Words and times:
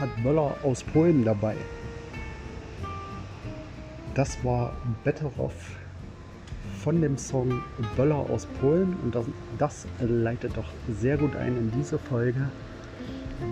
hat 0.00 0.08
Möller 0.22 0.56
aus 0.62 0.82
Polen 0.82 1.24
dabei. 1.24 1.56
Das 4.14 4.42
war 4.44 4.72
Better 5.04 5.30
Off 5.38 5.76
von 6.82 7.00
dem 7.00 7.18
Song 7.18 7.62
Böller 7.96 8.24
aus 8.30 8.46
Polen 8.60 8.96
und 9.02 9.14
das, 9.14 9.26
das 9.58 9.86
leitet 9.98 10.56
doch 10.56 10.70
sehr 11.00 11.16
gut 11.16 11.34
ein 11.36 11.56
in 11.56 11.72
diese 11.72 11.98
Folge, 11.98 12.48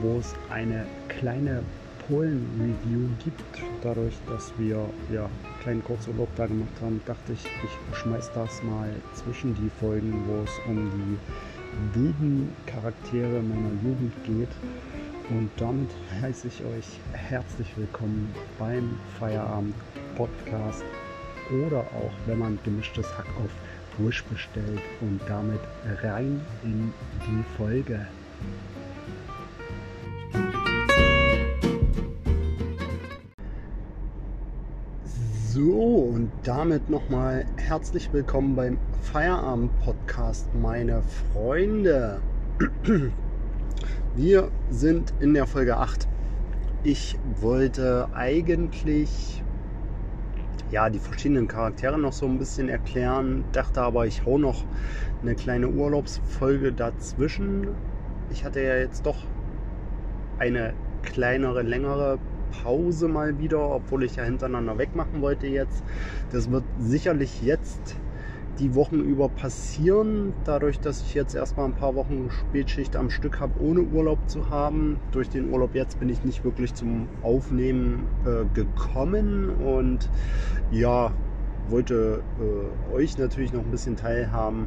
wo 0.01 0.19
es 0.19 0.35
eine 0.51 0.87
kleine 1.09 1.63
Polen-Review 2.07 3.09
gibt. 3.25 3.43
Dadurch, 3.83 4.15
dass 4.29 4.53
wir 4.57 4.89
ja 5.13 5.29
kleinen 5.63 5.83
Kurzurlaub 5.83 6.29
da 6.37 6.47
gemacht 6.47 6.73
haben, 6.81 7.01
dachte 7.07 7.33
ich, 7.33 7.45
ich 7.45 7.97
schmeiß 7.99 8.31
das 8.35 8.63
mal 8.63 8.91
zwischen 9.15 9.55
die 9.55 9.71
Folgen, 9.81 10.15
wo 10.29 10.45
es 10.45 10.53
um 10.69 10.91
die 10.91 11.99
wilden 11.99 12.53
Charaktere 12.67 13.43
meiner 13.43 13.73
Jugend 13.83 14.13
geht. 14.25 14.49
Und 15.31 15.51
damit 15.57 15.89
heiße 16.21 16.49
ich 16.49 16.63
euch 16.65 17.01
herzlich 17.13 17.67
willkommen 17.77 18.35
beim 18.59 18.99
Feierabend 19.19 19.75
Podcast 20.17 20.85
oder 21.67 21.81
auch 21.81 22.13
wenn 22.27 22.39
man 22.39 22.59
gemischtes 22.63 23.07
Hack 23.17 23.27
auf 23.43 23.51
Wish 23.99 24.23
bestellt 24.25 24.81
und 25.01 25.21
damit 25.27 25.61
rein 26.03 26.43
in 26.63 26.93
die 27.27 27.45
Folge. 27.57 28.07
So, 35.49 36.11
und 36.13 36.31
damit 36.43 36.91
nochmal 36.91 37.47
herzlich 37.57 38.13
willkommen 38.13 38.57
beim 38.57 38.77
Feierabend-Podcast, 39.13 40.49
meine 40.55 41.03
Freunde. 41.33 42.21
Wir 44.17 44.53
sind 44.71 45.13
in 45.19 45.35
der 45.35 45.45
Folge 45.45 45.77
8. 45.77 46.07
Ich 46.85 47.19
wollte 47.41 48.09
eigentlich 48.15 49.43
ja, 50.71 50.89
die 50.89 51.01
verschiedenen 51.01 51.49
Charaktere 51.49 51.99
noch 51.99 52.13
so 52.13 52.27
ein 52.27 52.39
bisschen 52.39 52.69
erklären, 52.69 53.45
dachte 53.51 53.83
aber, 53.83 54.07
ich 54.07 54.25
hau 54.25 54.39
noch 54.39 54.65
eine 55.21 55.35
kleine 55.35 55.69
Urlaubsfolge 55.69 56.73
dazwischen. 56.73 57.69
Ich 58.31 58.45
hatte 58.45 58.61
ja 58.61 58.77
jetzt 58.77 59.05
doch 59.05 59.17
eine 60.39 60.75
kleinere, 61.03 61.63
längere 61.63 62.21
Pause 62.63 63.09
mal 63.09 63.39
wieder, 63.41 63.69
obwohl 63.69 64.05
ich 64.05 64.15
ja 64.15 64.23
hintereinander 64.23 64.79
wegmachen 64.79 65.23
wollte 65.23 65.49
jetzt. 65.49 65.83
Das 66.31 66.53
wird 66.53 66.65
sicherlich 66.79 67.43
jetzt 67.43 67.97
die 68.59 68.75
Wochen 68.75 69.01
über 69.01 69.29
passieren, 69.29 70.33
dadurch, 70.45 70.81
dass 70.81 71.03
ich 71.03 71.15
jetzt 71.15 71.35
erstmal 71.35 71.67
ein 71.67 71.75
paar 71.75 71.95
Wochen 71.95 72.31
Spätschicht 72.31 72.97
am 72.97 73.11
Stück 73.11 73.41
habe, 73.41 73.61
ohne 73.61 73.83
Urlaub 73.83 74.19
zu 74.29 74.51
haben. 74.51 74.99
Durch 75.13 75.29
den 75.29 75.51
Urlaub 75.53 75.75
jetzt 75.75 75.99
bin 75.99 76.09
ich 76.09 76.23
nicht 76.25 76.45
wirklich 76.45 76.75
zum 76.75 77.09
Aufnehmen 77.23 78.07
äh, 78.25 78.45
gekommen. 78.55 79.51
Und 79.51 80.09
ja, 80.71 81.13
wollte 81.69 82.23
äh, 82.41 82.95
euch 82.95 83.19
natürlich 83.19 83.53
noch 83.53 83.63
ein 83.63 83.71
bisschen 83.71 83.97
teilhaben 83.97 84.67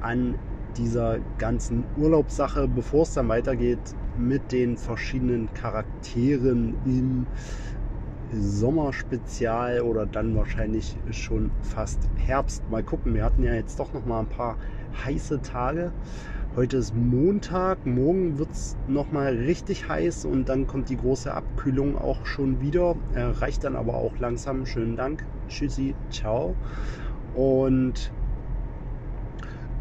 an 0.00 0.34
dieser 0.76 1.18
ganzen 1.38 1.84
Urlaubssache, 1.96 2.66
bevor 2.68 3.02
es 3.02 3.14
dann 3.14 3.28
weitergeht 3.28 3.78
mit 4.16 4.52
den 4.52 4.76
verschiedenen 4.76 5.52
Charakteren 5.54 6.74
im 6.84 7.26
Sommerspezial 8.32 9.82
oder 9.82 10.06
dann 10.06 10.34
wahrscheinlich 10.36 10.96
schon 11.10 11.50
fast 11.62 11.98
Herbst. 12.16 12.62
Mal 12.70 12.82
gucken, 12.82 13.14
wir 13.14 13.24
hatten 13.24 13.42
ja 13.42 13.54
jetzt 13.54 13.78
doch 13.78 13.92
noch 13.92 14.04
mal 14.06 14.20
ein 14.20 14.28
paar 14.28 14.56
heiße 15.04 15.42
Tage. 15.42 15.92
Heute 16.54 16.76
ist 16.76 16.94
Montag, 16.94 17.86
morgen 17.86 18.36
wird 18.38 18.50
es 18.50 18.76
nochmal 18.86 19.34
richtig 19.34 19.88
heiß 19.88 20.26
und 20.26 20.50
dann 20.50 20.66
kommt 20.66 20.90
die 20.90 20.98
große 20.98 21.32
Abkühlung 21.32 21.96
auch 21.96 22.26
schon 22.26 22.60
wieder. 22.60 22.94
Äh, 23.14 23.22
reicht 23.22 23.64
dann 23.64 23.74
aber 23.74 23.94
auch 23.94 24.18
langsam. 24.18 24.66
Schönen 24.66 24.96
Dank. 24.96 25.24
Tschüssi, 25.48 25.94
ciao. 26.10 26.54
Und 27.34 28.12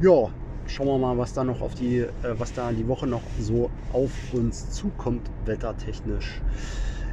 ja, 0.02 0.30
schauen 0.66 0.88
wir 0.88 0.98
mal, 0.98 1.18
was 1.18 1.34
da 1.34 1.44
noch 1.44 1.62
auf 1.62 1.76
die, 1.76 2.00
äh, 2.00 2.10
was 2.38 2.54
da 2.54 2.72
die 2.72 2.88
Woche 2.88 3.06
noch 3.06 3.24
so 3.38 3.70
auf 3.92 4.12
uns 4.34 4.72
zukommt, 4.72 5.30
wettertechnisch. 5.46 6.42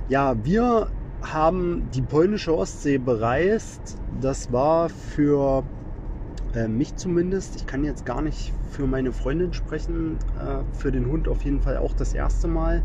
Ja, 0.08 0.36
wir 0.44 0.88
haben 1.22 1.88
die 1.92 2.02
polnische 2.02 2.56
Ostsee 2.56 2.98
bereist. 2.98 3.98
Das 4.20 4.52
war 4.52 4.88
für 4.88 5.64
äh, 6.54 6.68
mich 6.68 6.96
zumindest, 6.96 7.56
ich 7.56 7.66
kann 7.66 7.84
jetzt 7.84 8.04
gar 8.06 8.22
nicht 8.22 8.52
für 8.70 8.86
meine 8.86 9.12
Freundin 9.12 9.52
sprechen, 9.52 10.18
äh, 10.38 10.62
für 10.78 10.92
den 10.92 11.06
Hund 11.06 11.28
auf 11.28 11.42
jeden 11.44 11.60
Fall 11.60 11.78
auch 11.78 11.94
das 11.94 12.14
erste 12.14 12.48
Mal. 12.48 12.82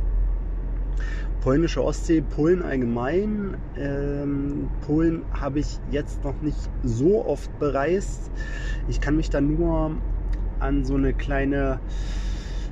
Polnische 1.42 1.84
Ostsee, 1.84 2.22
Polen 2.22 2.62
allgemein. 2.62 3.58
Ähm, 3.78 4.70
Polen 4.86 5.24
habe 5.34 5.60
ich 5.60 5.78
jetzt 5.92 6.24
noch 6.24 6.40
nicht 6.42 6.70
so 6.84 7.26
oft 7.26 7.60
bereist. 7.60 8.32
Ich 8.88 9.02
kann 9.02 9.18
mich 9.18 9.30
da 9.30 9.42
nur 9.42 9.98
an 10.60 10.86
so 10.86 10.96
eine 10.96 11.14
kleine, 11.14 11.80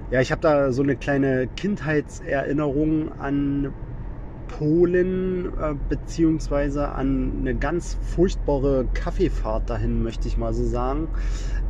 ja, 0.10 0.22
ich 0.22 0.32
habe 0.32 0.42
da 0.42 0.72
so 0.72 0.84
eine 0.84 0.96
kleine 0.96 1.48
Kindheitserinnerung 1.58 3.12
an 3.20 3.74
Polen 4.62 5.58
äh, 5.60 5.74
beziehungsweise 5.90 6.90
an 6.90 7.34
eine 7.40 7.56
ganz 7.56 7.98
furchtbare 8.00 8.86
Kaffeefahrt 8.94 9.68
dahin, 9.68 10.04
möchte 10.04 10.28
ich 10.28 10.38
mal 10.38 10.54
so 10.54 10.64
sagen. 10.64 11.08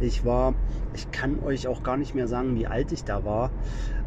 Ich 0.01 0.25
war, 0.25 0.55
ich 0.93 1.09
kann 1.09 1.39
euch 1.41 1.67
auch 1.67 1.83
gar 1.83 1.95
nicht 1.95 2.15
mehr 2.15 2.27
sagen, 2.27 2.57
wie 2.57 2.67
alt 2.67 2.91
ich 2.91 3.05
da 3.05 3.23
war. 3.23 3.49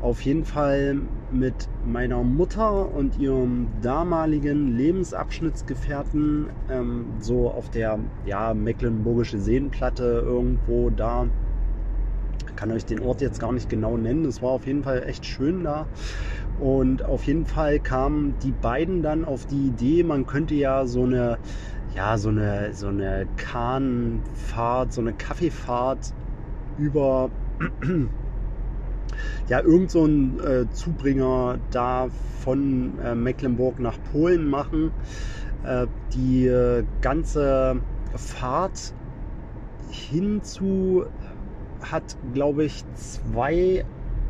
Auf 0.03 0.21
jeden 0.21 0.45
Fall 0.45 1.00
mit 1.33 1.55
meiner 1.87 2.22
Mutter 2.25 2.95
und 2.95 3.19
ihrem 3.19 3.69
damaligen 3.81 4.77
Lebensabschnittsgefährten 4.77 6.51
ähm, 6.71 7.06
so 7.21 7.51
auf 7.51 7.71
der 7.71 7.99
ja, 8.27 8.53
Mecklenburgische 8.53 9.39
Seenplatte 9.39 10.22
irgendwo 10.27 10.91
da 10.91 11.27
kann 12.56 12.71
euch 12.71 12.84
den 12.84 13.01
Ort 13.01 13.21
jetzt 13.21 13.41
gar 13.41 13.53
nicht 13.53 13.69
genau 13.69 13.97
nennen. 13.97 14.25
Es 14.25 14.41
war 14.41 14.51
auf 14.51 14.66
jeden 14.66 14.83
Fall 14.83 15.03
echt 15.06 15.27
schön 15.27 15.65
da. 15.65 15.87
Und 16.59 17.04
auf 17.04 17.25
jeden 17.25 17.47
Fall 17.47 17.81
kamen 17.81 18.34
die 18.42 18.53
beiden 18.53 19.03
dann 19.03 19.25
auf 19.25 19.47
die 19.47 19.66
Idee, 19.69 20.03
man 20.04 20.26
könnte 20.26 20.54
ja 20.54 20.87
so 20.87 21.03
eine, 21.03 21.38
ja, 21.94 22.16
so 22.16 22.28
eine, 22.28 22.72
so 22.75 22.88
eine 22.88 23.26
Kahnfahrt, 23.37 24.92
so 24.92 25.00
eine 25.00 25.12
Kaffeefahrt 25.15 26.15
über 26.78 27.31
ja, 29.48 29.60
irgend 29.60 29.91
so 29.91 30.04
ein 30.04 30.38
äh, 30.41 30.70
Zubringer 30.70 31.59
da 31.70 32.09
von 32.41 32.98
äh, 32.98 33.15
Mecklenburg 33.15 33.81
nach 33.81 33.98
Polen 34.12 34.48
machen. 34.48 34.92
Äh, 35.65 35.86
die 36.15 36.47
äh, 36.47 36.84
ganze 37.00 37.76
Fahrt 38.15 38.94
hinzu 39.91 41.04
hat, 41.81 42.16
glaube 42.32 42.65
ich, 42.65 42.84
zwei 42.94 43.84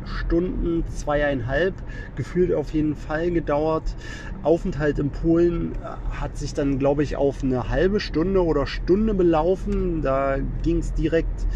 Stunden, 0.05 0.83
zweieinhalb, 0.87 1.73
gefühlt 2.15 2.53
auf 2.53 2.73
jeden 2.73 2.95
Fall 2.95 3.31
gedauert. 3.31 3.95
Aufenthalt 4.43 4.99
in 4.99 5.09
Polen 5.09 5.73
äh, 5.73 6.15
hat 6.19 6.37
sich 6.37 6.53
dann, 6.53 6.79
glaube 6.79 7.03
ich, 7.03 7.15
auf 7.15 7.43
eine 7.43 7.69
halbe 7.69 7.99
Stunde 7.99 8.43
oder 8.43 8.67
Stunde 8.67 9.13
belaufen. 9.13 10.01
Da 10.01 10.37
ging 10.63 10.77
es 10.77 10.93
direkt 10.93 11.47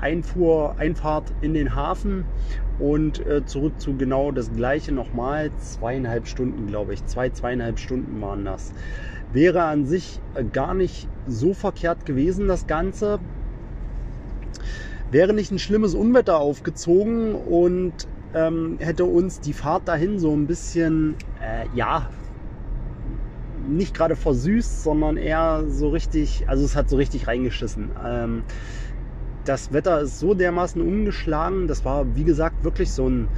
Einfuhr, 0.00 0.76
Einfahrt 0.78 1.32
in 1.40 1.54
den 1.54 1.74
Hafen 1.74 2.24
und 2.78 3.24
äh, 3.26 3.44
zurück 3.44 3.80
zu 3.80 3.96
genau 3.96 4.30
das 4.30 4.52
gleiche 4.52 4.92
nochmal. 4.92 5.50
Zweieinhalb 5.58 6.26
Stunden, 6.26 6.66
glaube 6.66 6.94
ich. 6.94 7.04
Zwei, 7.06 7.30
zweieinhalb 7.30 7.78
Stunden 7.78 8.20
waren 8.20 8.44
das. 8.44 8.72
Wäre 9.32 9.64
an 9.64 9.86
sich 9.86 10.20
äh, 10.34 10.44
gar 10.44 10.74
nicht 10.74 11.08
so 11.26 11.54
verkehrt 11.54 12.06
gewesen, 12.06 12.48
das 12.48 12.66
Ganze. 12.66 13.18
Wäre 15.10 15.32
nicht 15.32 15.50
ein 15.50 15.58
schlimmes 15.58 15.94
Unwetter 15.94 16.38
aufgezogen 16.38 17.34
und 17.34 17.94
ähm, 18.34 18.76
hätte 18.78 19.04
uns 19.04 19.40
die 19.40 19.54
Fahrt 19.54 19.88
dahin 19.88 20.18
so 20.18 20.34
ein 20.34 20.46
bisschen, 20.46 21.16
äh, 21.42 21.64
ja, 21.74 22.10
nicht 23.68 23.94
gerade 23.94 24.16
versüßt, 24.16 24.82
sondern 24.82 25.16
eher 25.16 25.64
so 25.68 25.88
richtig, 25.88 26.48
also 26.48 26.64
es 26.64 26.76
hat 26.76 26.88
so 26.88 26.96
richtig 26.96 27.26
reingeschissen. 27.26 27.90
Ähm, 28.04 28.42
das 29.44 29.72
Wetter 29.72 30.00
ist 30.00 30.18
so 30.18 30.34
dermaßen 30.34 30.80
umgeschlagen, 30.82 31.68
das 31.68 31.84
war 31.84 32.14
wie 32.14 32.24
gesagt 32.24 32.64
wirklich 32.64 32.92
so 32.92 33.08
ein, 33.08 33.28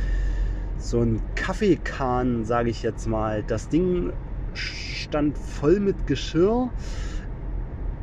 so 0.79 1.01
ein 1.01 1.21
Kaffeekahn, 1.37 2.45
sage 2.45 2.71
ich 2.71 2.83
jetzt 2.83 3.07
mal. 3.07 3.45
Das 3.47 3.69
Ding 3.69 4.13
stand 4.55 5.39
voll 5.39 5.79
mit 5.79 6.07
Geschirr. 6.07 6.71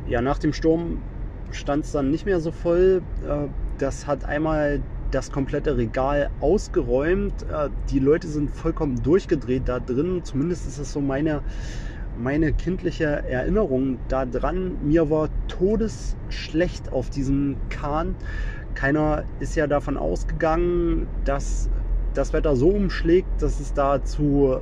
Ja, 0.06 0.22
nach 0.22 0.38
dem 0.38 0.54
Sturm 0.54 1.02
stand 1.50 1.84
es 1.84 1.92
dann 1.92 2.10
nicht 2.10 2.26
mehr 2.26 2.40
so 2.40 2.50
voll. 2.50 3.02
Äh, 3.26 3.48
das 3.78 4.06
hat 4.06 4.24
einmal 4.24 4.80
das 5.10 5.32
komplette 5.32 5.76
Regal 5.76 6.30
ausgeräumt. 6.40 7.42
Äh, 7.44 7.70
die 7.90 7.98
Leute 7.98 8.28
sind 8.28 8.50
vollkommen 8.50 9.02
durchgedreht 9.02 9.62
da 9.66 9.80
drin. 9.80 10.20
Zumindest 10.24 10.66
ist 10.66 10.78
es 10.78 10.92
so 10.92 11.00
meine, 11.00 11.42
meine 12.18 12.52
kindliche 12.52 13.04
Erinnerung 13.04 13.98
daran. 14.08 14.76
Mir 14.82 15.10
war 15.10 15.28
todesschlecht 15.48 16.92
auf 16.92 17.10
diesem 17.10 17.56
Kahn. 17.68 18.14
Keiner 18.74 19.24
ist 19.40 19.56
ja 19.56 19.66
davon 19.66 19.96
ausgegangen, 19.96 21.06
dass 21.24 21.68
das 22.14 22.32
Wetter 22.32 22.56
so 22.56 22.68
umschlägt, 22.68 23.28
dass 23.40 23.60
es 23.60 23.72
da 23.72 24.02
zu 24.04 24.60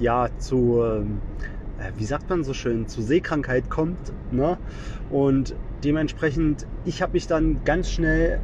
ja 0.00 0.28
zu, 0.38 0.82
ähm, 0.82 1.20
äh, 1.40 1.59
wie 1.96 2.04
sagt 2.04 2.28
man 2.28 2.44
so 2.44 2.54
schön, 2.54 2.88
zu 2.88 3.02
Seekrankheit 3.02 3.70
kommt. 3.70 4.12
Ne? 4.30 4.58
Und 5.10 5.54
dementsprechend, 5.84 6.66
ich 6.84 7.02
habe 7.02 7.12
mich 7.12 7.26
dann 7.26 7.64
ganz 7.64 7.90
schnell 7.90 8.40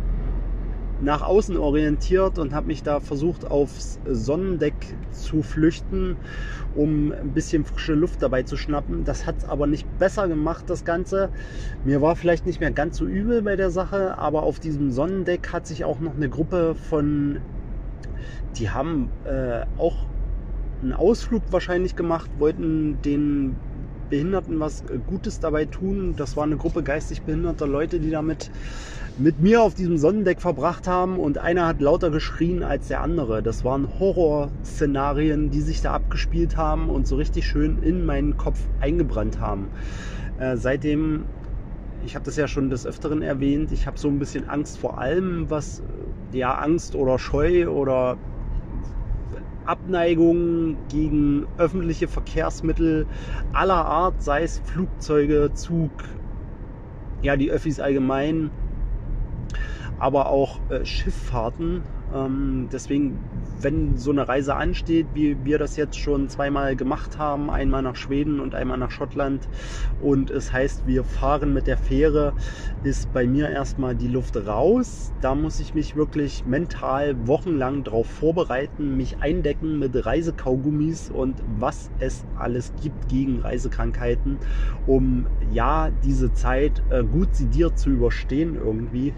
nach 1.01 1.23
außen 1.23 1.57
orientiert 1.59 2.39
und 2.39 2.55
habe 2.55 2.69
mich 2.69 2.83
da 2.83 3.01
versucht 3.01 3.51
aufs 3.51 4.01
Sonnendeck 4.07 4.75
zu 5.11 5.43
flüchten, 5.43 6.17
um 6.75 7.13
ein 7.13 7.33
bisschen 7.33 7.65
frische 7.65 7.93
Luft 7.93 8.23
dabei 8.23 8.45
zu 8.45 8.57
schnappen. 8.57 9.05
Das 9.05 9.27
hat 9.27 9.39
es 9.39 9.45
aber 9.45 9.67
nicht 9.67 9.87
besser 9.99 10.27
gemacht, 10.27 10.65
das 10.69 10.85
Ganze. 10.85 11.29
Mir 11.85 12.01
war 12.01 12.17
vielleicht 12.17 12.47
nicht 12.47 12.61
mehr 12.61 12.71
ganz 12.71 12.97
so 12.97 13.05
übel 13.05 13.43
bei 13.43 13.57
der 13.57 13.71
Sache, 13.71 14.17
aber 14.17 14.43
auf 14.43 14.59
diesem 14.59 14.91
Sonnendeck 14.91 15.53
hat 15.53 15.67
sich 15.67 15.85
auch 15.85 16.01
noch 16.01 16.17
eine 16.17 16.31
Gruppe 16.31 16.75
von, 16.75 17.41
die 18.57 18.71
haben 18.71 19.11
äh, 19.27 19.67
auch 19.77 20.07
einen 20.83 20.93
Ausflug 20.93 21.43
wahrscheinlich 21.51 21.97
gemacht, 21.97 22.31
wollten 22.39 23.01
den 23.03 23.57
Behinderten 24.09 24.61
was 24.61 24.85
Gutes 25.07 25.41
dabei 25.41 25.65
tun. 25.65 26.15
Das 26.17 26.37
war 26.37 26.45
eine 26.45 26.57
Gruppe 26.57 26.83
geistig 26.83 27.23
behinderter 27.23 27.67
Leute, 27.67 27.99
die 27.99 28.11
damit 28.11 28.51
mit 29.19 29.41
mir 29.41 29.63
auf 29.63 29.75
diesem 29.75 29.97
Sonnendeck 29.97 30.41
verbracht 30.41 30.87
haben 30.87 31.19
und 31.19 31.39
einer 31.39 31.67
hat 31.67 31.81
lauter 31.81 32.11
geschrien 32.11 32.63
als 32.63 32.89
der 32.89 33.01
andere. 33.01 33.43
Das 33.43 33.65
waren 33.65 33.89
Horrorszenarien, 33.99 35.51
die 35.51 35.63
sich 35.63 35.81
da 35.81 35.95
abgespielt 35.95 36.57
haben 36.57 36.91
und 36.91 37.07
so 37.07 37.17
richtig 37.17 37.47
schön 37.47 37.79
in 37.79 38.05
meinen 38.05 38.37
Kopf 38.37 38.61
eingebrannt 38.81 39.41
haben. 39.41 39.71
Äh, 40.39 40.57
seitdem, 40.57 41.25
ich 42.05 42.15
habe 42.15 42.27
das 42.27 42.37
ja 42.37 42.47
schon 42.47 42.69
des 42.69 42.87
Öfteren 42.87 43.23
erwähnt, 43.23 43.73
ich 43.73 43.87
habe 43.87 43.99
so 43.99 44.09
ein 44.09 44.19
bisschen 44.19 44.49
Angst 44.49 44.79
vor 44.79 44.99
allem, 44.99 45.49
was 45.49 45.83
ja 46.33 46.55
Angst 46.55 46.95
oder 46.95 47.19
Scheu 47.19 47.69
oder 47.71 48.19
Abneigung 49.67 50.77
gegen 50.89 51.47
öffentliche 51.59 52.09
Verkehrsmittel 52.09 53.07
aller 53.53 53.85
Art, 53.85 54.23
sei 54.23 54.43
es 54.43 54.59
Flugzeuge, 54.59 55.53
Zug, 55.55 55.91
ja, 57.23 57.37
die 57.37 57.51
Öffis 57.51 57.81
allgemein, 57.81 58.51
aber 59.99 60.29
auch 60.29 60.61
äh, 60.71 60.85
Schifffahrten. 60.85 61.83
Ähm, 62.13 62.69
deswegen, 62.71 63.19
wenn 63.61 63.97
so 63.97 64.11
eine 64.11 64.29
Reise 64.29 64.55
ansteht, 64.55 65.09
wie 65.15 65.45
wir 65.45 65.59
das 65.59 65.77
jetzt 65.77 65.99
schon 65.99 66.29
zweimal 66.29 66.77
gemacht 66.77 67.19
haben, 67.19 67.51
einmal 67.51 67.83
nach 67.83 67.97
Schweden 67.97 68.41
und 68.41 68.55
einmal 68.55 68.79
nach 68.79 68.91
Schottland, 68.91 69.49
und 70.01 70.31
es 70.31 70.53
heißt, 70.53 70.87
wir 70.87 71.05
fahren 71.05 71.53
mit 71.53 71.67
der 71.67 71.77
Fähre, 71.77 72.35
ist 72.83 73.13
bei 73.13 73.27
mir 73.27 73.49
erstmal 73.51 73.97
die 73.97 74.09
Luft 74.09 74.37
raus. 74.37 75.13
Da 75.21 75.35
muss 75.35 75.59
ich 75.59 75.75
mich 75.75 75.97
wirklich 75.97 76.45
mental 76.45 77.27
wochenlang 77.27 77.83
darauf 77.83 78.07
vorbereiten, 78.07 78.97
mich 78.97 79.23
eindecken 79.23 79.79
mit 79.79 80.07
Reisekaugummis 80.07 81.11
und 81.11 81.43
was 81.47 81.91
es 81.99 82.25
alles 82.37 82.73
gibt 82.81 83.09
gegen 83.09 83.41
Reisekrankheiten, 83.41 84.39
um 84.87 85.27
ja 85.51 85.91
diese 86.05 86.33
Zeit 86.33 86.83
äh, 86.91 87.03
gut 87.03 87.35
sediert 87.35 87.79
zu 87.79 87.91
überstehen 87.91 88.55
irgendwie. 88.55 89.15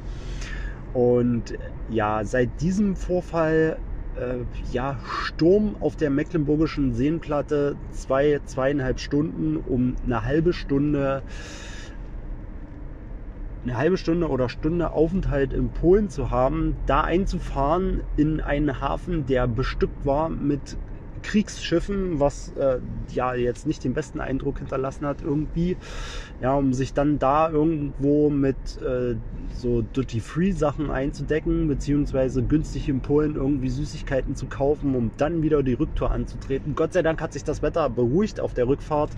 Und 0.92 1.54
ja, 1.90 2.24
seit 2.24 2.60
diesem 2.60 2.96
Vorfall, 2.96 3.78
äh, 4.16 4.38
ja, 4.72 4.98
Sturm 5.22 5.76
auf 5.80 5.96
der 5.96 6.10
Mecklenburgischen 6.10 6.94
Seenplatte, 6.94 7.76
zwei, 7.92 8.40
zweieinhalb 8.44 8.98
Stunden, 8.98 9.56
um 9.56 9.96
eine 10.04 10.24
halbe 10.24 10.52
Stunde, 10.52 11.22
eine 13.64 13.76
halbe 13.76 13.96
Stunde 13.96 14.28
oder 14.28 14.48
Stunde 14.48 14.92
Aufenthalt 14.92 15.52
in 15.52 15.68
Polen 15.70 16.08
zu 16.08 16.30
haben, 16.30 16.76
da 16.86 17.02
einzufahren 17.02 18.02
in 18.16 18.40
einen 18.40 18.80
Hafen, 18.80 19.26
der 19.26 19.46
bestückt 19.46 20.06
war 20.06 20.28
mit 20.28 20.76
Kriegsschiffen, 21.22 22.20
was 22.20 22.48
äh, 22.56 22.78
ja 23.10 23.34
jetzt 23.34 23.66
nicht 23.66 23.84
den 23.84 23.94
besten 23.94 24.20
Eindruck 24.20 24.58
hinterlassen 24.58 25.06
hat 25.06 25.22
irgendwie. 25.22 25.76
Ja, 26.40 26.54
um 26.54 26.72
sich 26.72 26.94
dann 26.94 27.18
da 27.18 27.50
irgendwo 27.50 28.30
mit 28.30 28.56
äh, 28.82 29.16
so 29.54 29.82
Duty-Free-Sachen 29.82 30.90
einzudecken, 30.90 31.68
beziehungsweise 31.68 32.42
günstig 32.42 32.88
in 32.88 33.00
Polen 33.00 33.34
irgendwie 33.36 33.68
Süßigkeiten 33.68 34.36
zu 34.36 34.46
kaufen, 34.46 34.94
um 34.94 35.12
dann 35.16 35.42
wieder 35.42 35.62
die 35.62 35.74
Rücktour 35.74 36.10
anzutreten. 36.10 36.74
Gott 36.74 36.92
sei 36.92 37.02
Dank 37.02 37.20
hat 37.20 37.32
sich 37.32 37.44
das 37.44 37.62
Wetter 37.62 37.90
beruhigt 37.90 38.40
auf 38.40 38.54
der 38.54 38.68
Rückfahrt 38.68 39.10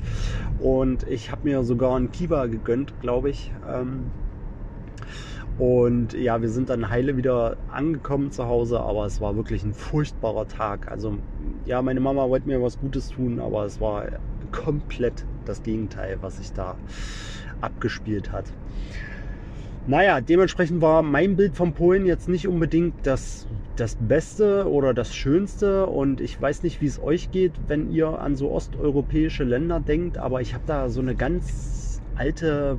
und 0.58 1.02
ich 1.04 1.30
habe 1.30 1.48
mir 1.48 1.62
sogar 1.64 1.96
einen 1.96 2.10
Kiva 2.10 2.46
gegönnt, 2.46 2.98
glaube 3.00 3.30
ich. 3.30 3.52
Ähm, 3.66 4.12
und 5.60 6.14
ja, 6.14 6.40
wir 6.40 6.48
sind 6.48 6.70
dann 6.70 6.88
heile 6.88 7.18
wieder 7.18 7.58
angekommen 7.70 8.32
zu 8.32 8.46
Hause, 8.46 8.80
aber 8.80 9.04
es 9.04 9.20
war 9.20 9.36
wirklich 9.36 9.62
ein 9.62 9.74
furchtbarer 9.74 10.48
Tag. 10.48 10.90
Also 10.90 11.18
ja, 11.66 11.82
meine 11.82 12.00
Mama 12.00 12.30
wollte 12.30 12.48
mir 12.48 12.62
was 12.62 12.80
Gutes 12.80 13.10
tun, 13.10 13.38
aber 13.38 13.66
es 13.66 13.78
war 13.78 14.06
komplett 14.52 15.26
das 15.44 15.62
Gegenteil, 15.62 16.16
was 16.22 16.38
sich 16.38 16.54
da 16.54 16.76
abgespielt 17.60 18.32
hat. 18.32 18.46
Naja, 19.86 20.22
dementsprechend 20.22 20.80
war 20.80 21.02
mein 21.02 21.36
Bild 21.36 21.54
von 21.56 21.74
Polen 21.74 22.06
jetzt 22.06 22.26
nicht 22.26 22.48
unbedingt 22.48 22.94
das, 23.02 23.46
das 23.76 23.98
Beste 24.00 24.66
oder 24.66 24.94
das 24.94 25.14
Schönste. 25.14 25.84
Und 25.84 26.22
ich 26.22 26.40
weiß 26.40 26.62
nicht, 26.62 26.80
wie 26.80 26.86
es 26.86 27.02
euch 27.02 27.32
geht, 27.32 27.52
wenn 27.68 27.90
ihr 27.90 28.18
an 28.18 28.34
so 28.34 28.50
osteuropäische 28.50 29.44
Länder 29.44 29.78
denkt, 29.78 30.16
aber 30.16 30.40
ich 30.40 30.54
habe 30.54 30.64
da 30.66 30.88
so 30.88 31.00
eine 31.02 31.14
ganz 31.14 32.00
alte 32.14 32.78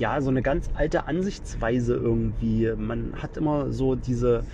ja, 0.00 0.20
so 0.20 0.30
eine 0.30 0.42
ganz 0.42 0.70
alte 0.74 1.06
Ansichtsweise 1.06 1.94
irgendwie. 1.94 2.72
Man 2.76 3.12
hat 3.20 3.36
immer 3.36 3.70
so 3.70 3.94
diese, 3.94 4.44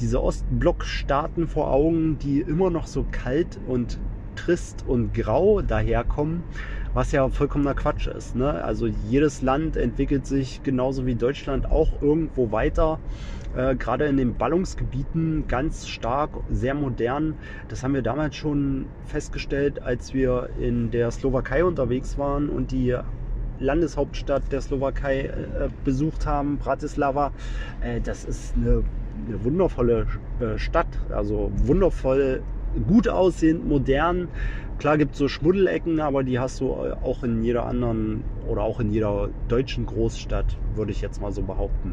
diese 0.00 0.22
Ostblockstaaten 0.22 1.46
vor 1.46 1.70
Augen, 1.70 2.18
die 2.18 2.40
immer 2.40 2.70
noch 2.70 2.86
so 2.86 3.04
kalt 3.10 3.60
und 3.68 3.98
trist 4.34 4.84
und 4.86 5.12
grau 5.12 5.60
daherkommen, 5.60 6.42
was 6.94 7.12
ja 7.12 7.28
vollkommener 7.28 7.74
Quatsch 7.74 8.06
ist. 8.06 8.34
Ne? 8.34 8.64
Also 8.64 8.86
jedes 8.86 9.42
Land 9.42 9.76
entwickelt 9.76 10.26
sich 10.26 10.62
genauso 10.62 11.06
wie 11.06 11.14
Deutschland 11.14 11.70
auch 11.70 12.00
irgendwo 12.00 12.50
weiter. 12.50 12.98
Äh, 13.56 13.74
gerade 13.76 14.06
in 14.06 14.16
den 14.16 14.36
Ballungsgebieten 14.36 15.44
ganz 15.48 15.88
stark, 15.88 16.30
sehr 16.50 16.74
modern. 16.74 17.34
Das 17.68 17.82
haben 17.82 17.94
wir 17.94 18.02
damals 18.02 18.36
schon 18.36 18.86
festgestellt, 19.06 19.82
als 19.82 20.14
wir 20.14 20.48
in 20.58 20.90
der 20.90 21.10
Slowakei 21.10 21.64
unterwegs 21.64 22.16
waren 22.16 22.48
und 22.48 22.70
die 22.70 22.96
Landeshauptstadt 23.60 24.50
der 24.52 24.60
Slowakei 24.60 25.26
äh, 25.26 25.68
besucht 25.84 26.26
haben, 26.26 26.58
Bratislava. 26.58 27.32
Äh, 27.80 28.00
das 28.00 28.24
ist 28.24 28.54
eine, 28.56 28.84
eine 29.26 29.44
wundervolle 29.44 30.06
äh, 30.40 30.58
Stadt, 30.58 30.88
also 31.10 31.50
wundervoll, 31.56 32.42
gut 32.86 33.08
aussehend, 33.08 33.66
modern. 33.66 34.28
Klar 34.78 34.96
gibt 34.96 35.12
es 35.12 35.18
so 35.18 35.26
Schmuddelecken, 35.26 36.00
aber 36.00 36.22
die 36.22 36.38
hast 36.38 36.60
du 36.60 36.66
äh, 36.66 36.92
auch 37.02 37.24
in 37.24 37.42
jeder 37.42 37.66
anderen 37.66 38.22
oder 38.46 38.62
auch 38.62 38.80
in 38.80 38.90
jeder 38.90 39.28
deutschen 39.48 39.86
Großstadt, 39.86 40.56
würde 40.74 40.92
ich 40.92 41.00
jetzt 41.00 41.20
mal 41.20 41.32
so 41.32 41.42
behaupten. 41.42 41.92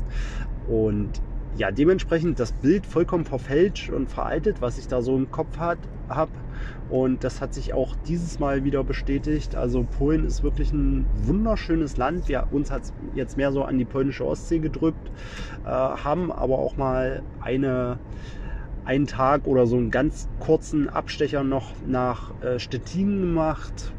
Und 0.67 1.21
ja, 1.57 1.71
dementsprechend 1.71 2.39
das 2.39 2.51
Bild 2.51 2.85
vollkommen 2.85 3.25
verfälscht 3.25 3.89
und 3.89 4.09
veraltet, 4.09 4.61
was 4.61 4.77
ich 4.77 4.87
da 4.87 5.01
so 5.01 5.15
im 5.15 5.31
Kopf 5.31 5.57
habe. 5.57 6.31
Und 6.89 7.23
das 7.23 7.41
hat 7.41 7.53
sich 7.53 7.73
auch 7.73 7.95
dieses 8.07 8.39
Mal 8.39 8.63
wieder 8.63 8.83
bestätigt. 8.83 9.55
Also 9.55 9.83
Polen 9.83 10.25
ist 10.25 10.43
wirklich 10.43 10.71
ein 10.71 11.05
wunderschönes 11.23 11.97
Land. 11.97 12.27
Wir, 12.27 12.47
uns 12.51 12.71
hat 12.71 12.83
es 12.83 12.93
jetzt 13.15 13.37
mehr 13.37 13.51
so 13.51 13.63
an 13.63 13.79
die 13.79 13.85
polnische 13.85 14.25
Ostsee 14.25 14.59
gedrückt, 14.59 15.09
äh, 15.65 15.69
haben 15.69 16.31
aber 16.31 16.59
auch 16.59 16.77
mal 16.77 17.23
eine, 17.41 17.97
einen 18.83 19.07
Tag 19.07 19.47
oder 19.47 19.65
so 19.65 19.77
einen 19.77 19.89
ganz 19.91 20.27
kurzen 20.39 20.89
Abstecher 20.89 21.43
noch 21.43 21.71
nach 21.87 22.39
äh, 22.41 22.59
Stettin 22.59 23.21
gemacht, 23.21 23.93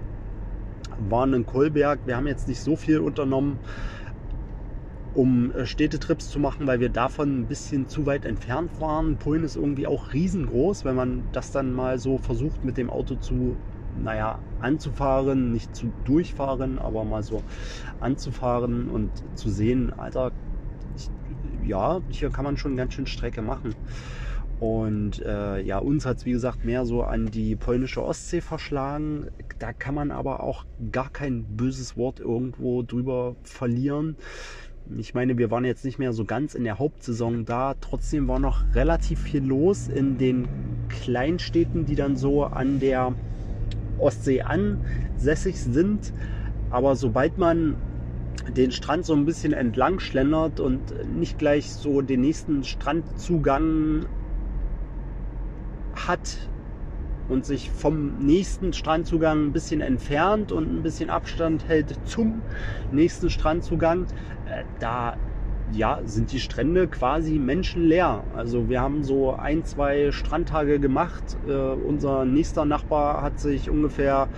waren 1.08 1.32
in 1.34 1.44
Kolberg. 1.44 2.00
Wir 2.06 2.16
haben 2.16 2.26
jetzt 2.26 2.46
nicht 2.46 2.60
so 2.60 2.76
viel 2.76 3.00
unternommen 3.00 3.58
um 5.16 5.50
äh, 5.52 5.64
Städtetrips 5.64 6.28
zu 6.28 6.38
machen, 6.38 6.66
weil 6.66 6.78
wir 6.78 6.90
davon 6.90 7.40
ein 7.40 7.46
bisschen 7.46 7.88
zu 7.88 8.04
weit 8.04 8.26
entfernt 8.26 8.78
waren. 8.80 9.16
Polen 9.16 9.44
ist 9.44 9.56
irgendwie 9.56 9.86
auch 9.86 10.12
riesengroß, 10.12 10.84
wenn 10.84 10.94
man 10.94 11.24
das 11.32 11.50
dann 11.50 11.72
mal 11.72 11.98
so 11.98 12.18
versucht 12.18 12.64
mit 12.64 12.76
dem 12.76 12.90
Auto 12.90 13.16
zu, 13.16 13.56
naja, 13.94 14.38
anzufahren, 14.60 15.52
nicht 15.52 15.74
zu 15.74 15.90
durchfahren, 16.04 16.78
aber 16.78 17.04
mal 17.04 17.22
so 17.22 17.42
anzufahren 17.98 18.90
und 18.90 19.10
zu 19.38 19.48
sehen, 19.48 19.90
Alter, 19.94 20.32
ich, 20.94 21.08
ja, 21.66 22.00
hier 22.10 22.28
kann 22.30 22.44
man 22.44 22.58
schon 22.58 22.76
ganz 22.76 22.92
schön 22.92 23.06
Strecke 23.06 23.40
machen. 23.40 23.74
Und 24.58 25.20
äh, 25.20 25.60
ja, 25.60 25.78
uns 25.78 26.06
hat 26.06 26.18
es 26.18 26.24
wie 26.24 26.32
gesagt 26.32 26.64
mehr 26.64 26.86
so 26.86 27.02
an 27.02 27.26
die 27.26 27.56
polnische 27.56 28.02
Ostsee 28.02 28.40
verschlagen. 28.40 29.28
Da 29.58 29.74
kann 29.74 29.94
man 29.94 30.10
aber 30.10 30.42
auch 30.42 30.64
gar 30.92 31.10
kein 31.10 31.56
böses 31.56 31.96
Wort 31.96 32.20
irgendwo 32.20 32.82
drüber 32.82 33.36
verlieren 33.42 34.16
ich 34.98 35.14
meine, 35.14 35.36
wir 35.36 35.50
waren 35.50 35.64
jetzt 35.64 35.84
nicht 35.84 35.98
mehr 35.98 36.12
so 36.12 36.24
ganz 36.24 36.54
in 36.54 36.64
der 36.64 36.78
Hauptsaison 36.78 37.44
da. 37.44 37.74
Trotzdem 37.80 38.28
war 38.28 38.38
noch 38.38 38.62
relativ 38.74 39.20
viel 39.20 39.44
los 39.44 39.88
in 39.88 40.18
den 40.18 40.48
Kleinstädten, 40.88 41.86
die 41.86 41.96
dann 41.96 42.16
so 42.16 42.44
an 42.44 42.78
der 42.78 43.14
Ostsee 43.98 44.42
ansässig 44.42 45.58
sind. 45.58 46.12
Aber 46.70 46.96
sobald 46.96 47.38
man 47.38 47.76
den 48.48 48.70
Strand 48.70 49.04
so 49.04 49.14
ein 49.14 49.24
bisschen 49.24 49.52
entlang 49.52 49.98
schlendert 49.98 50.60
und 50.60 50.94
nicht 51.06 51.38
gleich 51.38 51.72
so 51.72 52.00
den 52.00 52.20
nächsten 52.20 52.62
Strandzugang 52.62 54.06
hat, 55.94 56.50
und 57.28 57.44
sich 57.44 57.70
vom 57.70 58.18
nächsten 58.18 58.72
Strandzugang 58.72 59.46
ein 59.46 59.52
bisschen 59.52 59.80
entfernt 59.80 60.52
und 60.52 60.72
ein 60.72 60.82
bisschen 60.82 61.10
Abstand 61.10 61.68
hält 61.68 61.96
zum 62.04 62.42
nächsten 62.92 63.30
Strandzugang, 63.30 64.04
äh, 64.48 64.64
da 64.78 65.16
ja, 65.72 66.00
sind 66.04 66.32
die 66.32 66.38
Strände 66.38 66.86
quasi 66.86 67.38
menschenleer. 67.38 68.22
Also 68.34 68.68
wir 68.68 68.80
haben 68.80 69.02
so 69.02 69.34
ein, 69.34 69.64
zwei 69.64 70.12
Strandtage 70.12 70.78
gemacht. 70.78 71.36
Äh, 71.48 71.52
unser 71.52 72.24
nächster 72.24 72.64
Nachbar 72.64 73.22
hat 73.22 73.40
sich 73.40 73.68
ungefähr 73.68 74.28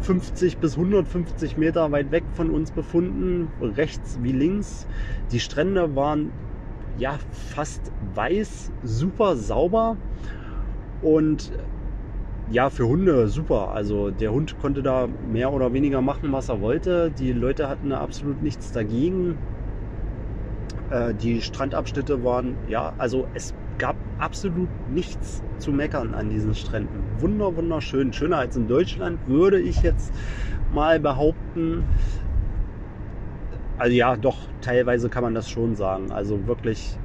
50 0.00 0.58
bis 0.58 0.76
150 0.76 1.56
Meter 1.56 1.92
weit 1.92 2.10
weg 2.10 2.24
von 2.34 2.50
uns 2.50 2.70
befunden, 2.70 3.48
rechts 3.60 4.18
wie 4.22 4.32
links. 4.32 4.86
Die 5.30 5.40
Strände 5.40 5.94
waren 5.94 6.32
ja 6.98 7.18
fast 7.54 7.92
weiß, 8.14 8.72
super 8.82 9.36
sauber 9.36 9.96
und 11.02 11.52
ja, 12.50 12.70
für 12.70 12.86
Hunde 12.86 13.28
super. 13.28 13.70
Also 13.72 14.10
der 14.10 14.32
Hund 14.32 14.58
konnte 14.58 14.82
da 14.82 15.08
mehr 15.30 15.52
oder 15.52 15.72
weniger 15.72 16.00
machen, 16.00 16.32
was 16.32 16.48
er 16.48 16.60
wollte. 16.60 17.10
Die 17.10 17.32
Leute 17.32 17.68
hatten 17.68 17.92
absolut 17.92 18.42
nichts 18.42 18.72
dagegen. 18.72 19.38
Äh, 20.90 21.14
die 21.14 21.40
Strandabschnitte 21.40 22.22
waren, 22.24 22.56
ja, 22.68 22.92
also 22.98 23.26
es 23.34 23.54
gab 23.78 23.96
absolut 24.18 24.68
nichts 24.90 25.42
zu 25.58 25.72
meckern 25.72 26.14
an 26.14 26.30
diesen 26.30 26.54
Stränden. 26.54 27.02
Wunder, 27.18 27.56
wunderschön. 27.56 28.12
Schöner 28.12 28.38
als 28.38 28.56
in 28.56 28.68
Deutschland, 28.68 29.18
würde 29.26 29.58
ich 29.58 29.82
jetzt 29.82 30.12
mal 30.74 31.00
behaupten. 31.00 31.84
Also 33.78 33.94
ja, 33.94 34.16
doch, 34.16 34.36
teilweise 34.60 35.08
kann 35.08 35.22
man 35.22 35.34
das 35.34 35.48
schon 35.48 35.74
sagen. 35.74 36.12
Also 36.12 36.46
wirklich 36.46 36.98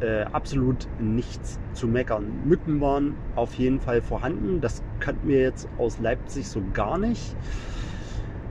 äh, 0.00 0.22
absolut 0.24 0.86
nichts 0.98 1.58
zu 1.72 1.88
meckern. 1.88 2.26
Mücken 2.44 2.80
waren 2.80 3.14
auf 3.34 3.54
jeden 3.54 3.80
Fall 3.80 4.02
vorhanden. 4.02 4.60
Das 4.60 4.82
kannten 5.00 5.28
wir 5.28 5.40
jetzt 5.40 5.68
aus 5.78 5.98
Leipzig 5.98 6.48
so 6.48 6.62
gar 6.72 6.98
nicht. 6.98 7.36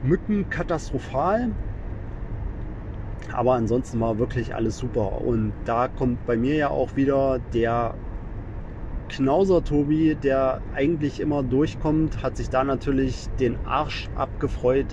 Mücken 0.04 0.50
katastrophal. 0.50 1.52
Aber 3.34 3.54
ansonsten 3.54 4.00
war 4.00 4.18
wirklich 4.18 4.56
alles 4.56 4.78
super. 4.78 5.22
Und 5.22 5.54
da 5.66 5.88
kommt 5.88 6.25
bei 6.25 6.38
mir 6.38 6.56
ja 6.56 6.70
auch 6.70 6.96
wieder 6.96 7.40
der 7.54 7.96
Knauser 9.10 9.64
Tobi, 9.64 10.16
der 10.16 10.62
eigentlich 10.74 11.20
immer 11.20 11.44
durchkommt, 11.44 12.24
hat 12.24 12.38
sich 12.38 12.50
da 12.50 12.64
natürlich 12.64 13.28
den 13.40 13.58
Arsch 13.66 14.10
abgefreut, 14.16 14.88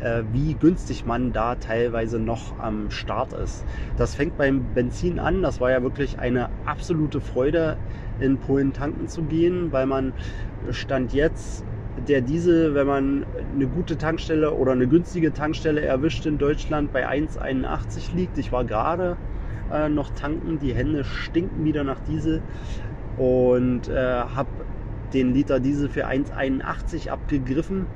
äh, 0.00 0.22
wie 0.32 0.54
günstig 0.54 1.04
man 1.06 1.32
da 1.32 1.56
teilweise 1.56 2.18
noch 2.18 2.58
am 2.58 2.90
Start 2.90 3.32
ist. 3.32 3.64
Das 3.96 4.14
fängt 4.14 4.36
beim 4.36 4.72
Benzin 4.74 5.18
an. 5.18 5.42
Das 5.42 5.60
war 5.60 5.70
ja 5.70 5.82
wirklich 5.82 6.18
eine 6.18 6.50
absolute 6.64 7.20
Freude, 7.20 7.76
in 8.20 8.38
Polen 8.38 8.72
tanken 8.72 9.08
zu 9.08 9.22
gehen, 9.22 9.72
weil 9.72 9.86
man 9.86 10.14
stand 10.70 11.12
jetzt 11.12 11.64
der 12.06 12.20
Diesel, 12.20 12.74
wenn 12.74 12.86
man 12.86 13.26
eine 13.54 13.66
gute 13.66 13.96
Tankstelle 13.96 14.52
oder 14.54 14.72
eine 14.72 14.86
günstige 14.86 15.32
Tankstelle 15.32 15.80
erwischt 15.80 16.26
in 16.26 16.38
Deutschland, 16.38 16.92
bei 16.92 17.08
1,81 17.08 18.14
liegt. 18.14 18.38
Ich 18.38 18.52
war 18.52 18.64
gerade 18.64 19.16
äh, 19.72 19.88
noch 19.88 20.10
tanken, 20.10 20.58
die 20.58 20.74
Hände 20.74 21.04
stinken 21.04 21.64
wieder 21.64 21.84
nach 21.84 22.00
Diesel 22.00 22.42
und 23.18 23.88
äh, 23.88 23.94
habe 23.94 24.48
den 25.12 25.34
Liter 25.34 25.60
Diesel 25.60 25.88
für 25.88 26.06
1,81 26.06 27.08
abgegriffen. 27.08 27.86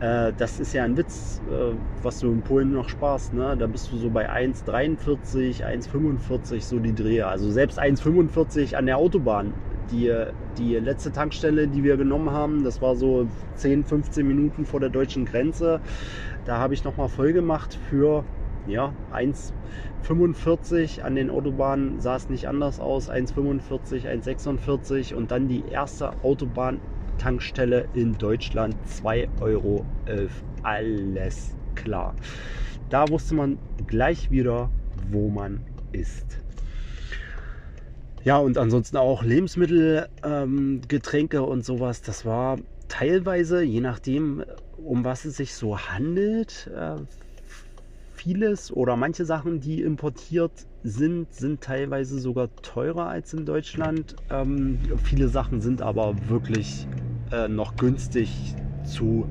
Äh, 0.00 0.32
das 0.36 0.60
ist 0.60 0.72
ja 0.72 0.84
ein 0.84 0.96
Witz, 0.96 1.40
äh, 1.50 1.74
was 2.02 2.20
du 2.20 2.30
in 2.30 2.42
Polen 2.42 2.72
noch 2.72 2.88
sparst. 2.88 3.34
Ne? 3.34 3.56
Da 3.58 3.66
bist 3.66 3.92
du 3.92 3.96
so 3.96 4.10
bei 4.10 4.30
1,43, 4.30 5.64
1,45 5.64 6.62
so 6.62 6.78
die 6.78 6.94
Drehe. 6.94 7.26
Also 7.26 7.50
selbst 7.50 7.80
1,45 7.80 8.74
an 8.74 8.86
der 8.86 8.98
Autobahn 8.98 9.52
die, 9.90 10.12
die 10.58 10.74
letzte 10.76 11.12
Tankstelle, 11.12 11.68
die 11.68 11.82
wir 11.82 11.96
genommen 11.96 12.30
haben, 12.30 12.64
das 12.64 12.80
war 12.82 12.96
so 12.96 13.26
10, 13.56 13.84
15 13.84 14.26
Minuten 14.26 14.64
vor 14.64 14.80
der 14.80 14.90
deutschen 14.90 15.24
Grenze. 15.24 15.80
Da 16.44 16.58
habe 16.58 16.74
ich 16.74 16.84
nochmal 16.84 17.08
voll 17.08 17.32
gemacht 17.32 17.78
für 17.88 18.24
ja, 18.68 18.94
1,45 19.12 21.00
an 21.02 21.14
den 21.14 21.30
Autobahnen 21.30 22.00
sah 22.00 22.16
es 22.16 22.28
nicht 22.28 22.48
anders 22.48 22.80
aus, 22.80 23.10
1,45, 23.10 24.06
1,46 24.06 25.14
und 25.14 25.30
dann 25.30 25.48
die 25.48 25.66
erste 25.66 26.12
Autobahntankstelle 26.22 27.88
in 27.94 28.14
Deutschland 28.14 28.76
2,11 28.86 29.28
Euro. 29.40 29.84
Alles 30.62 31.56
klar. 31.74 32.14
Da 32.90 33.08
wusste 33.08 33.34
man 33.34 33.58
gleich 33.86 34.30
wieder, 34.30 34.70
wo 35.10 35.28
man 35.28 35.60
ist. 35.92 36.38
Ja, 38.24 38.38
und 38.38 38.58
ansonsten 38.58 38.96
auch 38.96 39.22
Lebensmittel, 39.22 40.08
ähm, 40.22 40.82
Getränke 40.88 41.42
und 41.42 41.64
sowas. 41.64 42.02
Das 42.02 42.24
war 42.24 42.58
teilweise, 42.88 43.62
je 43.62 43.80
nachdem, 43.80 44.44
um 44.76 45.04
was 45.04 45.24
es 45.24 45.36
sich 45.36 45.54
so 45.54 45.78
handelt, 45.78 46.70
äh, 46.74 46.96
vieles 48.18 48.72
oder 48.72 48.96
manche 48.96 49.24
Sachen, 49.24 49.60
die 49.60 49.80
importiert 49.82 50.52
sind, 50.82 51.32
sind 51.32 51.60
teilweise 51.62 52.18
sogar 52.18 52.48
teurer 52.62 53.06
als 53.06 53.32
in 53.32 53.46
Deutschland. 53.46 54.16
Ähm, 54.30 54.78
viele 55.02 55.28
Sachen 55.28 55.60
sind 55.60 55.82
aber 55.82 56.14
wirklich 56.28 56.86
äh, 57.30 57.48
noch 57.48 57.76
günstig 57.76 58.54
zu 58.84 59.28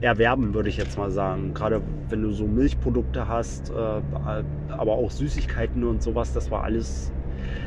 erwerben, 0.00 0.54
würde 0.54 0.68
ich 0.68 0.76
jetzt 0.76 0.96
mal 0.96 1.10
sagen. 1.10 1.54
Gerade 1.54 1.82
wenn 2.08 2.22
du 2.22 2.32
so 2.32 2.46
Milchprodukte 2.46 3.28
hast, 3.28 3.70
äh, 3.70 3.74
aber 3.74 4.92
auch 4.92 5.10
Süßigkeiten 5.10 5.84
und 5.84 6.02
sowas, 6.02 6.32
das 6.32 6.50
war 6.50 6.64
alles 6.64 7.10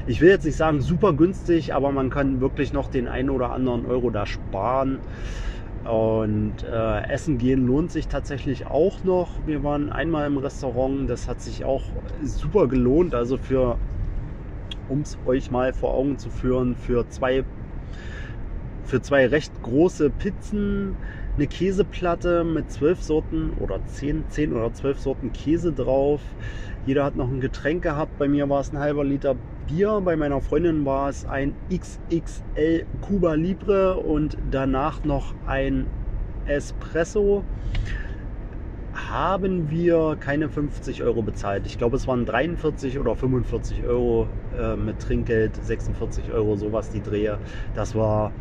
ich 0.06 0.22
will 0.22 0.30
jetzt 0.30 0.46
nicht 0.46 0.56
sagen 0.56 0.82
super 0.82 1.14
günstig, 1.14 1.74
aber 1.74 1.92
man 1.92 2.10
kann 2.10 2.40
wirklich 2.42 2.74
noch 2.74 2.90
den 2.90 3.08
einen 3.08 3.30
oder 3.30 3.52
anderen 3.52 3.86
Euro 3.86 4.10
da 4.10 4.26
sparen. 4.26 5.02
Und 5.88 6.64
äh, 6.64 7.08
Essen 7.08 7.38
gehen 7.38 7.66
lohnt 7.66 7.92
sich 7.92 8.08
tatsächlich 8.08 8.68
auch 8.68 9.04
noch. 9.04 9.30
Wir 9.46 9.64
waren 9.64 9.90
einmal 9.90 10.28
im 10.28 10.38
Restaurant, 10.38 11.10
das 11.10 11.28
hat 11.30 11.42
sich 11.42 11.64
auch 11.64 11.84
super 12.24 12.68
gelohnt. 12.68 13.16
Also 13.16 13.38
für, 13.38 13.78
um 14.90 15.02
es 15.02 15.18
euch 15.26 15.50
mal 15.50 15.74
vor 15.74 15.94
Augen 15.94 16.18
zu 16.18 16.30
führen, 16.30 16.76
für 16.76 17.08
zwei, 17.10 17.46
für 18.84 19.02
zwei 19.02 19.28
recht 19.28 19.52
große 19.64 20.10
Pizzen, 20.10 20.96
eine 21.38 21.48
Käseplatte 21.48 22.44
mit 22.44 22.70
zwölf 22.72 23.02
Sorten 23.02 23.52
oder 23.60 23.80
zehn, 23.86 24.26
zehn 24.30 24.52
oder 24.54 24.74
zwölf 24.74 25.00
Sorten 25.00 25.32
Käse 25.32 25.72
drauf. 25.72 26.22
Jeder 26.88 27.04
hat 27.04 27.18
noch 27.18 27.28
ein 27.28 27.42
Getränk 27.42 27.84
gehabt. 27.84 28.18
Bei 28.18 28.30
mir 28.30 28.48
war 28.48 28.62
es 28.62 28.72
ein 28.72 28.80
halber 28.80 29.04
Liter 29.04 29.36
Bier. 29.68 30.00
Bei 30.00 30.16
meiner 30.16 30.40
Freundin 30.40 30.86
war 30.86 31.10
es 31.10 31.26
ein 31.26 31.54
XXL 31.70 32.86
Cuba 33.02 33.34
Libre 33.34 33.98
und 33.98 34.38
danach 34.52 35.04
noch 35.04 35.36
ein 35.46 35.86
Espresso. 36.46 37.44
Haben 38.94 39.70
wir 39.70 40.16
keine 40.18 40.48
50 40.48 41.04
Euro 41.04 41.24
bezahlt. 41.24 41.66
Ich 41.66 41.78
glaube, 41.78 41.98
es 41.98 42.08
waren 42.08 42.26
43 42.26 42.98
oder 43.00 43.18
45 43.18 43.84
Euro 43.84 44.30
äh, 44.58 44.78
mit 44.78 45.00
Trinkgeld, 45.00 45.58
46 45.62 46.32
Euro, 46.32 46.56
sowas 46.56 46.90
die 46.90 47.02
Drehe. 47.02 47.38
Das 47.76 47.96
war 47.96 48.32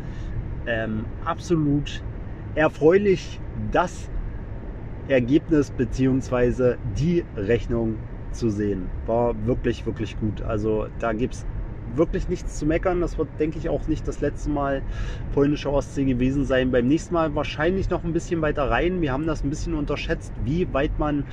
ähm, 0.67 1.03
absolut 1.25 2.01
erfreulich, 2.55 3.41
das 3.73 4.09
Ergebnis 5.09 5.69
bzw. 5.71 6.75
die 6.97 7.25
Rechnung 7.35 7.97
zu 8.37 8.49
sehen. 8.49 8.89
War 9.05 9.35
wirklich, 9.45 9.85
wirklich 9.85 10.19
gut. 10.19 10.41
Also 10.41 10.87
da 10.99 11.13
gibt 11.13 11.33
es 11.35 11.45
wirklich 11.95 12.29
nichts 12.29 12.57
zu 12.57 12.65
meckern. 12.65 13.01
Das 13.01 13.17
wird, 13.17 13.27
denke 13.39 13.57
ich, 13.57 13.69
auch 13.69 13.87
nicht 13.87 14.07
das 14.07 14.21
letzte 14.21 14.49
Mal 14.49 14.81
polnische 15.33 15.71
Ostsee 15.71 16.05
gewesen 16.05 16.45
sein. 16.45 16.71
Beim 16.71 16.87
nächsten 16.87 17.13
Mal 17.13 17.33
wahrscheinlich 17.35 17.89
noch 17.89 18.03
ein 18.03 18.13
bisschen 18.13 18.41
weiter 18.41 18.69
rein. 18.69 19.01
Wir 19.01 19.11
haben 19.11 19.25
das 19.25 19.43
ein 19.43 19.49
bisschen 19.49 19.73
unterschätzt, 19.73 20.31
wie 20.43 20.71
weit 20.73 20.97
man 20.99 21.25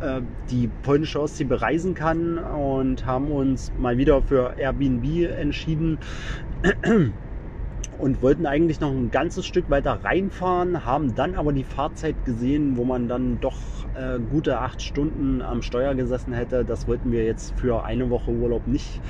äh, 0.00 0.20
die 0.50 0.68
polnische 0.82 1.20
Ostsee 1.20 1.44
bereisen 1.44 1.94
kann 1.94 2.38
und 2.38 3.06
haben 3.06 3.30
uns 3.30 3.72
mal 3.78 3.96
wieder 3.98 4.22
für 4.22 4.54
Airbnb 4.58 5.30
entschieden 5.30 5.98
und 8.02 8.20
wollten 8.20 8.46
eigentlich 8.46 8.80
noch 8.80 8.90
ein 8.90 9.12
ganzes 9.12 9.46
Stück 9.46 9.70
weiter 9.70 10.00
reinfahren, 10.02 10.84
haben 10.84 11.14
dann 11.14 11.36
aber 11.36 11.52
die 11.52 11.62
Fahrzeit 11.62 12.16
gesehen, 12.24 12.76
wo 12.76 12.82
man 12.82 13.06
dann 13.06 13.38
doch 13.40 13.56
äh, 13.94 14.18
gute 14.18 14.58
acht 14.58 14.82
Stunden 14.82 15.40
am 15.40 15.62
Steuer 15.62 15.94
gesessen 15.94 16.32
hätte. 16.32 16.64
Das 16.64 16.88
wollten 16.88 17.12
wir 17.12 17.24
jetzt 17.24 17.54
für 17.60 17.84
eine 17.84 18.10
Woche 18.10 18.32
Urlaub 18.32 18.66
nicht, 18.66 19.00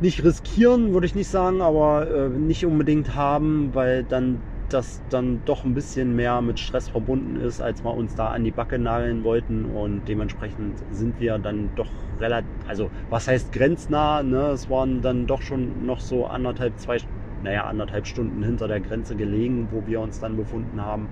nicht 0.00 0.24
riskieren, 0.24 0.92
würde 0.92 1.06
ich 1.06 1.14
nicht 1.14 1.28
sagen, 1.28 1.60
aber 1.60 2.10
äh, 2.10 2.28
nicht 2.30 2.66
unbedingt 2.66 3.14
haben, 3.14 3.70
weil 3.74 4.02
dann 4.02 4.40
das 4.68 5.00
dann 5.10 5.42
doch 5.44 5.64
ein 5.64 5.74
bisschen 5.74 6.16
mehr 6.16 6.40
mit 6.40 6.58
Stress 6.58 6.88
verbunden 6.88 7.36
ist, 7.36 7.60
als 7.60 7.84
wir 7.84 7.94
uns 7.94 8.16
da 8.16 8.30
an 8.30 8.42
die 8.42 8.50
Backe 8.50 8.80
nageln 8.80 9.22
wollten. 9.22 9.66
Und 9.66 10.08
dementsprechend 10.08 10.82
sind 10.90 11.20
wir 11.20 11.38
dann 11.38 11.70
doch 11.76 11.90
relativ, 12.18 12.48
also 12.66 12.90
was 13.08 13.28
heißt 13.28 13.52
grenznah, 13.52 14.24
ne? 14.24 14.48
Es 14.48 14.68
waren 14.68 15.00
dann 15.00 15.28
doch 15.28 15.42
schon 15.42 15.86
noch 15.86 16.00
so 16.00 16.26
anderthalb, 16.26 16.76
zwei 16.80 16.98
Stunden 16.98 17.21
naja, 17.42 17.64
anderthalb 17.64 18.06
Stunden 18.06 18.42
hinter 18.42 18.68
der 18.68 18.80
Grenze 18.80 19.16
gelegen, 19.16 19.68
wo 19.70 19.86
wir 19.86 20.00
uns 20.00 20.18
dann 20.18 20.36
befunden 20.36 20.80
haben. 20.80 21.08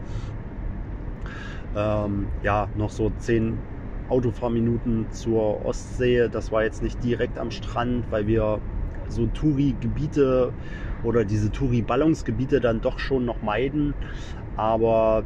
Ähm, 1.75 2.29
ja, 2.43 2.71
noch 2.75 2.91
so 2.91 3.11
zehn 3.11 3.61
Autofahrminuten 4.09 5.11
zur 5.13 5.65
Ostsee. 5.65 6.29
Das 6.29 6.51
war 6.51 6.63
jetzt 6.65 6.83
nicht 6.83 7.03
direkt 7.03 7.39
am 7.39 7.51
Strand, 7.51 8.11
weil 8.11 8.27
wir 8.27 8.61
so 9.09 9.27
Touri-Gebiete 9.27 10.55
oder 11.03 11.25
diese 11.25 11.51
Touri-Ballungsgebiete 11.51 12.61
dann 12.61 12.81
doch 12.81 12.99
schon 12.99 13.25
noch 13.25 13.43
meiden. 13.43 13.95
Aber 14.57 15.25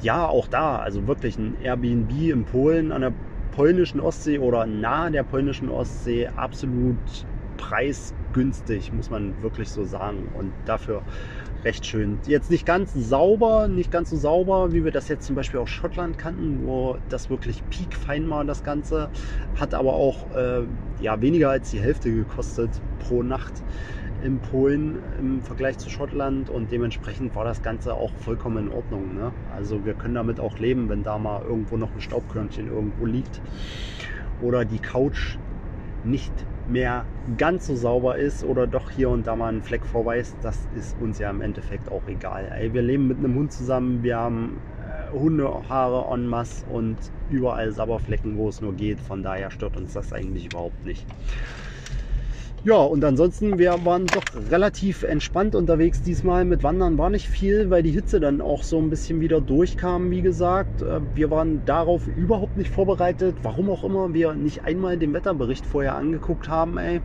ja, 0.00 0.26
auch 0.28 0.48
da, 0.48 0.76
also 0.76 1.06
wirklich 1.06 1.38
ein 1.38 1.56
Airbnb 1.60 2.10
in 2.12 2.44
Polen 2.44 2.92
an 2.92 3.00
der 3.00 3.12
polnischen 3.50 4.00
Ostsee 4.00 4.38
oder 4.38 4.66
nahe 4.66 5.10
der 5.10 5.24
polnischen 5.24 5.68
Ostsee 5.68 6.28
absolut 6.28 7.26
preisgünstig, 7.56 8.27
muss 8.92 9.10
man 9.10 9.34
wirklich 9.42 9.70
so 9.70 9.84
sagen. 9.84 10.28
Und 10.34 10.52
dafür 10.66 11.02
recht 11.64 11.84
schön. 11.86 12.18
Jetzt 12.26 12.50
nicht 12.50 12.66
ganz 12.66 12.92
sauber, 12.94 13.68
nicht 13.68 13.90
ganz 13.90 14.10
so 14.10 14.16
sauber, 14.16 14.72
wie 14.72 14.84
wir 14.84 14.92
das 14.92 15.08
jetzt 15.08 15.26
zum 15.26 15.34
Beispiel 15.34 15.60
aus 15.60 15.70
Schottland 15.70 16.18
kannten, 16.18 16.66
wo 16.66 16.96
das 17.08 17.30
wirklich 17.30 17.62
piekfein 17.68 18.28
war, 18.30 18.44
das 18.44 18.62
Ganze. 18.62 19.10
Hat 19.58 19.74
aber 19.74 19.94
auch 19.94 20.30
äh, 20.36 20.62
ja, 21.00 21.20
weniger 21.20 21.50
als 21.50 21.70
die 21.70 21.80
Hälfte 21.80 22.12
gekostet 22.12 22.70
pro 23.00 23.22
Nacht 23.22 23.62
in 24.22 24.38
Polen 24.38 24.98
im 25.18 25.42
Vergleich 25.42 25.78
zu 25.78 25.90
Schottland 25.90 26.50
und 26.50 26.72
dementsprechend 26.72 27.34
war 27.36 27.44
das 27.44 27.62
Ganze 27.62 27.94
auch 27.94 28.10
vollkommen 28.16 28.66
in 28.66 28.72
Ordnung. 28.72 29.14
Ne? 29.14 29.32
Also 29.54 29.84
wir 29.84 29.94
können 29.94 30.14
damit 30.14 30.40
auch 30.40 30.58
leben, 30.58 30.88
wenn 30.88 31.02
da 31.02 31.18
mal 31.18 31.42
irgendwo 31.42 31.76
noch 31.76 31.94
ein 31.94 32.00
Staubkörnchen 32.00 32.68
irgendwo 32.68 33.06
liegt 33.06 33.40
oder 34.42 34.64
die 34.64 34.78
Couch 34.78 35.36
nicht 36.04 36.32
mehr 36.68 37.04
ganz 37.36 37.66
so 37.66 37.74
sauber 37.74 38.16
ist 38.16 38.44
oder 38.44 38.66
doch 38.66 38.90
hier 38.90 39.10
und 39.10 39.26
da 39.26 39.36
mal 39.36 39.52
ein 39.52 39.62
Fleck 39.62 39.84
vorweist, 39.84 40.36
das 40.42 40.58
ist 40.74 40.96
uns 41.00 41.18
ja 41.18 41.30
im 41.30 41.40
Endeffekt 41.40 41.90
auch 41.90 42.06
egal. 42.06 42.50
Ey, 42.58 42.72
wir 42.72 42.82
leben 42.82 43.08
mit 43.08 43.18
einem 43.18 43.34
Hund 43.34 43.52
zusammen, 43.52 44.02
wir 44.02 44.16
haben 44.16 44.60
äh, 44.80 45.12
Hundehaare 45.12 46.12
en 46.14 46.26
masse 46.26 46.64
und 46.66 46.96
überall 47.30 47.72
Sabberflecken, 47.72 48.36
wo 48.36 48.48
es 48.48 48.60
nur 48.60 48.74
geht. 48.74 49.00
Von 49.00 49.22
daher 49.22 49.50
stört 49.50 49.76
uns 49.76 49.92
das 49.92 50.12
eigentlich 50.12 50.46
überhaupt 50.46 50.84
nicht. 50.84 51.04
Ja, 52.64 52.74
und 52.74 53.04
ansonsten, 53.04 53.56
wir 53.60 53.84
waren 53.84 54.06
doch 54.06 54.24
relativ 54.50 55.04
entspannt 55.04 55.54
unterwegs 55.54 56.02
diesmal. 56.02 56.44
Mit 56.44 56.64
Wandern 56.64 56.98
war 56.98 57.08
nicht 57.08 57.28
viel, 57.28 57.70
weil 57.70 57.84
die 57.84 57.92
Hitze 57.92 58.18
dann 58.18 58.40
auch 58.40 58.64
so 58.64 58.78
ein 58.78 58.90
bisschen 58.90 59.20
wieder 59.20 59.40
durchkam, 59.40 60.10
wie 60.10 60.22
gesagt. 60.22 60.82
Äh, 60.82 61.00
wir 61.14 61.30
waren 61.30 61.64
darauf 61.64 62.08
überhaupt 62.08 62.56
nicht 62.56 62.70
vorbereitet. 62.70 63.36
Warum 63.42 63.70
auch 63.70 63.84
immer 63.84 64.12
wir 64.12 64.34
nicht 64.34 64.64
einmal 64.64 64.96
den 64.96 65.14
Wetterbericht 65.14 65.64
vorher 65.64 65.94
angeguckt 65.94 66.48
haben, 66.48 66.78
ey. 66.78 67.00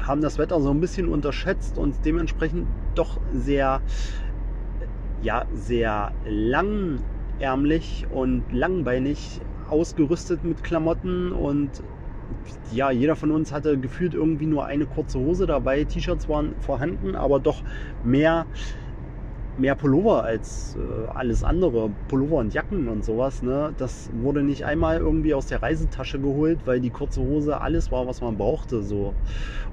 Haben 0.00 0.22
das 0.22 0.38
Wetter 0.38 0.62
so 0.62 0.70
ein 0.70 0.80
bisschen 0.80 1.08
unterschätzt 1.08 1.76
und 1.76 1.94
dementsprechend 2.06 2.66
doch 2.94 3.20
sehr, 3.34 3.82
ja, 5.22 5.44
sehr 5.52 6.10
langärmlich 6.26 8.06
und 8.10 8.44
langbeinig 8.50 9.42
ausgerüstet 9.68 10.42
mit 10.42 10.64
Klamotten 10.64 11.32
und 11.32 11.82
ja, 12.72 12.90
jeder 12.90 13.16
von 13.16 13.30
uns 13.30 13.52
hatte 13.52 13.78
gefühlt 13.78 14.14
irgendwie 14.14 14.46
nur 14.46 14.66
eine 14.66 14.86
kurze 14.86 15.18
Hose 15.18 15.46
dabei. 15.46 15.84
T-Shirts 15.84 16.28
waren 16.28 16.54
vorhanden, 16.60 17.14
aber 17.14 17.40
doch 17.40 17.62
mehr, 18.04 18.46
mehr 19.58 19.74
Pullover 19.74 20.24
als 20.24 20.76
äh, 20.76 21.08
alles 21.14 21.44
andere. 21.44 21.90
Pullover 22.08 22.36
und 22.36 22.54
Jacken 22.54 22.88
und 22.88 23.04
sowas. 23.04 23.42
Ne? 23.42 23.74
Das 23.76 24.10
wurde 24.12 24.42
nicht 24.42 24.64
einmal 24.64 24.98
irgendwie 24.98 25.34
aus 25.34 25.46
der 25.46 25.62
Reisetasche 25.62 26.18
geholt, 26.18 26.60
weil 26.64 26.80
die 26.80 26.90
kurze 26.90 27.20
Hose 27.20 27.60
alles 27.60 27.90
war, 27.92 28.06
was 28.06 28.20
man 28.20 28.36
brauchte. 28.36 28.82
So. 28.82 29.14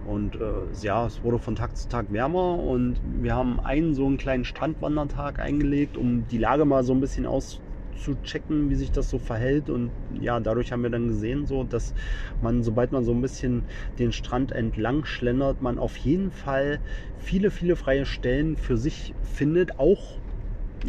Und 0.05 0.35
äh, 0.35 0.39
ja, 0.81 1.05
es 1.05 1.23
wurde 1.23 1.39
von 1.39 1.55
Tag 1.55 1.77
zu 1.77 1.87
Tag 1.87 2.11
wärmer 2.11 2.59
und 2.59 2.97
wir 3.21 3.35
haben 3.35 3.59
einen 3.59 3.93
so 3.93 4.05
einen 4.05 4.17
kleinen 4.17 4.43
Strandwandertag 4.45 5.39
eingelegt, 5.39 5.97
um 5.97 6.27
die 6.27 6.37
Lage 6.37 6.65
mal 6.65 6.83
so 6.83 6.93
ein 6.93 6.99
bisschen 6.99 7.25
aus 7.25 7.59
zu 8.03 8.15
checken, 8.23 8.69
wie 8.69 8.75
sich 8.75 8.91
das 8.91 9.09
so 9.09 9.19
verhält. 9.19 9.69
Und 9.69 9.91
ja, 10.19 10.39
dadurch 10.39 10.71
haben 10.71 10.83
wir 10.83 10.89
dann 10.89 11.07
gesehen, 11.07 11.45
so, 11.45 11.63
dass 11.63 11.93
man, 12.41 12.63
sobald 12.63 12.91
man 12.91 13.03
so 13.03 13.11
ein 13.13 13.21
bisschen 13.21 13.63
den 13.97 14.11
Strand 14.11 14.51
entlang 14.51 15.05
schlendert, 15.05 15.61
man 15.61 15.77
auf 15.77 15.97
jeden 15.97 16.31
Fall 16.31 16.79
viele, 17.19 17.51
viele 17.51 17.75
freie 17.75 18.05
Stellen 18.05 18.57
für 18.57 18.77
sich 18.77 19.13
findet, 19.23 19.79
auch 19.79 20.19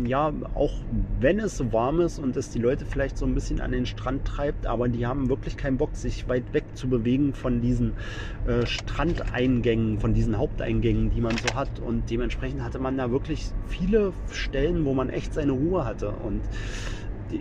ja, 0.07 0.33
auch 0.55 0.73
wenn 1.19 1.41
es 1.41 1.73
warm 1.73 2.01
ist 2.01 2.19
und 2.19 2.37
es 2.37 2.51
die 2.51 2.59
Leute 2.59 2.87
vielleicht 2.87 3.19
so 3.19 3.27
ein 3.27 3.35
bisschen 3.35 3.61
an 3.61 3.73
den 3.73 3.87
Strand 3.87 4.25
treibt, 4.25 4.67
aber 4.67 4.89
die 4.89 5.07
haben 5.07 5.29
wirklich 5.29 5.57
keinen 5.57 5.79
Bock, 5.79 5.97
sich 5.97 6.29
weit 6.29 6.53
weg 6.53 6.65
zu 6.75 6.89
bewegen 6.89 7.35
von 7.35 7.61
diesen 7.61 7.95
äh, 8.47 8.67
Strandeingängen, 8.67 9.99
von 9.99 10.15
diesen 10.15 10.39
Haupteingängen, 10.39 11.11
die 11.11 11.21
man 11.21 11.37
so 11.37 11.55
hat. 11.55 11.81
Und 11.81 12.11
dementsprechend 12.11 12.63
hatte 12.63 12.79
man 12.79 12.97
da 12.97 13.11
wirklich 13.11 13.51
viele 13.67 14.13
Stellen, 14.31 14.85
wo 14.85 14.95
man 14.95 15.11
echt 15.11 15.35
seine 15.35 15.53
Ruhe 15.53 15.85
hatte. 15.85 16.11
Und 16.11 16.43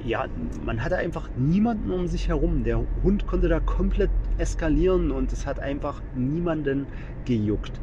ja, 0.04 0.26
man 0.66 0.84
hatte 0.84 0.98
einfach 0.98 1.30
niemanden 1.36 1.92
um 1.92 2.08
sich 2.08 2.28
herum. 2.28 2.64
Der 2.64 2.80
Hund 3.04 3.28
konnte 3.28 3.48
da 3.48 3.60
komplett 3.60 4.12
eskalieren 4.38 5.12
und 5.12 5.32
es 5.32 5.46
hat 5.46 5.60
einfach 5.60 6.02
niemanden 6.16 6.88
gejuckt. 7.26 7.80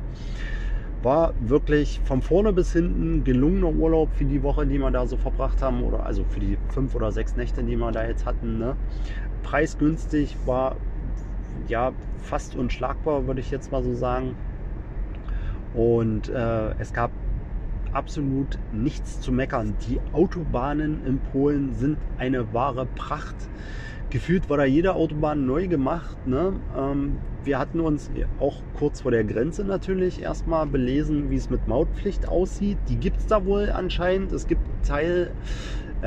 War 1.03 1.35
wirklich 1.41 2.01
von 2.05 2.23
vorne 2.23 2.53
bis 2.53 2.73
hinten 2.73 3.23
gelungener 3.23 3.73
Urlaub 3.73 4.13
für 4.13 4.25
die 4.25 4.43
Woche, 4.43 4.67
die 4.67 4.79
wir 4.79 4.91
da 4.91 5.07
so 5.07 5.17
verbracht 5.17 5.63
haben, 5.63 5.83
oder 5.83 6.05
also 6.05 6.25
für 6.25 6.41
die 6.41 6.59
fünf 6.69 6.95
oder 6.95 7.13
sechs 7.13 7.37
Nächte, 7.37 7.63
die 7.63 7.77
wir 7.77 7.93
da 7.93 8.07
jetzt 8.07 8.27
hatten. 8.27 8.59
Ne? 8.59 8.77
Preisgünstig 9.43 10.37
war 10.47 10.77
ja 11.69 11.93
fast 12.23 12.57
unschlagbar, 12.57 13.27
würde 13.27 13.41
ich 13.41 13.51
jetzt 13.51 13.71
mal 13.71 13.83
so 13.83 13.95
sagen. 13.95 14.35
Und 15.75 16.29
äh, 16.29 16.71
es 16.79 16.93
gab 16.93 17.11
absolut 17.93 18.59
nichts 18.73 19.21
zu 19.21 19.33
meckern. 19.33 19.75
Die 19.89 20.01
Autobahnen 20.13 21.05
in 21.07 21.19
Polen 21.33 21.75
sind 21.75 21.99
eine 22.19 22.53
wahre 22.53 22.87
Pracht. 22.87 23.37
Gefühlt 24.11 24.49
war 24.49 24.57
da 24.57 24.65
jede 24.65 24.95
Autobahn 24.95 25.47
neu 25.47 25.67
gemacht. 25.67 26.17
Ne? 26.27 26.53
Ähm, 26.77 27.19
wir 27.43 27.59
hatten 27.59 27.81
uns 27.81 28.11
auch 28.39 28.63
kurz 28.79 29.01
vor 29.01 29.11
der 29.11 29.25
Grenze 29.25 29.65
natürlich 29.65 30.23
erstmal 30.23 30.67
belesen, 30.67 31.31
wie 31.31 31.37
es 31.37 31.51
mit 31.51 31.67
Mautpflicht 31.67 32.29
aussieht. 32.29 32.79
Die 32.89 32.97
gibt 32.97 33.19
es 33.19 33.27
da 33.27 33.45
wohl 33.45 33.71
anscheinend. 33.71 34.33
Es 34.33 34.47
gibt 34.47 34.63
Teil 34.87 35.33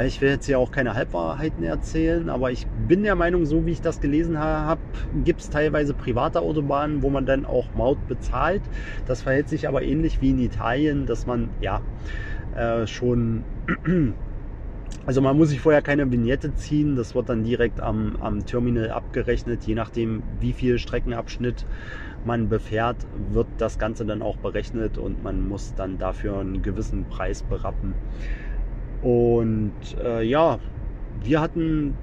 ich 0.05 0.21
will 0.21 0.29
jetzt 0.29 0.45
hier 0.45 0.59
auch 0.59 0.71
keine 0.71 0.93
Halbwahrheiten 0.93 1.63
erzählen, 1.63 2.29
aber 2.29 2.51
ich 2.51 2.65
bin 2.87 3.03
der 3.03 3.15
Meinung, 3.15 3.45
so 3.45 3.65
wie 3.65 3.71
ich 3.71 3.81
das 3.81 4.01
gelesen 4.01 4.37
habe, 4.37 4.81
gibt 5.23 5.41
es 5.41 5.49
teilweise 5.49 5.93
private 5.93 6.41
Autobahnen, 6.41 7.01
wo 7.01 7.09
man 7.09 7.25
dann 7.25 7.45
auch 7.45 7.73
Maut 7.73 8.07
bezahlt. 8.07 8.61
Das 9.05 9.21
verhält 9.21 9.49
sich 9.49 9.67
aber 9.67 9.81
ähnlich 9.83 10.21
wie 10.21 10.31
in 10.31 10.39
Italien, 10.39 11.05
dass 11.05 11.25
man 11.25 11.49
ja 11.59 11.81
äh, 12.55 12.85
schon 12.87 13.43
also 15.05 15.21
man 15.21 15.37
muss 15.37 15.49
sich 15.49 15.59
vorher 15.59 15.81
keine 15.81 16.11
Vignette 16.11 16.53
ziehen, 16.55 16.95
das 16.95 17.15
wird 17.15 17.29
dann 17.29 17.43
direkt 17.43 17.79
am, 17.79 18.15
am 18.19 18.45
Terminal 18.45 18.91
abgerechnet, 18.91 19.63
je 19.63 19.73
nachdem 19.73 20.21
wie 20.39 20.53
viel 20.53 20.77
Streckenabschnitt 20.77 21.65
man 22.25 22.49
befährt, 22.49 22.97
wird 23.31 23.47
das 23.57 23.79
Ganze 23.79 24.05
dann 24.05 24.21
auch 24.21 24.37
berechnet 24.37 24.97
und 24.97 25.23
man 25.23 25.47
muss 25.47 25.73
dann 25.75 25.97
dafür 25.97 26.39
einen 26.39 26.61
gewissen 26.61 27.05
Preis 27.05 27.41
berappen. 27.41 27.95
Und 29.01 29.73
äh, 30.03 30.23
ja, 30.23 30.59
wir 31.23 31.41
hatten 31.41 31.95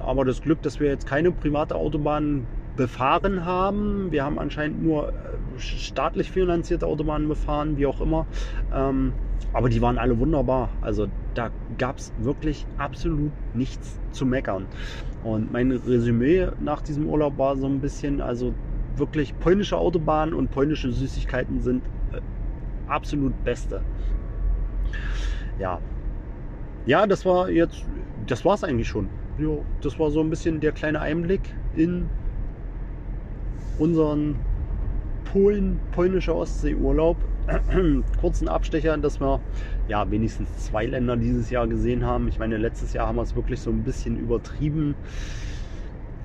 aber 0.00 0.24
das 0.24 0.42
Glück, 0.42 0.62
dass 0.62 0.80
wir 0.80 0.88
jetzt 0.88 1.06
keine 1.06 1.30
private 1.30 1.76
Autobahn 1.76 2.46
befahren 2.76 3.44
haben. 3.44 4.10
Wir 4.10 4.24
haben 4.24 4.38
anscheinend 4.38 4.82
nur 4.82 5.08
äh, 5.08 5.12
staatlich 5.58 6.30
finanzierte 6.30 6.86
Autobahnen 6.86 7.28
befahren, 7.28 7.76
wie 7.76 7.86
auch 7.86 8.00
immer. 8.00 8.26
Ähm, 8.74 9.12
aber 9.52 9.68
die 9.68 9.80
waren 9.80 9.98
alle 9.98 10.18
wunderbar. 10.18 10.68
Also 10.80 11.06
da 11.34 11.50
gab 11.78 11.98
es 11.98 12.12
wirklich 12.18 12.66
absolut 12.76 13.32
nichts 13.54 13.98
zu 14.10 14.26
meckern. 14.26 14.66
Und 15.22 15.52
mein 15.52 15.70
Resümee 15.70 16.48
nach 16.60 16.82
diesem 16.82 17.06
Urlaub 17.06 17.38
war 17.38 17.56
so 17.56 17.66
ein 17.66 17.80
bisschen, 17.80 18.20
also 18.20 18.52
wirklich 18.96 19.38
polnische 19.38 19.78
Autobahnen 19.78 20.34
und 20.34 20.50
polnische 20.50 20.90
Süßigkeiten 20.90 21.60
sind 21.60 21.84
äh, 22.12 22.20
absolut 22.88 23.32
beste. 23.44 23.80
Ja, 25.58 25.80
ja, 26.86 27.06
das 27.06 27.24
war 27.24 27.48
jetzt, 27.48 27.84
das 28.26 28.44
war 28.44 28.54
es 28.54 28.64
eigentlich 28.64 28.88
schon. 28.88 29.08
Ja, 29.38 29.56
das 29.80 29.98
war 29.98 30.10
so 30.10 30.20
ein 30.20 30.30
bisschen 30.30 30.60
der 30.60 30.72
kleine 30.72 31.00
Einblick 31.00 31.40
in 31.74 32.08
unseren 33.78 34.36
Polen, 35.32 35.80
polnischer 35.92 36.36
Ostseeurlaub. 36.36 37.16
Kurzen 38.20 38.48
Abstecher, 38.48 38.96
dass 38.96 39.20
wir 39.20 39.40
ja 39.88 40.10
wenigstens 40.10 40.48
zwei 40.58 40.86
Länder 40.86 41.16
dieses 41.16 41.50
Jahr 41.50 41.66
gesehen 41.66 42.04
haben. 42.04 42.28
Ich 42.28 42.38
meine, 42.38 42.56
letztes 42.56 42.92
Jahr 42.92 43.08
haben 43.08 43.16
wir 43.16 43.22
es 43.22 43.34
wirklich 43.34 43.60
so 43.60 43.70
ein 43.70 43.82
bisschen 43.82 44.16
übertrieben. 44.16 44.94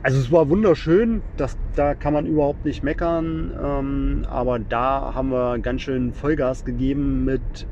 Also 0.02 0.20
es 0.20 0.32
war 0.32 0.50
wunderschön, 0.50 1.22
das, 1.36 1.58
da 1.76 1.94
kann 1.94 2.14
man 2.14 2.26
überhaupt 2.26 2.64
nicht 2.64 2.84
meckern, 2.84 3.52
ähm, 3.62 4.26
aber 4.30 4.58
da 4.58 5.14
haben 5.14 5.30
wir 5.30 5.60
ganz 5.60 5.82
schön 5.82 6.14
Vollgas 6.14 6.64
gegeben 6.64 7.26
mit 7.26 7.68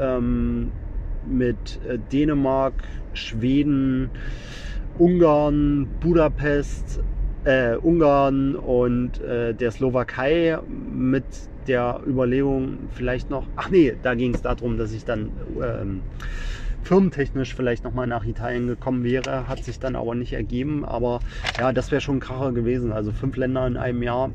ähm, 0.00 0.72
mit 1.26 1.80
äh, 1.88 1.98
Dänemark, 2.12 2.74
Schweden, 3.12 4.10
Ungarn, 4.98 5.86
Budapest, 6.00 7.00
äh, 7.44 7.76
Ungarn 7.76 8.54
und 8.56 9.20
äh, 9.20 9.54
der 9.54 9.70
Slowakei 9.70 10.58
mit 10.92 11.24
der 11.66 12.00
Überlegung 12.06 12.78
vielleicht 12.90 13.30
noch, 13.30 13.44
ach 13.56 13.70
nee, 13.70 13.94
da 14.02 14.14
ging 14.14 14.34
es 14.34 14.42
darum, 14.42 14.78
dass 14.78 14.92
ich 14.92 15.04
dann 15.04 15.30
ähm, 15.62 16.00
firmentechnisch 16.82 17.54
vielleicht 17.54 17.84
nochmal 17.84 18.06
nach 18.06 18.24
Italien 18.24 18.66
gekommen 18.66 19.04
wäre, 19.04 19.46
hat 19.46 19.62
sich 19.62 19.78
dann 19.78 19.94
aber 19.94 20.14
nicht 20.14 20.32
ergeben, 20.32 20.84
aber 20.84 21.20
ja, 21.58 21.72
das 21.72 21.90
wäre 21.90 22.00
schon 22.00 22.16
ein 22.16 22.20
Kracher 22.20 22.52
gewesen, 22.52 22.92
also 22.92 23.12
fünf 23.12 23.36
Länder 23.36 23.66
in 23.66 23.76
einem 23.76 24.02
Jahr. 24.02 24.30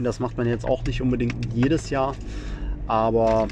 Das 0.00 0.20
macht 0.20 0.36
man 0.36 0.46
jetzt 0.46 0.66
auch 0.66 0.84
nicht 0.84 1.00
unbedingt 1.00 1.54
jedes 1.54 1.88
Jahr. 1.88 2.14
Aber 2.86 3.48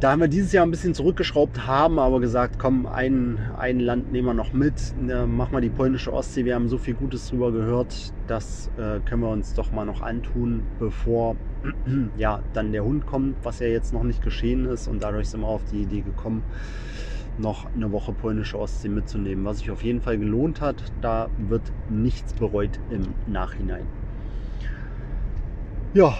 da 0.00 0.12
haben 0.12 0.20
wir 0.20 0.28
dieses 0.28 0.52
Jahr 0.52 0.64
ein 0.64 0.70
bisschen 0.70 0.94
zurückgeschraubt, 0.94 1.66
haben 1.66 1.98
aber 1.98 2.20
gesagt, 2.20 2.58
komm, 2.58 2.86
ein, 2.86 3.38
ein 3.58 3.80
Land 3.80 4.10
nehmen 4.12 4.28
wir 4.28 4.34
noch 4.34 4.54
mit, 4.54 4.94
ne, 4.98 5.26
mach 5.26 5.50
mal 5.50 5.60
die 5.60 5.68
polnische 5.68 6.10
Ostsee. 6.10 6.46
Wir 6.46 6.54
haben 6.54 6.68
so 6.68 6.78
viel 6.78 6.94
Gutes 6.94 7.28
drüber 7.28 7.52
gehört, 7.52 8.14
das 8.26 8.70
äh, 8.78 9.00
können 9.00 9.20
wir 9.20 9.28
uns 9.28 9.52
doch 9.52 9.72
mal 9.72 9.84
noch 9.84 10.00
antun, 10.00 10.62
bevor 10.78 11.36
ja, 12.16 12.42
dann 12.54 12.72
der 12.72 12.82
Hund 12.82 13.06
kommt, 13.06 13.36
was 13.42 13.60
ja 13.60 13.66
jetzt 13.66 13.92
noch 13.92 14.02
nicht 14.02 14.22
geschehen 14.22 14.64
ist. 14.64 14.88
Und 14.88 15.02
dadurch 15.02 15.28
sind 15.28 15.42
wir 15.42 15.48
auf 15.48 15.64
die 15.70 15.82
Idee 15.82 16.00
gekommen, 16.00 16.42
noch 17.36 17.66
eine 17.74 17.92
Woche 17.92 18.12
polnische 18.12 18.58
Ostsee 18.58 18.88
mitzunehmen, 18.88 19.44
was 19.44 19.58
sich 19.58 19.70
auf 19.70 19.82
jeden 19.82 20.00
Fall 20.00 20.16
gelohnt 20.16 20.62
hat. 20.62 20.82
Da 21.02 21.28
wird 21.36 21.72
nichts 21.90 22.32
bereut 22.32 22.80
im 22.90 23.02
Nachhinein. 23.26 23.86
Ja, 25.92 26.14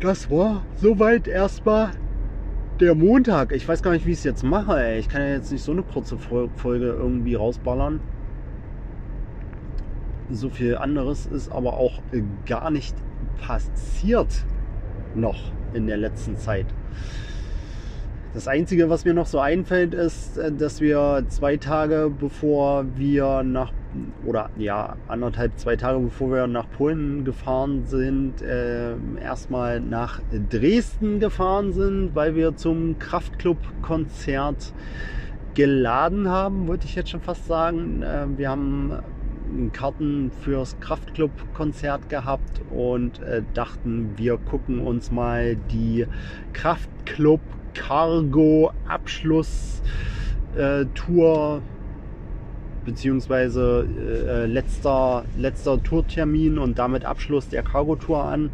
das 0.00 0.30
war 0.30 0.62
soweit 0.76 1.26
erstmal 1.26 1.92
der 2.80 2.94
Montag. 2.94 3.52
Ich 3.52 3.68
weiß 3.68 3.82
gar 3.82 3.92
nicht, 3.92 4.06
wie 4.06 4.12
ich 4.12 4.18
es 4.18 4.24
jetzt 4.24 4.42
mache. 4.42 4.82
Ey. 4.82 4.98
Ich 4.98 5.08
kann 5.08 5.22
ja 5.22 5.28
jetzt 5.28 5.52
nicht 5.52 5.62
so 5.62 5.72
eine 5.72 5.82
kurze 5.82 6.16
Folge 6.18 6.86
irgendwie 6.86 7.34
rausballern. 7.34 8.00
So 10.30 10.48
viel 10.48 10.76
anderes 10.76 11.26
ist 11.26 11.50
aber 11.50 11.74
auch 11.74 12.00
gar 12.46 12.70
nicht 12.70 12.94
passiert 13.40 14.44
noch 15.14 15.52
in 15.74 15.86
der 15.86 15.96
letzten 15.96 16.36
Zeit. 16.36 16.66
Das 18.32 18.46
Einzige, 18.46 18.88
was 18.88 19.04
mir 19.04 19.12
noch 19.12 19.26
so 19.26 19.40
einfällt, 19.40 19.92
ist, 19.92 20.38
äh, 20.38 20.52
dass 20.52 20.80
wir 20.80 21.24
zwei 21.28 21.56
Tage 21.56 22.12
bevor 22.16 22.86
wir 22.96 23.42
nach, 23.42 23.72
oder 24.24 24.50
ja, 24.56 24.96
anderthalb, 25.08 25.58
zwei 25.58 25.76
Tage 25.76 25.98
bevor 25.98 26.30
wir 26.30 26.46
nach 26.46 26.70
Polen 26.70 27.24
gefahren 27.24 27.84
sind, 27.86 28.42
äh, 28.42 28.94
erstmal 29.20 29.80
nach 29.80 30.20
Dresden 30.50 31.20
gefahren 31.20 31.72
sind, 31.72 32.14
weil 32.14 32.34
wir 32.34 32.56
zum 32.56 32.98
Kraftclub-Konzert 32.98 34.72
geladen 35.54 36.28
haben, 36.28 36.68
wollte 36.68 36.86
ich 36.86 36.94
jetzt 36.94 37.10
schon 37.10 37.20
fast 37.20 37.46
sagen. 37.46 38.02
Äh, 38.02 38.26
wir 38.36 38.50
haben 38.50 38.92
Karten 39.72 40.30
fürs 40.42 40.78
Kraftclub-Konzert 40.80 42.08
gehabt 42.08 42.60
und 42.70 43.20
äh, 43.22 43.42
dachten, 43.54 44.12
wir 44.16 44.36
gucken 44.38 44.80
uns 44.80 45.10
mal 45.10 45.56
die 45.56 46.06
Kraftclub 46.52 47.40
Cargo 47.74 48.72
Abschluss 48.88 49.82
äh, 50.56 50.84
Tour 50.94 51.62
beziehungsweise 52.90 53.86
äh, 54.26 54.46
letzter, 54.46 55.24
letzter 55.38 55.80
Tourtermin 55.80 56.58
und 56.58 56.76
damit 56.80 57.04
Abschluss 57.04 57.48
der 57.48 57.62
Cargo 57.62 57.94
Tour 57.94 58.24
an. 58.24 58.50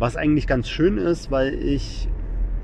Was 0.00 0.16
eigentlich 0.16 0.48
ganz 0.48 0.68
schön 0.68 0.98
ist, 0.98 1.30
weil 1.30 1.54
ich 1.54 2.08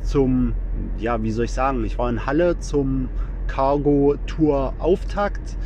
zum, 0.03 0.55
ja, 0.99 1.23
wie 1.23 1.31
soll 1.31 1.45
ich 1.45 1.53
sagen, 1.53 1.85
ich 1.85 1.99
war 1.99 2.11
in 2.11 2.27
Halle 2.27 2.59
zum 2.59 3.09
Cargo 3.47 4.17
Tour 4.27 4.75
Auftakt. 4.81 5.57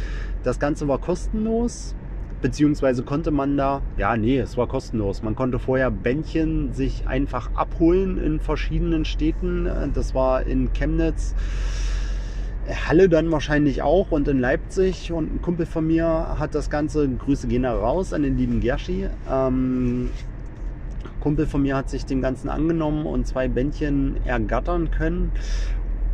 Das 0.42 0.58
Ganze 0.58 0.86
war 0.86 0.98
kostenlos 0.98 1.94
beziehungsweise 2.42 3.02
konnte 3.04 3.30
man 3.30 3.56
da, 3.56 3.80
ja, 3.96 4.18
nee, 4.18 4.38
es 4.38 4.58
war 4.58 4.66
kostenlos. 4.66 5.22
Man 5.22 5.34
konnte 5.34 5.58
vorher 5.58 5.90
Bändchen 5.90 6.74
sich 6.74 7.08
einfach 7.08 7.50
abholen 7.54 8.18
in 8.18 8.38
verschiedenen 8.38 9.06
Städten. 9.06 9.66
Das 9.94 10.14
war 10.14 10.42
in 10.42 10.70
Chemnitz, 10.74 11.34
Halle 12.68 13.08
dann 13.08 13.30
wahrscheinlich 13.30 13.82
auch 13.82 14.10
und 14.10 14.28
in 14.28 14.38
Leipzig. 14.38 15.12
Und 15.12 15.34
ein 15.34 15.42
Kumpel 15.42 15.66
von 15.66 15.86
mir 15.86 16.36
hat 16.38 16.54
das 16.54 16.70
Ganze, 16.70 17.08
Grüße 17.08 17.46
gehen 17.46 17.62
da 17.62 17.74
raus 17.74 18.12
an 18.12 18.22
den 18.22 18.36
lieben 18.36 18.60
Gerschi. 18.60 19.08
Ähm, 19.30 20.10
Kumpel 21.20 21.46
von 21.46 21.62
mir 21.62 21.76
hat 21.76 21.88
sich 21.88 22.04
dem 22.04 22.20
Ganzen 22.20 22.48
angenommen 22.48 23.06
und 23.06 23.26
zwei 23.26 23.48
Bändchen 23.48 24.16
ergattern 24.24 24.90
können. 24.90 25.32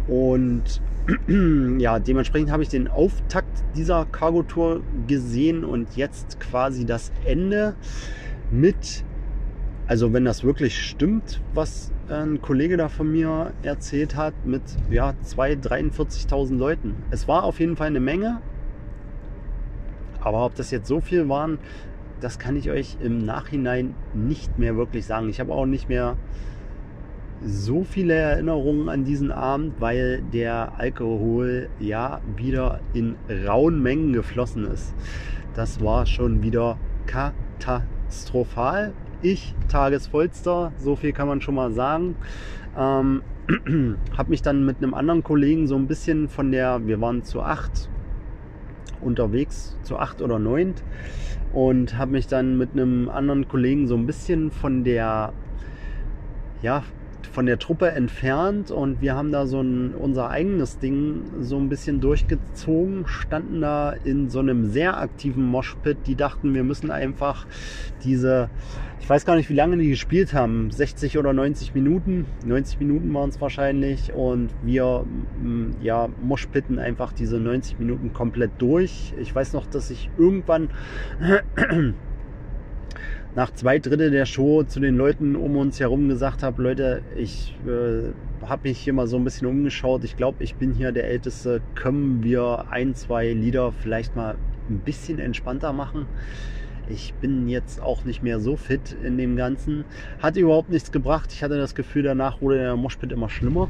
Und 0.07 0.81
ja, 1.79 1.99
dementsprechend 1.99 2.51
habe 2.51 2.63
ich 2.63 2.69
den 2.69 2.89
Auftakt 2.89 3.65
dieser 3.77 4.07
Cargo-Tour 4.07 4.83
gesehen 5.07 5.65
und 5.65 5.97
jetzt 5.97 6.41
quasi 6.41 6.85
das 6.85 7.13
Ende 7.25 7.75
mit, 8.51 9.05
also 9.91 10.13
wenn 10.13 10.25
das 10.25 10.45
wirklich 10.45 10.81
stimmt, 10.81 11.41
was 11.53 11.91
ein 12.09 12.41
Kollege 12.41 12.77
da 12.77 12.89
von 12.89 13.11
mir 13.11 13.53
erzählt 13.65 14.15
hat, 14.15 14.35
mit 14.45 14.63
ja, 14.89 15.15
2.000, 15.25 15.67
43.000 15.67 16.57
Leuten. 16.57 16.95
Es 17.11 17.27
war 17.27 17.43
auf 17.43 17.59
jeden 17.59 17.75
Fall 17.75 17.89
eine 17.89 17.99
Menge, 17.99 18.41
aber 20.21 20.45
ob 20.47 20.55
das 20.55 20.71
jetzt 20.71 20.87
so 20.87 21.01
viel 21.01 21.29
waren, 21.29 21.59
das 22.21 22.39
kann 22.39 22.55
ich 22.55 22.71
euch 22.71 22.99
im 23.03 23.19
Nachhinein 23.19 23.97
nicht 24.15 24.61
mehr 24.61 24.77
wirklich 24.77 25.07
sagen. 25.07 25.29
Ich 25.29 25.41
habe 25.41 25.53
auch 25.53 25.67
nicht 25.67 25.89
mehr 25.89 26.17
so 27.45 27.83
viele 27.83 28.15
Erinnerungen 28.15 28.89
an 28.89 29.03
diesen 29.03 29.33
Abend, 29.33 29.81
weil 29.81 30.23
der 30.33 30.79
Alkohol 30.79 31.69
ja 31.81 32.21
wieder 32.37 32.79
in 32.95 33.17
rauen 33.45 33.83
Mengen 33.83 34.13
geflossen 34.13 34.67
ist. 34.67 34.95
Das 35.55 35.83
war 35.83 36.07
schon 36.07 36.45
wieder 36.45 36.79
katastrophal. 37.07 38.93
Ich 39.23 39.55
tagesvollster, 39.69 40.73
so 40.79 40.97
viel 40.97 41.13
kann 41.13 41.29
man 41.29 41.43
schon 41.43 41.55
mal 41.55 41.73
sagen. 41.73 42.17
Ähm, 42.77 43.23
habe 44.17 44.31
mich 44.31 44.41
dann 44.41 44.65
mit 44.65 44.79
einem 44.79 44.95
anderen 44.95 45.23
Kollegen 45.23 45.67
so 45.67 45.77
ein 45.77 45.87
bisschen 45.87 46.29
von 46.29 46.51
der, 46.53 46.87
wir 46.87 47.01
waren 47.01 47.23
zu 47.23 47.43
acht 47.43 47.91
unterwegs, 49.01 49.77
zu 49.83 49.99
acht 49.99 50.23
oder 50.23 50.39
neun 50.39 50.75
und 51.53 51.99
habe 51.99 52.13
mich 52.13 52.29
dann 52.29 52.57
mit 52.57 52.73
einem 52.73 53.09
anderen 53.09 53.49
Kollegen 53.49 53.89
so 53.89 53.97
ein 53.97 54.07
bisschen 54.07 54.51
von 54.51 54.85
der 54.85 55.33
ja, 56.63 56.83
von 57.31 57.47
der 57.47 57.59
Truppe 57.59 57.91
entfernt 57.93 58.71
und 58.71 59.01
wir 59.01 59.15
haben 59.15 59.31
da 59.31 59.47
so 59.47 59.61
ein, 59.61 59.95
unser 59.95 60.31
eigenes 60.31 60.79
Ding 60.79 61.23
so 61.41 61.57
ein 61.57 61.69
bisschen 61.69 62.01
durchgezogen, 62.01 63.07
standen 63.07 63.61
da 63.61 63.93
in 64.05 64.29
so 64.31 64.41
einem 64.41 64.71
sehr 64.71 64.99
aktiven 64.99 65.45
Moshpit, 65.45 65.99
die 66.07 66.17
dachten, 66.17 66.55
wir 66.55 66.65
müssen 66.65 66.91
einfach 66.91 67.47
diese, 68.05 68.51
ich 69.01 69.09
weiß 69.09 69.25
gar 69.25 69.37
nicht, 69.37 69.49
wie 69.49 69.55
lange 69.55 69.77
die 69.77 69.89
gespielt 69.89 70.35
haben, 70.35 70.71
60 70.71 71.19
oder 71.19 71.33
90 71.33 71.75
Minuten, 71.75 72.27
90 72.45 72.81
Minuten 72.81 73.15
waren 73.15 73.31
es 73.31 73.41
wahrscheinlich 73.41 74.13
und 74.13 74.51
wir 74.63 75.05
mm, 75.41 75.83
ja 75.83 76.09
Moshpitten 76.23 76.79
einfach 76.79 77.13
diese 77.13 77.39
90 77.39 77.79
Minuten 77.79 78.13
komplett 78.13 78.51
durch. 78.59 79.15
Ich 79.21 79.35
weiß 79.35 79.53
noch, 79.53 79.67
dass 79.67 79.91
ich 79.91 80.11
irgendwann 80.19 80.71
nach 83.35 83.53
zwei 83.53 83.79
Drittel 83.79 84.11
der 84.11 84.27
Show 84.27 84.65
zu 84.65 84.81
den 84.81 84.97
Leuten 84.97 85.37
um 85.37 85.57
uns 85.57 85.79
herum 85.79 86.09
gesagt 86.09 86.43
habe, 86.43 86.63
Leute, 86.63 87.03
ich 87.17 87.55
äh, 87.67 88.11
habe 88.47 88.69
mich 88.69 88.79
hier 88.79 88.93
mal 88.93 89.07
so 89.07 89.17
ein 89.17 89.25
bisschen 89.25 89.47
umgeschaut. 89.47 90.05
Ich 90.05 90.17
glaube, 90.17 90.43
ich 90.43 90.57
bin 90.57 90.73
hier 90.73 90.93
der 90.93 91.05
Älteste. 91.05 91.61
Können 91.75 92.23
wir 92.23 92.67
ein, 92.71 92.95
zwei 92.95 93.33
Lieder 93.33 93.73
vielleicht 93.73 94.17
mal 94.17 94.37
ein 94.69 94.79
bisschen 94.81 95.19
entspannter 95.19 95.73
machen? 95.73 96.07
Ich 96.89 97.15
bin 97.15 97.49
jetzt 97.49 97.81
auch 97.81 98.05
nicht 98.05 98.23
mehr 98.23 98.41
so 98.41 98.57
fit 98.57 98.97
in 99.05 99.17
dem 99.17 99.37
Ganzen. 99.37 99.85
Hat 100.21 100.37
überhaupt 100.37 100.71
nichts 100.71 100.91
gebracht. 100.91 101.33
Ich 101.33 101.45
hatte 101.45 101.57
das 101.57 101.77
Gefühl, 101.77 102.03
danach 102.03 102.41
wurde 102.41 102.59
der 102.59 102.77
Moshpit 102.77 103.13
immer 103.13 103.29
schlimmer. 103.29 103.69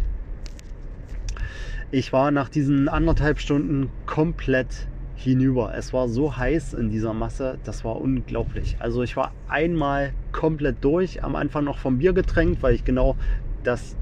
Ich 1.91 2.13
war 2.13 2.31
nach 2.31 2.49
diesen 2.49 2.89
anderthalb 2.89 3.41
Stunden 3.41 3.91
komplett 4.07 4.87
hinüber. 5.21 5.73
Es 5.77 5.93
war 5.93 6.09
so 6.09 6.37
heiß 6.37 6.75
in 6.75 6.91
dieser 6.91 7.13
Masse, 7.13 7.59
das 7.65 7.85
war 7.85 8.01
unglaublich. 8.01 8.77
Also 8.79 9.03
ich 9.03 9.17
war 9.17 9.33
einmal 9.49 10.13
komplett 10.33 10.77
durch, 10.83 11.23
am 11.23 11.37
Anfang 11.37 11.65
noch 11.65 11.79
vom 11.79 11.99
Bier 11.99 12.13
getränkt, 12.13 12.63
weil 12.63 12.75
ich 12.75 12.85
genau 12.85 13.17
das, 13.63 13.97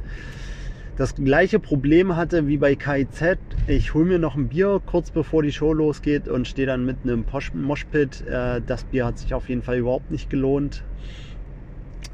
das 0.96 1.14
gleiche 1.16 1.58
Problem 1.58 2.16
hatte 2.16 2.46
wie 2.46 2.56
bei 2.56 2.76
KIZ. 2.76 3.38
Ich 3.66 3.94
hole 3.94 4.04
mir 4.04 4.18
noch 4.18 4.36
ein 4.36 4.48
Bier 4.48 4.80
kurz 4.84 5.10
bevor 5.10 5.42
die 5.42 5.52
Show 5.52 5.72
losgeht 5.72 6.28
und 6.28 6.46
stehe 6.46 6.66
dann 6.66 6.84
mit 6.84 6.98
einem 7.02 7.24
Moshpit. 7.54 8.26
Äh, 8.26 8.62
das 8.64 8.84
Bier 8.84 9.06
hat 9.06 9.18
sich 9.18 9.34
auf 9.34 9.48
jeden 9.48 9.62
Fall 9.62 9.78
überhaupt 9.78 10.10
nicht 10.10 10.30
gelohnt. 10.30 10.84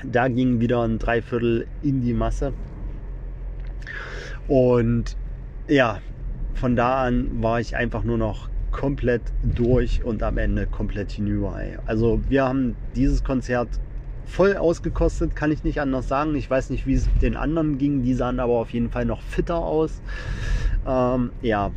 Da 0.03 0.29
ging 0.29 0.61
wieder 0.61 0.83
ein 0.83 0.99
Dreiviertel 0.99 1.67
in 1.83 2.01
die 2.01 2.15
Masse. 2.15 2.53
Und 4.49 5.17
ja, 5.69 6.01
von 6.55 6.77
da 6.77 7.03
an 7.03 7.43
war 7.43 7.61
ich 7.61 7.77
einfach 7.77 8.05
nur 8.05 8.19
noch 8.19 8.49
komplett 8.75 9.23
durch 9.43 10.05
und 10.05 10.23
am 10.23 10.37
Ende 10.37 10.67
komplett 10.67 11.13
hinüber. 11.13 11.57
Also 11.87 12.21
wir 12.29 12.45
haben 12.45 12.75
dieses 12.97 13.23
Konzert 13.23 13.69
voll 14.27 14.57
ausgekostet, 14.57 15.37
kann 15.37 15.53
ich 15.53 15.63
nicht 15.65 15.81
anders 15.81 16.09
sagen. 16.09 16.35
Ich 16.35 16.51
weiß 16.51 16.71
nicht, 16.71 16.87
wie 16.87 16.95
es 16.95 17.09
den 17.23 17.37
anderen 17.37 17.79
ging. 17.79 18.03
Die 18.03 18.15
sahen 18.15 18.41
aber 18.41 18.55
auf 18.55 18.71
jeden 18.71 18.91
Fall 18.91 19.05
noch 19.05 19.23
fitter 19.23 19.59
aus. 19.59 20.03
Ähm, 20.87 21.31
ja, 21.41 21.71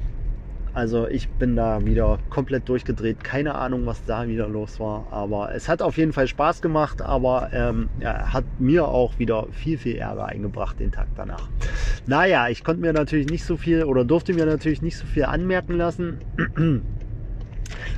also 0.78 1.08
ich 1.08 1.28
bin 1.28 1.56
da 1.56 1.84
wieder 1.84 2.20
komplett 2.30 2.70
durchgedreht. 2.70 3.24
Keine 3.24 3.56
Ahnung, 3.56 3.88
was 3.88 4.06
da 4.06 4.28
wieder 4.28 4.48
los 4.48 4.80
war. 4.80 5.08
Aber 5.10 5.56
es 5.56 5.68
hat 5.68 5.82
auf 5.82 5.98
jeden 5.98 6.14
Fall 6.14 6.28
Spaß 6.28 6.62
gemacht, 6.62 7.02
aber 7.02 7.50
ähm, 7.52 7.90
ja, 8.00 8.32
hat 8.32 8.44
mir 8.60 8.88
auch 8.88 9.18
wieder 9.18 9.48
viel, 9.52 9.80
viel 9.80 9.96
Ärger 9.96 10.28
eingebracht 10.28 10.80
den 10.80 10.92
Tag 10.92 11.08
danach. 11.16 11.50
Naja, 12.06 12.50
ich 12.50 12.64
konnte 12.64 12.82
mir 12.82 12.94
natürlich 12.94 13.26
nicht 13.28 13.44
so 13.44 13.58
viel 13.58 13.86
oder 13.86 14.06
durfte 14.06 14.36
mir 14.36 14.46
natürlich 14.46 14.84
nicht 14.84 14.98
so 14.98 15.08
viel 15.08 15.26
anmerken 15.26 15.74
lassen. 15.74 16.20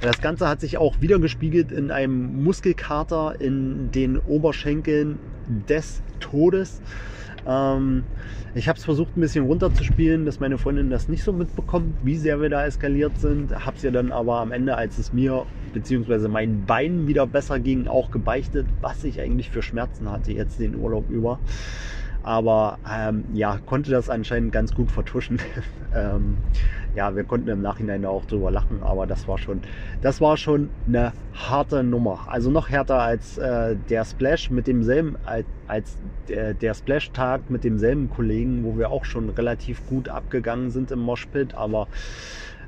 Das 0.02 0.22
Ganze 0.22 0.48
hat 0.48 0.62
sich 0.62 0.78
auch 0.78 1.02
wieder 1.02 1.20
gespiegelt 1.20 1.74
in 1.74 1.92
einem 1.92 2.44
Muskelkater 2.44 3.36
in 3.40 3.92
den 3.92 4.18
Oberschenkeln 4.18 5.20
des 5.68 6.02
Todes. 6.22 6.82
Ähm, 7.46 8.04
ich 8.56 8.68
habe 8.68 8.78
es 8.78 8.84
versucht 8.84 9.16
ein 9.16 9.22
bisschen 9.22 9.46
runterzuspielen, 9.46 10.26
dass 10.26 10.40
meine 10.40 10.58
Freundin 10.58 10.90
das 10.90 11.08
nicht 11.08 11.24
so 11.24 11.34
mitbekommt, 11.34 11.96
wie 12.02 12.18
sehr 12.18 12.42
wir 12.42 12.50
da 12.50 12.66
eskaliert 12.66 13.20
sind. 13.20 13.66
Habe 13.66 13.78
es 13.78 13.84
ihr 13.84 13.92
dann 13.92 14.12
aber 14.12 14.38
am 14.38 14.52
Ende, 14.52 14.76
als 14.76 14.98
es 14.98 15.14
mir 15.14 15.46
bzw. 15.74 16.28
meinen 16.28 16.66
Beinen 16.66 17.08
wieder 17.08 17.28
besser 17.28 17.60
ging, 17.60 17.88
auch 17.88 18.12
gebeichtet, 18.12 18.68
was 18.82 19.04
ich 19.04 19.22
eigentlich 19.22 19.50
für 19.50 19.62
Schmerzen 19.62 20.10
hatte 20.12 20.32
jetzt 20.32 20.60
den 20.60 20.76
Urlaub 20.76 21.10
über. 21.10 21.40
Aber 22.24 22.80
ähm, 22.90 23.24
ja, 23.34 23.60
konnte 23.66 23.92
das 23.92 24.10
anscheinend 24.10 24.52
ganz 24.52 24.74
gut 24.74 24.92
vertuschen. 24.92 25.40
ähm, 25.96 26.38
ja, 26.96 27.16
wir 27.16 27.24
konnten 27.24 27.50
im 27.50 27.62
Nachhinein 27.62 28.06
auch 28.06 28.26
drüber 28.26 28.52
lachen, 28.52 28.82
aber 28.82 29.06
das 29.06 29.28
war 29.28 29.38
schon, 29.38 29.62
das 30.02 30.22
war 30.22 30.38
schon 30.38 30.70
eine 30.88 31.14
harte 31.34 31.84
Nummer. 31.84 32.26
Also 32.28 32.50
noch 32.50 32.70
härter 32.70 33.00
als 33.00 33.38
äh, 33.38 33.76
der 33.90 34.06
Splash 34.06 34.50
mit 34.50 34.68
demselben, 34.68 35.16
als, 35.26 35.46
als 35.68 35.98
der, 36.28 36.54
der 36.54 36.74
Splash-Tag 36.74 37.50
mit 37.50 37.64
demselben 37.64 38.10
Kollegen, 38.10 38.64
wo 38.64 38.78
wir 38.78 38.90
auch 38.90 39.06
schon 39.06 39.30
relativ 39.30 39.86
gut 39.88 40.10
abgegangen 40.10 40.72
sind 40.72 40.92
im 40.92 41.00
Moshpit, 41.00 41.54
aber 41.54 41.88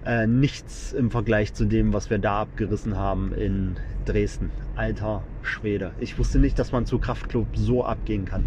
äh, 0.05 0.27
nichts 0.27 0.93
im 0.93 1.11
Vergleich 1.11 1.53
zu 1.53 1.65
dem, 1.65 1.93
was 1.93 2.09
wir 2.09 2.19
da 2.19 2.41
abgerissen 2.41 2.97
haben 2.97 3.33
in 3.33 3.75
Dresden. 4.05 4.51
Alter 4.75 5.23
Schwede. 5.41 5.91
Ich 5.99 6.17
wusste 6.17 6.39
nicht, 6.39 6.57
dass 6.57 6.71
man 6.71 6.85
zu 6.85 6.99
Kraftclub 6.99 7.47
so 7.55 7.85
abgehen 7.85 8.25
kann. 8.25 8.45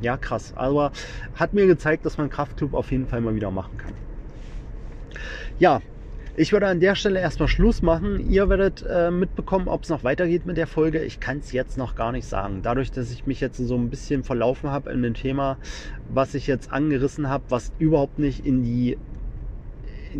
Ja, 0.00 0.16
krass. 0.16 0.52
Aber 0.56 0.92
hat 1.34 1.52
mir 1.52 1.66
gezeigt, 1.66 2.04
dass 2.06 2.18
man 2.18 2.30
Kraftclub 2.30 2.74
auf 2.74 2.90
jeden 2.90 3.06
Fall 3.06 3.20
mal 3.20 3.34
wieder 3.34 3.50
machen 3.50 3.76
kann. 3.78 3.92
Ja, 5.58 5.80
ich 6.36 6.52
würde 6.52 6.66
an 6.66 6.80
der 6.80 6.96
Stelle 6.96 7.20
erstmal 7.20 7.46
Schluss 7.46 7.80
machen. 7.80 8.18
Ihr 8.28 8.48
werdet 8.48 8.84
äh, 8.88 9.12
mitbekommen, 9.12 9.68
ob 9.68 9.84
es 9.84 9.88
noch 9.88 10.02
weitergeht 10.02 10.46
mit 10.46 10.56
der 10.56 10.66
Folge. 10.66 11.04
Ich 11.04 11.20
kann 11.20 11.38
es 11.38 11.52
jetzt 11.52 11.78
noch 11.78 11.94
gar 11.94 12.10
nicht 12.10 12.26
sagen. 12.26 12.60
Dadurch, 12.62 12.90
dass 12.90 13.12
ich 13.12 13.26
mich 13.26 13.40
jetzt 13.40 13.58
so 13.58 13.76
ein 13.76 13.88
bisschen 13.88 14.24
verlaufen 14.24 14.70
habe 14.70 14.90
in 14.90 15.02
dem 15.02 15.14
Thema, 15.14 15.58
was 16.08 16.34
ich 16.34 16.48
jetzt 16.48 16.72
angerissen 16.72 17.28
habe, 17.28 17.44
was 17.50 17.72
überhaupt 17.78 18.18
nicht 18.18 18.44
in 18.44 18.64
die 18.64 18.98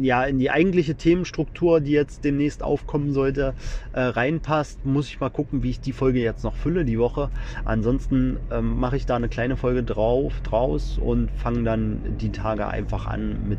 ja, 0.01 0.25
in 0.25 0.39
die 0.39 0.51
eigentliche 0.51 0.95
Themenstruktur, 0.95 1.81
die 1.81 1.93
jetzt 1.93 2.25
demnächst 2.25 2.63
aufkommen 2.63 3.13
sollte, 3.13 3.55
äh, 3.93 4.01
reinpasst, 4.01 4.85
muss 4.85 5.09
ich 5.09 5.21
mal 5.21 5.31
gucken, 5.31 5.63
wie 5.63 5.71
ich 5.71 5.81
die 5.81 5.93
Folge 5.93 6.21
jetzt 6.21 6.45
noch 6.45 6.55
fülle 6.55 6.85
die 6.85 6.99
Woche. 6.99 7.31
Ansonsten 7.65 8.39
ähm, 8.51 8.79
mache 8.79 8.97
ich 8.97 9.07
da 9.07 9.17
eine 9.17 9.29
kleine 9.29 9.57
Folge 9.57 9.83
drauf, 9.83 10.41
draus 10.43 10.99
und 10.99 11.31
fange 11.33 11.63
dann 11.65 12.17
die 12.19 12.31
Tage 12.31 12.67
einfach 12.67 13.07
an 13.07 13.49
mit 13.49 13.59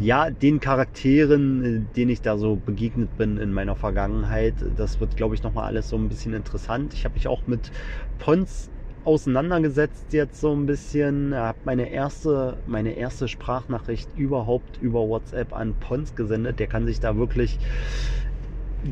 ja, 0.00 0.30
den 0.30 0.60
Charakteren, 0.60 1.64
äh, 1.64 1.94
denen 1.96 2.10
ich 2.10 2.22
da 2.22 2.38
so 2.38 2.56
begegnet 2.56 3.16
bin 3.16 3.38
in 3.38 3.52
meiner 3.52 3.76
Vergangenheit. 3.76 4.54
Das 4.76 5.00
wird, 5.00 5.16
glaube 5.16 5.34
ich, 5.34 5.42
nochmal 5.42 5.66
alles 5.66 5.88
so 5.88 5.96
ein 5.96 6.08
bisschen 6.08 6.34
interessant. 6.34 6.94
Ich 6.94 7.04
habe 7.04 7.14
mich 7.14 7.28
auch 7.28 7.46
mit 7.46 7.70
Pons 8.18 8.70
auseinandergesetzt 9.04 10.12
jetzt 10.12 10.40
so 10.40 10.52
ein 10.52 10.66
bisschen. 10.66 11.34
Habe 11.34 11.58
meine 11.64 11.90
erste, 11.90 12.56
meine 12.66 12.96
erste 12.96 13.28
Sprachnachricht 13.28 14.08
überhaupt 14.16 14.80
über 14.80 15.00
WhatsApp 15.08 15.52
an 15.52 15.74
Pons 15.80 16.14
gesendet. 16.14 16.58
Der 16.58 16.66
kann 16.66 16.86
sich 16.86 17.00
da 17.00 17.16
wirklich 17.16 17.58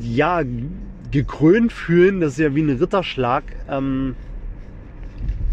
ja 0.00 0.42
gekrönt 1.10 1.72
fühlen. 1.72 2.20
Das 2.20 2.32
ist 2.32 2.38
ja 2.38 2.54
wie 2.54 2.62
ein 2.62 2.78
Ritterschlag. 2.78 3.44
Ähm, 3.68 4.14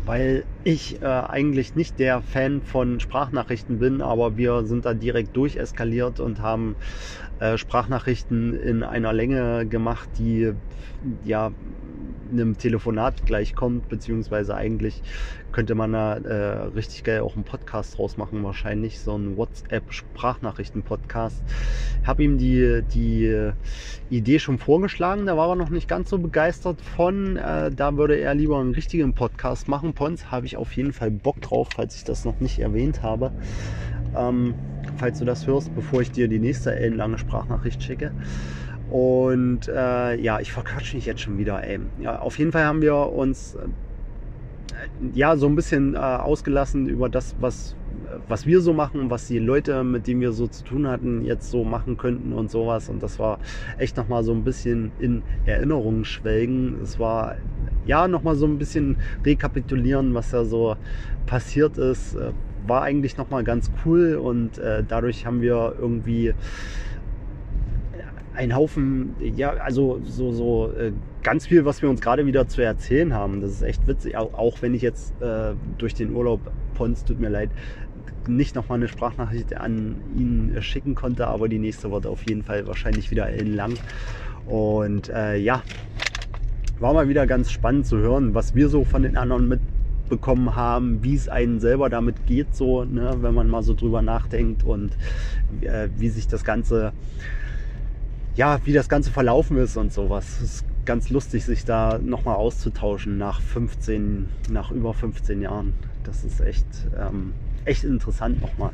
weil 0.10 0.44
ich 0.64 1.04
äh, 1.04 1.06
eigentlich 1.06 1.76
nicht 1.76 2.00
der 2.00 2.24
Fan 2.24 2.64
von 2.64 3.00
Sprachnachrichten 3.00 3.78
bin, 3.78 4.02
aber 4.02 4.38
wir 4.38 4.66
sind 4.66 4.86
da 4.86 4.96
direkt 4.96 5.38
durcheskaliert 5.38 6.20
und 6.20 6.42
haben 6.42 6.76
äh, 7.40 7.60
Sprachnachrichten 7.60 8.56
in 8.56 8.82
einer 8.82 9.14
Länge 9.14 9.68
gemacht, 9.68 10.10
die 10.18 10.54
ja 11.24 11.52
einem 12.32 12.58
Telefonat 12.58 13.26
gleichkommt, 13.26 13.90
beziehungsweise 13.90 14.56
eigentlich 14.56 15.02
könnte 15.52 15.76
man 15.76 15.94
da 15.94 16.18
äh, 16.18 16.68
richtig 16.68 17.04
geil 17.04 17.22
auch 17.22 17.36
einen 17.36 17.44
Podcast 17.44 17.98
draus 17.98 18.18
machen, 18.18 18.44
wahrscheinlich 18.44 19.00
so 19.00 19.18
ein 19.18 19.38
WhatsApp-Sprachnachrichten-Podcast. 19.38 21.42
Habe 22.06 22.24
ihm 22.24 22.38
die, 22.38 22.84
die 22.94 23.52
Idee 24.10 24.40
schon 24.40 24.58
vorgeschlagen, 24.58 25.26
da 25.26 25.38
war 25.38 25.50
er 25.50 25.56
noch 25.56 25.70
nicht 25.70 25.88
ganz 25.88 26.10
so 26.10 26.18
begeistert 26.18 26.82
von. 26.82 27.38
Äh, 27.38 27.72
da 27.72 27.98
würde 27.98 28.16
er 28.16 28.34
lieber 28.36 28.60
einen 28.60 28.74
richtigen 28.74 29.14
Podcast 29.14 29.68
machen. 29.68 29.94
Pons 29.94 30.32
habe 30.32 30.46
ich 30.46 30.58
auf 30.58 30.74
jeden 30.74 30.94
Fall 30.94 31.12
Bock 31.12 31.42
drauf, 31.42 31.70
falls 31.76 31.96
ich 31.96 32.04
das 32.04 32.26
noch 32.26 32.40
nicht 32.40 32.60
erwähnt 32.60 33.02
habe. 33.02 33.32
Ähm, 34.16 34.54
falls 34.98 35.20
du 35.20 35.26
das 35.26 35.48
hörst, 35.48 35.74
bevor 35.76 36.02
ich 36.02 36.12
dir 36.12 36.28
die 36.28 36.40
nächste 36.40 36.76
ellenlange 36.76 37.18
Sprachnachricht 37.18 37.84
schicke. 37.84 38.12
Und 38.90 39.68
äh, 39.68 40.16
ja, 40.20 40.40
ich 40.40 40.52
verquatsche 40.52 40.96
mich 40.96 41.06
jetzt 41.06 41.22
schon 41.22 41.38
wieder, 41.38 41.64
ey. 41.64 41.80
Ja, 42.00 42.20
auf 42.20 42.40
jeden 42.40 42.52
Fall 42.52 42.64
haben 42.64 42.82
wir 42.82 42.96
uns 42.96 43.56
äh, 43.56 43.68
ja 45.14 45.38
so 45.38 45.48
ein 45.48 45.56
bisschen 45.56 45.96
äh, 45.96 45.98
ausgelassen 45.98 46.88
über 46.88 47.08
das, 47.08 47.36
was, 47.40 47.76
was 48.28 48.48
wir 48.48 48.62
so 48.62 48.74
machen, 48.74 49.12
was 49.12 49.28
die 49.28 49.38
Leute, 49.38 49.84
mit 49.84 50.08
denen 50.08 50.22
wir 50.22 50.32
so 50.32 50.48
zu 50.48 50.64
tun 50.64 50.88
hatten, 50.88 51.24
jetzt 51.24 51.52
so 51.52 51.64
machen 51.64 51.98
könnten 51.98 52.34
und 52.34 52.50
sowas. 52.50 52.90
Und 52.90 53.04
das 53.04 53.20
war 53.20 53.40
echt 53.78 53.96
nochmal 53.96 54.24
so 54.24 54.32
ein 54.32 54.44
bisschen 54.44 54.92
in 55.00 55.22
Erinnerung 55.46 56.04
schwelgen. 56.04 56.80
Es 56.82 56.98
war 56.98 57.36
ja 57.86 58.08
nochmal 58.08 58.36
so 58.36 58.48
ein 58.48 58.58
bisschen 58.58 58.98
rekapitulieren, 59.24 60.16
was 60.16 60.32
da 60.32 60.46
so 60.46 60.78
passiert 61.28 61.78
ist. 61.78 62.16
Äh, 62.16 62.32
war 62.66 62.84
eigentlich 62.84 63.18
nochmal 63.18 63.44
ganz 63.44 63.72
cool 63.86 64.16
und 64.16 64.58
äh, 64.58 64.84
dadurch 64.88 65.26
haben 65.26 65.42
wir 65.42 65.76
irgendwie 65.80 66.34
ein 68.40 68.56
Haufen, 68.56 69.16
ja, 69.36 69.52
also 69.52 70.00
so, 70.06 70.32
so 70.32 70.72
äh, 70.72 70.94
ganz 71.24 71.46
viel, 71.46 71.66
was 71.66 71.82
wir 71.82 71.90
uns 71.90 72.00
gerade 72.00 72.26
wieder 72.26 72.48
zu 72.48 72.62
erzählen 72.62 73.14
haben. 73.14 73.42
Das 73.42 73.52
ist 73.52 73.62
echt 73.62 73.86
witzig, 73.86 74.16
auch, 74.16 74.34
auch 74.34 74.62
wenn 74.62 74.74
ich 74.74 74.82
jetzt 74.82 75.14
äh, 75.22 75.56
durch 75.78 75.94
den 75.94 76.16
Urlaub, 76.16 76.40
Pons, 76.74 77.04
tut 77.04 77.20
mir 77.20 77.28
leid, 77.28 77.50
nicht 78.28 78.56
nochmal 78.56 78.78
eine 78.78 78.88
Sprachnachricht 78.88 79.58
an 79.58 79.98
ihn 80.16 80.56
schicken 80.62 80.96
konnte, 80.96 81.28
aber 81.28 81.50
die 81.50 81.60
nächste 81.60 81.92
wird 81.92 82.08
auf 82.08 82.24
jeden 82.30 82.44
Fall 82.44 82.66
wahrscheinlich 82.66 83.12
wieder 83.12 83.28
ellenlang. 83.28 83.74
Und 84.48 85.10
äh, 85.10 85.36
ja, 85.36 85.62
war 86.80 86.94
mal 86.94 87.10
wieder 87.10 87.28
ganz 87.28 87.52
spannend 87.52 87.88
zu 87.88 87.98
hören, 87.98 88.34
was 88.34 88.56
wir 88.56 88.70
so 88.70 88.86
von 88.86 89.04
den 89.04 89.18
anderen 89.18 89.50
mitbekommen 89.50 90.56
haben, 90.56 91.04
wie 91.04 91.16
es 91.16 91.28
einen 91.28 91.60
selber 91.60 91.90
damit 91.90 92.26
geht, 92.26 92.56
so, 92.56 92.86
ne, 92.86 93.18
wenn 93.20 93.34
man 93.34 93.50
mal 93.50 93.64
so 93.64 93.74
drüber 93.74 94.02
nachdenkt 94.02 94.64
und 94.64 94.92
äh, 95.60 95.90
wie 95.98 96.08
sich 96.08 96.30
das 96.30 96.46
Ganze 96.46 96.94
ja, 98.40 98.58
wie 98.64 98.72
das 98.72 98.88
Ganze 98.88 99.12
verlaufen 99.12 99.58
ist 99.58 99.76
und 99.76 99.92
sowas. 99.92 100.38
Es 100.38 100.42
ist 100.42 100.66
ganz 100.86 101.10
lustig, 101.10 101.44
sich 101.44 101.66
da 101.66 102.00
nochmal 102.02 102.36
auszutauschen 102.36 103.18
nach 103.18 103.42
15, 103.42 104.30
nach 104.50 104.72
über 104.72 104.94
15 104.94 105.42
Jahren. 105.42 105.74
Das 106.06 106.24
ist 106.24 106.40
echt, 106.40 106.66
ähm, 106.98 107.34
echt 107.66 107.84
interessant 107.84 108.40
nochmal. 108.40 108.72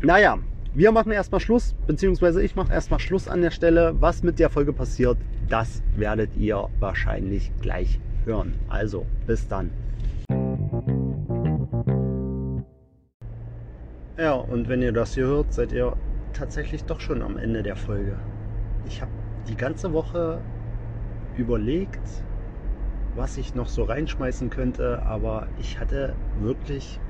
Naja, 0.00 0.40
wir 0.74 0.90
machen 0.90 1.12
erstmal 1.12 1.40
Schluss, 1.40 1.76
beziehungsweise 1.86 2.42
ich 2.42 2.56
mache 2.56 2.72
erstmal 2.72 2.98
Schluss 2.98 3.28
an 3.28 3.42
der 3.42 3.52
Stelle. 3.52 3.94
Was 4.00 4.24
mit 4.24 4.40
der 4.40 4.50
Folge 4.50 4.72
passiert, 4.72 5.18
das 5.48 5.80
werdet 5.94 6.36
ihr 6.36 6.68
wahrscheinlich 6.80 7.52
gleich 7.60 8.00
hören. 8.24 8.54
Also, 8.68 9.06
bis 9.24 9.46
dann. 9.46 9.70
Ja, 14.18 14.32
und 14.32 14.68
wenn 14.68 14.82
ihr 14.82 14.92
das 14.92 15.14
hier 15.14 15.26
hört, 15.26 15.52
seid 15.52 15.70
ihr 15.70 15.96
tatsächlich 16.32 16.84
doch 16.84 17.00
schon 17.00 17.22
am 17.22 17.36
Ende 17.36 17.62
der 17.62 17.76
Folge. 17.76 18.16
Ich 18.86 19.00
habe 19.00 19.12
die 19.48 19.56
ganze 19.56 19.92
Woche 19.92 20.40
überlegt, 21.36 22.00
was 23.14 23.36
ich 23.36 23.54
noch 23.54 23.68
so 23.68 23.84
reinschmeißen 23.84 24.50
könnte, 24.50 25.02
aber 25.04 25.48
ich 25.58 25.78
hatte 25.78 26.14
wirklich 26.40 27.00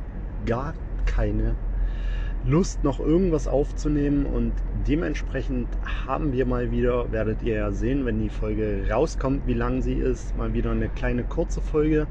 gar 0.47 0.75
keine 1.07 1.55
Lust, 2.45 2.83
noch 2.83 2.99
irgendwas 2.99 3.47
aufzunehmen 3.47 4.27
und 4.27 4.53
dementsprechend 4.89 5.69
haben 6.07 6.33
wir 6.33 6.45
mal 6.45 6.73
wieder, 6.73 7.13
werdet 7.13 7.41
ihr 7.43 7.55
ja 7.55 7.71
sehen, 7.71 8.05
wenn 8.05 8.19
die 8.19 8.31
Folge 8.31 8.85
rauskommt, 8.91 9.47
wie 9.47 9.55
lang 9.55 9.81
sie 9.81 9.95
ist, 9.95 10.37
mal 10.37 10.53
wieder 10.53 10.73
eine 10.73 10.89
kleine 10.89 11.23
kurze 11.23 11.61
Folge. 11.61 12.09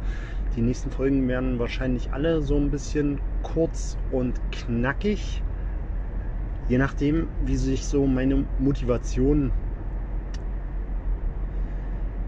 Die 0.56 0.62
nächsten 0.62 0.90
Folgen 0.90 1.28
werden 1.28 1.60
wahrscheinlich 1.60 2.14
alle 2.14 2.42
so 2.42 2.56
ein 2.56 2.72
bisschen 2.72 3.20
kurz 3.44 3.98
und 4.12 4.40
knackig 4.54 5.44
je 6.72 6.78
nachdem, 6.78 7.28
wie 7.44 7.58
sich 7.58 7.86
so 7.86 8.08
meine 8.08 8.46
Motivation 8.58 9.52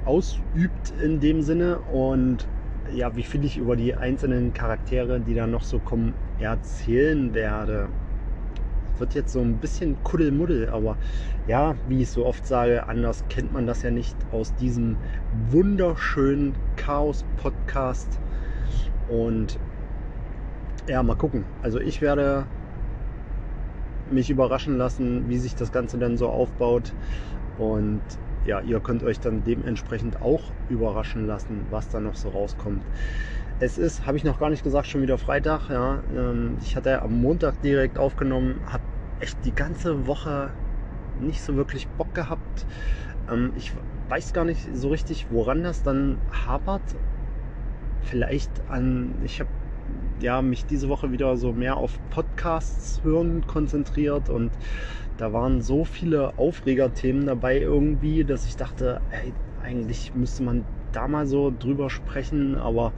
ausübt 0.03 0.93
in 1.01 1.21
dem 1.21 1.41
Sinne 1.41 1.79
und 1.79 2.45
ja, 2.93 3.15
wie 3.15 3.23
viel 3.23 3.45
ich 3.45 3.57
über 3.57 3.77
die 3.77 3.95
einzelnen 3.95 4.53
Charaktere, 4.53 5.21
die 5.21 5.33
da 5.33 5.47
noch 5.47 5.63
so 5.63 5.79
kommen, 5.79 6.13
erzählen 6.39 7.33
werde. 7.33 7.87
Wird 8.97 9.15
jetzt 9.15 9.31
so 9.31 9.39
ein 9.39 9.59
bisschen 9.59 9.95
Kuddelmuddel, 10.03 10.67
aber 10.69 10.97
ja, 11.47 11.75
wie 11.87 12.01
ich 12.01 12.09
so 12.09 12.25
oft 12.25 12.45
sage, 12.45 12.85
anders 12.85 13.23
kennt 13.29 13.53
man 13.53 13.65
das 13.65 13.81
ja 13.81 13.91
nicht 13.91 14.17
aus 14.33 14.53
diesem 14.55 14.97
wunderschönen 15.51 16.53
Chaos-Podcast. 16.75 18.19
Und 19.07 19.57
ja, 20.89 21.01
mal 21.01 21.15
gucken. 21.15 21.45
Also 21.61 21.79
ich 21.79 22.01
werde 22.01 22.45
mich 24.11 24.29
überraschen 24.29 24.77
lassen, 24.77 25.29
wie 25.29 25.37
sich 25.37 25.55
das 25.55 25.71
Ganze 25.71 25.97
dann 25.97 26.17
so 26.17 26.29
aufbaut. 26.29 26.93
Und 27.57 28.01
ja, 28.45 28.59
ihr 28.61 28.79
könnt 28.79 29.03
euch 29.03 29.19
dann 29.19 29.43
dementsprechend 29.43 30.21
auch 30.21 30.41
überraschen 30.69 31.27
lassen, 31.27 31.65
was 31.69 31.89
da 31.89 31.99
noch 31.99 32.15
so 32.15 32.29
rauskommt. 32.29 32.83
Es 33.59 33.77
ist, 33.77 34.05
habe 34.05 34.17
ich 34.17 34.23
noch 34.23 34.39
gar 34.39 34.49
nicht 34.49 34.63
gesagt, 34.63 34.87
schon 34.87 35.01
wieder 35.01 35.17
Freitag. 35.17 35.69
Ja. 35.69 35.99
Ähm, 36.15 36.57
ich 36.61 36.75
hatte 36.75 37.01
am 37.01 37.21
Montag 37.21 37.61
direkt 37.61 37.97
aufgenommen, 37.97 38.59
habe 38.65 38.83
echt 39.19 39.37
die 39.45 39.55
ganze 39.55 40.07
Woche 40.07 40.49
nicht 41.21 41.41
so 41.41 41.55
wirklich 41.55 41.87
Bock 41.87 42.13
gehabt. 42.13 42.65
Ähm, 43.31 43.53
ich 43.55 43.71
weiß 44.09 44.33
gar 44.33 44.45
nicht 44.45 44.67
so 44.75 44.89
richtig, 44.89 45.27
woran 45.29 45.63
das 45.63 45.83
dann 45.83 46.17
hapert. 46.45 46.81
Vielleicht 48.01 48.51
an, 48.69 49.15
ich 49.23 49.39
habe 49.39 49.49
ja, 50.19 50.41
mich 50.41 50.65
diese 50.65 50.89
Woche 50.89 51.11
wieder 51.11 51.37
so 51.37 51.53
mehr 51.53 51.77
auf 51.77 51.99
Podcasts 52.09 53.01
hören 53.03 53.45
konzentriert 53.47 54.29
und 54.29 54.51
da 55.17 55.31
waren 55.31 55.61
so 55.61 55.85
viele 55.85 56.37
Aufregerthemen 56.37 57.25
dabei 57.25 57.59
irgendwie, 57.59 58.23
dass 58.23 58.45
ich 58.45 58.55
dachte, 58.55 59.01
ey, 59.11 59.33
eigentlich 59.63 60.13
müsste 60.15 60.43
man 60.43 60.65
da 60.91 61.07
mal 61.07 61.25
so 61.25 61.51
drüber 61.57 61.89
sprechen, 61.89 62.55
aber 62.55 62.93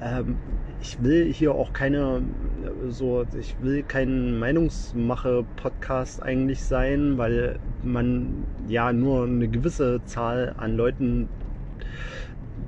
ähm, 0.00 0.36
ich 0.80 1.02
will 1.02 1.32
hier 1.32 1.54
auch 1.54 1.72
keine 1.72 2.22
so, 2.88 3.24
ich 3.38 3.54
will 3.62 3.82
kein 3.82 4.38
Meinungsmache-Podcast 4.38 6.22
eigentlich 6.22 6.62
sein, 6.64 7.18
weil 7.18 7.58
man 7.82 8.44
ja 8.68 8.92
nur 8.92 9.24
eine 9.24 9.48
gewisse 9.48 10.00
Zahl 10.04 10.54
an 10.58 10.76
Leuten 10.76 11.28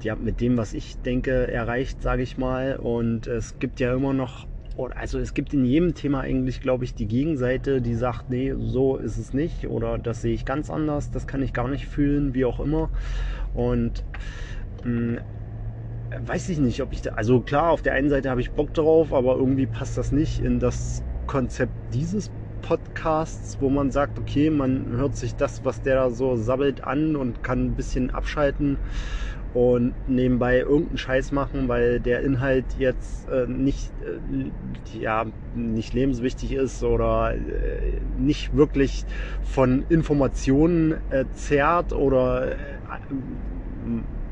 ja, 0.03 0.17
mit 0.17 0.41
dem, 0.41 0.57
was 0.57 0.73
ich 0.73 1.01
denke, 1.03 1.49
erreicht, 1.51 2.03
sage 2.03 2.23
ich 2.23 2.37
mal. 2.37 2.77
Und 2.77 3.27
es 3.27 3.59
gibt 3.59 3.81
ja 3.81 3.95
immer 3.95 4.13
noch, 4.13 4.49
also 4.95 5.19
es 5.19 5.35
gibt 5.35 5.55
in 5.55 5.65
jedem 5.65 5.95
Thema 5.95 6.21
eigentlich, 6.21 6.61
glaube 6.61 6.85
ich, 6.85 6.95
die 6.95 7.07
Gegenseite, 7.07 7.81
die 7.81 7.95
sagt, 7.95 8.29
nee, 8.29 8.55
so 8.57 8.97
ist 8.97 9.19
es 9.19 9.33
nicht 9.33 9.69
oder 9.69 9.99
das 9.99 10.21
sehe 10.21 10.35
ich 10.35 10.45
ganz 10.45 10.71
anders, 10.71 11.11
das 11.11 11.27
kann 11.27 11.43
ich 11.43 11.53
gar 11.53 11.69
nicht 11.69 11.87
fühlen, 11.87 12.35
wie 12.35 12.45
auch 12.45 12.59
immer. 12.61 12.91
Und 13.53 14.05
mh, 14.85 15.19
hm, 15.19 15.21
weiß 16.19 16.49
ich 16.49 16.59
nicht, 16.59 16.81
ob 16.83 16.93
ich 16.93 17.03
da, 17.03 17.11
also 17.11 17.41
klar, 17.41 17.71
auf 17.71 17.83
der 17.83 17.95
einen 17.95 18.09
Seite 18.11 18.31
habe 18.31 18.41
ich 18.41 18.53
Bock 18.55 18.73
drauf, 18.75 19.13
aber 19.13 19.37
irgendwie 19.37 19.67
passt 19.67 19.97
das 19.97 20.13
nicht 20.13 20.41
in 20.43 20.61
das 20.61 21.03
Konzept 21.27 21.75
dieses 21.93 22.31
Podcasts, 22.61 23.61
wo 23.61 23.69
man 23.69 23.91
sagt, 23.91 24.19
okay, 24.19 24.51
man 24.51 24.87
hört 24.97 25.17
sich 25.17 25.37
das, 25.37 25.65
was 25.65 25.83
der 25.83 25.97
da 25.97 26.11
so 26.11 26.37
sabbelt 26.37 26.85
an 26.85 27.17
und 27.17 27.43
kann 27.43 27.65
ein 27.67 27.77
bisschen 27.77 28.11
abschalten 28.11 28.79
und 29.55 29.95
nebenbei 30.09 30.59
irgendeinen 30.59 30.99
Scheiß 30.99 31.31
machen, 31.31 31.69
weil 31.69 32.01
der 32.01 32.23
Inhalt 32.23 32.65
jetzt 32.77 33.29
äh, 33.29 33.47
nicht, 33.47 33.93
äh, 34.03 34.99
ja, 34.99 35.27
nicht 35.55 35.95
lebenswichtig 35.95 36.53
ist 36.53 36.83
oder 36.83 37.35
äh, 37.35 37.39
nicht 38.19 38.57
wirklich 38.57 39.07
von 39.45 39.85
Informationen 39.89 40.97
äh, 41.11 41.25
zerrt 41.35 41.93
oder 41.93 42.53
äh, 42.53 42.55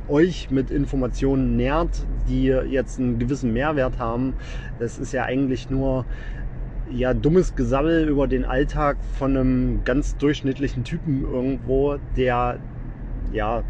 euch 0.09 0.51
mit 0.51 0.73
Informationen 0.73 1.57
nährt, 1.57 2.05
die 2.29 2.47
jetzt 2.47 2.99
einen 2.99 3.21
gewissen 3.21 3.53
Mehrwert 3.53 4.01
haben. 4.01 4.35
Das 4.81 4.99
ist 4.99 5.13
ja 5.13 5.25
eigentlich 5.25 5.71
nur 5.71 6.05
ja, 6.91 7.15
dummes 7.15 7.55
Gesammel 7.55 8.09
über 8.09 8.27
den 8.27 8.45
Alltag 8.45 8.97
von 9.19 9.37
einem 9.37 9.85
ganz 9.85 10.17
durchschnittlichen 10.17 10.83
Typen 10.83 11.23
irgendwo, 11.23 11.99
der 12.17 12.59
ja 13.33 13.63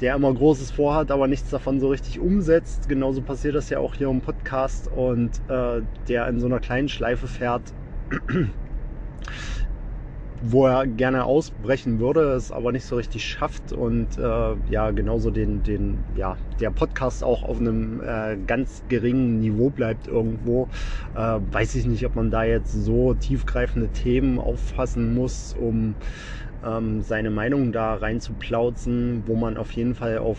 der 0.00 0.14
immer 0.14 0.32
Großes 0.32 0.70
vorhat, 0.70 1.10
aber 1.10 1.26
nichts 1.28 1.50
davon 1.50 1.80
so 1.80 1.88
richtig 1.88 2.18
umsetzt. 2.20 2.88
Genauso 2.88 3.22
passiert 3.22 3.54
das 3.54 3.70
ja 3.70 3.78
auch 3.78 3.94
hier 3.94 4.08
im 4.08 4.20
Podcast 4.20 4.88
und 4.88 5.40
äh, 5.48 5.82
der 6.08 6.28
in 6.28 6.40
so 6.40 6.46
einer 6.46 6.60
kleinen 6.60 6.88
Schleife 6.88 7.26
fährt, 7.26 7.62
wo 10.42 10.66
er 10.66 10.86
gerne 10.86 11.24
ausbrechen 11.24 12.00
würde, 12.00 12.32
es 12.32 12.52
aber 12.52 12.72
nicht 12.72 12.84
so 12.84 12.96
richtig 12.96 13.24
schafft 13.24 13.72
und 13.72 14.18
äh, 14.18 14.54
ja, 14.68 14.90
genauso 14.90 15.30
den, 15.30 15.62
den, 15.62 15.98
ja, 16.16 16.36
der 16.60 16.70
Podcast 16.70 17.24
auch 17.24 17.42
auf 17.44 17.60
einem 17.60 18.02
äh, 18.02 18.36
ganz 18.46 18.82
geringen 18.88 19.40
Niveau 19.40 19.70
bleibt 19.70 20.06
irgendwo. 20.06 20.68
Äh, 21.14 21.38
weiß 21.50 21.76
ich 21.76 21.86
nicht, 21.86 22.04
ob 22.04 22.16
man 22.16 22.30
da 22.30 22.44
jetzt 22.44 22.72
so 22.72 23.14
tiefgreifende 23.14 23.88
Themen 23.88 24.38
auffassen 24.38 25.14
muss, 25.14 25.56
um 25.58 25.94
ähm, 26.64 27.02
seine 27.02 27.30
Meinung 27.30 27.72
da 27.72 27.94
rein 27.94 28.20
zu 28.20 28.34
plauzen, 28.34 29.24
wo 29.26 29.36
man 29.36 29.56
auf 29.56 29.72
jeden 29.72 29.94
Fall 29.94 30.18
auf 30.18 30.38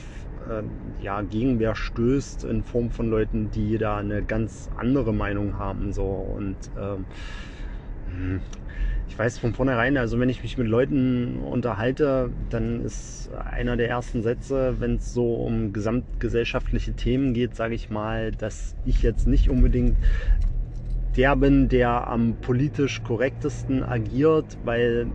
äh, 0.50 0.64
ja, 1.04 1.22
Gegenwehr 1.22 1.76
stößt 1.76 2.44
in 2.46 2.64
Form 2.64 2.90
von 2.92 3.10
Leuten, 3.10 3.52
die 3.52 3.78
da 3.78 3.98
eine 3.98 4.24
ganz 4.24 4.70
andere 4.76 5.14
Meinung 5.14 5.58
haben. 5.58 5.94
So. 5.94 6.04
Und 6.04 6.58
ähm, 6.78 7.06
hm, 8.08 8.42
ich 9.08 9.18
weiß 9.18 9.38
von 9.38 9.54
vornherein, 9.54 9.98
also 9.98 10.20
wenn 10.20 10.30
ich 10.30 10.44
mich 10.44 10.58
mit 10.58 10.68
Leuten 10.68 11.38
unterhalte, 11.38 12.32
dann 12.50 12.84
ist 12.84 13.30
einer 13.34 13.78
der 13.78 13.88
ersten 13.88 14.24
Sätze, 14.24 14.76
wenn 14.80 14.96
es 14.96 15.14
so 15.14 15.36
um 15.36 15.74
gesamtgesellschaftliche 15.74 16.94
Themen 16.94 17.34
geht, 17.34 17.56
sage 17.56 17.76
ich 17.76 17.90
mal, 17.90 18.32
dass 18.32 18.76
ich 18.86 19.02
jetzt 19.04 19.28
nicht 19.28 19.50
unbedingt 19.50 19.96
der 21.16 21.36
bin, 21.38 21.70
der 21.70 22.08
am 22.08 22.36
politisch 22.42 23.04
korrektesten 23.04 23.84
agiert, 23.84 24.58
weil 24.64 25.08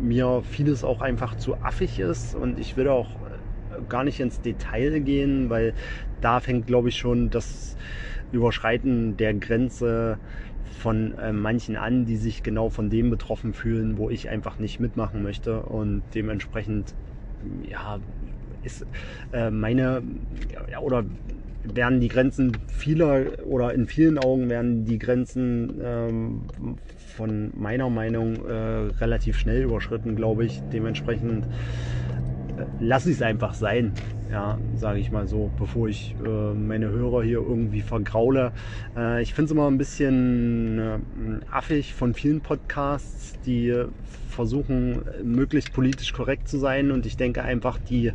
mir 0.00 0.42
vieles 0.42 0.84
auch 0.84 1.00
einfach 1.00 1.36
zu 1.36 1.56
affig 1.62 1.98
ist 1.98 2.34
und 2.34 2.58
ich 2.58 2.76
will 2.76 2.88
auch 2.88 3.08
äh, 3.08 3.82
gar 3.88 4.04
nicht 4.04 4.20
ins 4.20 4.40
Detail 4.40 5.00
gehen, 5.00 5.50
weil 5.50 5.74
da 6.20 6.40
fängt, 6.40 6.66
glaube 6.66 6.88
ich, 6.88 6.96
schon 6.96 7.30
das 7.30 7.76
Überschreiten 8.32 9.16
der 9.16 9.34
Grenze 9.34 10.18
von 10.78 11.16
äh, 11.18 11.32
manchen 11.32 11.76
an, 11.76 12.04
die 12.04 12.16
sich 12.16 12.42
genau 12.42 12.68
von 12.68 12.90
dem 12.90 13.10
betroffen 13.10 13.54
fühlen, 13.54 13.98
wo 13.98 14.10
ich 14.10 14.28
einfach 14.28 14.58
nicht 14.58 14.80
mitmachen 14.80 15.22
möchte 15.22 15.62
und 15.62 16.02
dementsprechend 16.14 16.94
ja 17.62 17.98
ist 18.62 18.86
äh, 19.32 19.50
meine 19.50 20.02
ja, 20.70 20.80
oder 20.80 21.04
werden 21.74 22.00
die 22.00 22.08
Grenzen 22.08 22.56
vieler 22.68 23.26
oder 23.44 23.74
in 23.74 23.86
vielen 23.86 24.18
Augen 24.18 24.48
werden 24.48 24.84
die 24.84 24.98
Grenzen 24.98 25.80
ähm, 25.82 26.42
von 27.16 27.50
meiner 27.54 27.90
Meinung 27.90 28.44
äh, 28.46 28.52
relativ 29.00 29.38
schnell 29.38 29.62
überschritten, 29.62 30.16
glaube 30.16 30.44
ich. 30.44 30.60
Dementsprechend 30.72 31.46
äh, 32.56 32.64
lasse 32.78 33.10
ich 33.10 33.16
es 33.16 33.22
einfach 33.22 33.54
sein, 33.54 33.94
ja, 34.30 34.58
sage 34.76 34.98
ich 34.98 35.10
mal 35.10 35.26
so, 35.26 35.50
bevor 35.58 35.88
ich 35.88 36.14
äh, 36.24 36.54
meine 36.54 36.88
Hörer 36.88 37.22
hier 37.22 37.38
irgendwie 37.38 37.82
vergraule. 37.82 38.52
Äh, 38.96 39.22
ich 39.22 39.34
finde 39.34 39.46
es 39.46 39.52
immer 39.52 39.70
ein 39.70 39.78
bisschen 39.78 40.78
äh, 40.78 40.98
affig 41.50 41.94
von 41.94 42.14
vielen 42.14 42.40
Podcasts, 42.40 43.34
die 43.46 43.74
versuchen, 44.28 45.02
möglichst 45.22 45.72
politisch 45.72 46.12
korrekt 46.12 46.48
zu 46.48 46.58
sein 46.58 46.90
und 46.90 47.06
ich 47.06 47.16
denke 47.16 47.42
einfach, 47.42 47.78
die 47.78 48.12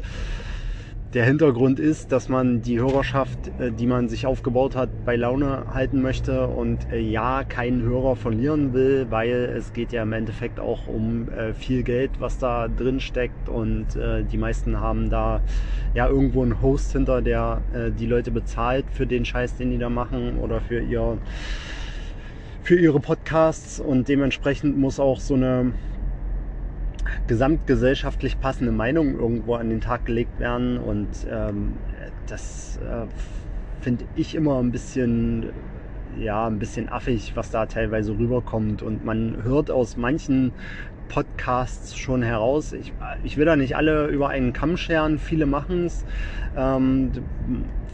der 1.13 1.25
Hintergrund 1.25 1.79
ist, 1.79 2.11
dass 2.11 2.29
man 2.29 2.61
die 2.61 2.79
Hörerschaft, 2.79 3.59
äh, 3.59 3.71
die 3.71 3.85
man 3.85 4.07
sich 4.07 4.25
aufgebaut 4.25 4.75
hat, 4.75 4.89
bei 5.03 5.15
Laune 5.15 5.65
halten 5.67 6.01
möchte 6.01 6.47
und 6.47 6.89
äh, 6.91 6.99
ja, 6.99 7.43
keinen 7.43 7.81
Hörer 7.81 8.15
verlieren 8.15 8.73
will, 8.73 9.07
weil 9.09 9.53
es 9.57 9.73
geht 9.73 9.91
ja 9.91 10.03
im 10.03 10.13
Endeffekt 10.13 10.59
auch 10.59 10.87
um 10.87 11.27
äh, 11.29 11.53
viel 11.53 11.83
Geld, 11.83 12.19
was 12.19 12.37
da 12.37 12.67
drin 12.67 12.99
steckt 12.99 13.49
und 13.49 13.89
die 13.93 14.37
meisten 14.37 14.79
haben 14.79 15.09
da 15.09 15.41
ja 15.93 16.07
irgendwo 16.07 16.43
einen 16.43 16.61
Host 16.61 16.91
hinter, 16.91 17.21
der 17.21 17.61
die 17.91 18.05
Leute 18.05 18.31
bezahlt 18.31 18.85
für 18.91 19.05
den 19.05 19.25
Scheiß, 19.25 19.55
den 19.57 19.71
die 19.71 19.77
da 19.77 19.89
machen 19.89 20.37
oder 20.37 20.61
für 20.61 20.79
ihr 20.81 21.17
für 22.61 22.79
ihre 22.79 22.99
Podcasts 22.99 23.79
und 23.79 24.07
dementsprechend 24.07 24.77
muss 24.77 24.99
auch 24.99 25.19
so 25.19 25.33
eine 25.33 25.73
gesamtgesellschaftlich 27.27 28.39
passende 28.39 28.71
Meinungen 28.71 29.19
irgendwo 29.19 29.55
an 29.55 29.69
den 29.69 29.81
Tag 29.81 30.05
gelegt 30.05 30.39
werden. 30.39 30.77
Und 30.77 31.09
ähm, 31.29 31.73
das 32.27 32.77
äh, 32.77 33.05
finde 33.81 34.05
ich 34.15 34.35
immer 34.35 34.59
ein 34.59 34.71
bisschen, 34.71 35.49
ja, 36.19 36.47
ein 36.47 36.59
bisschen 36.59 36.89
affig, 36.89 37.35
was 37.35 37.51
da 37.51 37.65
teilweise 37.65 38.17
rüberkommt. 38.17 38.81
Und 38.81 39.05
man 39.05 39.43
hört 39.43 39.71
aus 39.71 39.97
manchen 39.97 40.53
Podcasts 41.09 41.97
schon 41.97 42.23
heraus. 42.23 42.71
Ich, 42.71 42.93
ich 43.23 43.37
will 43.37 43.45
da 43.45 43.55
nicht 43.55 43.75
alle 43.75 44.07
über 44.07 44.29
einen 44.29 44.53
Kamm 44.53 44.77
scheren, 44.77 45.19
viele 45.19 45.45
machen 45.45 45.85
es. 45.85 46.05
Ähm, 46.55 47.11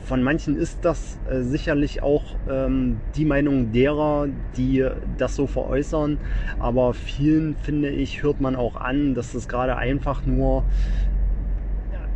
von 0.08 0.24
manchen 0.24 0.56
ist 0.56 0.80
das 0.84 1.20
äh, 1.30 1.42
sicherlich 1.42 2.02
auch 2.02 2.24
ähm, 2.50 3.02
die 3.16 3.26
Meinung 3.26 3.74
derer, 3.74 4.30
die 4.56 4.88
das 5.18 5.36
so 5.36 5.48
veräußern. 5.48 6.18
Aber 6.60 6.94
vielen, 6.94 7.58
finde 7.58 7.90
ich, 7.90 8.24
hört 8.24 8.40
man 8.40 8.56
auch 8.56 8.78
an, 8.78 9.16
dass 9.16 9.34
das 9.34 9.50
gerade 9.50 9.76
einfach 9.76 10.26
nur 10.26 10.64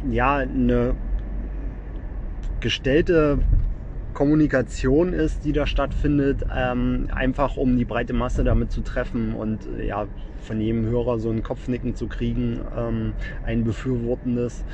ja, 0.09 0.37
eine 0.37 0.95
gestellte 2.61 3.39
Kommunikation 4.13 5.13
ist, 5.13 5.43
die 5.43 5.51
da 5.51 5.65
stattfindet, 5.65 6.45
ähm, 6.55 7.07
einfach 7.13 7.57
um 7.57 7.77
die 7.77 7.85
breite 7.85 8.13
Masse 8.13 8.43
damit 8.43 8.71
zu 8.71 8.81
treffen 8.81 9.33
und 9.33 9.67
äh, 9.77 9.87
ja, 9.87 10.07
von 10.41 10.59
jedem 10.59 10.85
Hörer 10.85 11.19
so 11.19 11.29
ein 11.29 11.43
Kopfnicken 11.43 11.95
zu 11.95 12.07
kriegen, 12.07 12.61
ähm, 12.77 13.13
ein 13.45 13.63
befürwortendes, 13.63 14.65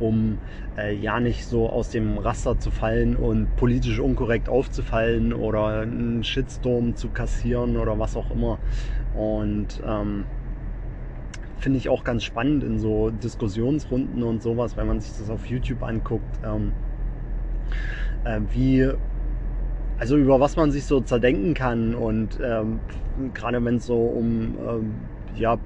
um 0.00 0.38
äh, 0.76 0.94
ja 0.94 1.20
nicht 1.20 1.46
so 1.46 1.68
aus 1.68 1.90
dem 1.90 2.18
Raster 2.18 2.58
zu 2.58 2.70
fallen 2.70 3.14
und 3.14 3.54
politisch 3.56 4.00
unkorrekt 4.00 4.48
aufzufallen 4.48 5.32
oder 5.32 5.80
einen 5.80 6.24
Shitstorm 6.24 6.96
zu 6.96 7.10
kassieren 7.10 7.76
oder 7.76 7.98
was 7.98 8.16
auch 8.16 8.30
immer. 8.30 8.58
Und 9.14 9.80
ähm, 9.86 10.24
finde 11.58 11.78
ich 11.78 11.88
auch 11.88 12.04
ganz 12.04 12.24
spannend 12.24 12.64
in 12.64 12.78
so 12.78 13.10
Diskussionsrunden 13.10 14.22
und 14.22 14.42
sowas, 14.42 14.76
wenn 14.76 14.86
man 14.86 15.00
sich 15.00 15.16
das 15.18 15.30
auf 15.30 15.46
YouTube 15.46 15.82
anguckt, 15.82 16.40
ähm, 16.44 16.72
äh, 18.24 18.40
wie 18.52 18.90
also 19.98 20.16
über 20.16 20.40
was 20.40 20.56
man 20.56 20.70
sich 20.70 20.86
so 20.86 21.02
zerdenken 21.02 21.52
kann 21.52 21.94
und 21.94 22.38
ähm, 22.42 22.80
gerade 23.34 23.62
wenn 23.62 23.76
es 23.76 23.86
so 23.86 23.98
um 23.98 24.56
ähm, 24.66 24.94
ja, 25.36 25.58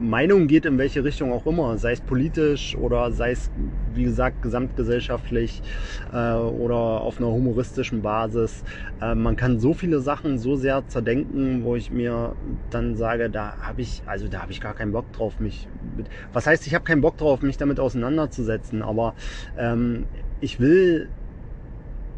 Meinung 0.00 0.46
geht, 0.46 0.64
in 0.64 0.78
welche 0.78 1.04
Richtung 1.04 1.30
auch 1.32 1.46
immer, 1.46 1.76
sei 1.76 1.92
es 1.92 2.00
politisch 2.00 2.74
oder 2.74 3.12
sei 3.12 3.32
es, 3.32 3.50
wie 3.94 4.04
gesagt, 4.04 4.40
gesamtgesellschaftlich 4.40 5.62
äh, 6.10 6.32
oder 6.32 6.74
auf 6.74 7.18
einer 7.18 7.28
humoristischen 7.28 8.00
Basis. 8.00 8.64
Äh, 9.00 9.14
man 9.14 9.36
kann 9.36 9.60
so 9.60 9.74
viele 9.74 10.00
Sachen 10.00 10.38
so 10.38 10.56
sehr 10.56 10.88
zerdenken, 10.88 11.64
wo 11.64 11.76
ich 11.76 11.90
mir 11.90 12.34
dann 12.70 12.96
sage, 12.96 13.28
da 13.28 13.58
habe 13.60 13.82
ich, 13.82 14.02
also 14.06 14.26
da 14.26 14.40
habe 14.40 14.52
ich 14.52 14.60
gar 14.60 14.74
keinen 14.74 14.92
Bock 14.92 15.12
drauf, 15.12 15.38
mich 15.38 15.68
mit, 15.96 16.06
was 16.32 16.46
heißt, 16.46 16.66
ich 16.66 16.74
habe 16.74 16.84
keinen 16.84 17.02
Bock 17.02 17.18
drauf, 17.18 17.42
mich 17.42 17.58
damit 17.58 17.78
auseinanderzusetzen, 17.78 18.82
aber 18.82 19.14
ähm, 19.58 20.06
ich 20.40 20.60
will 20.60 21.10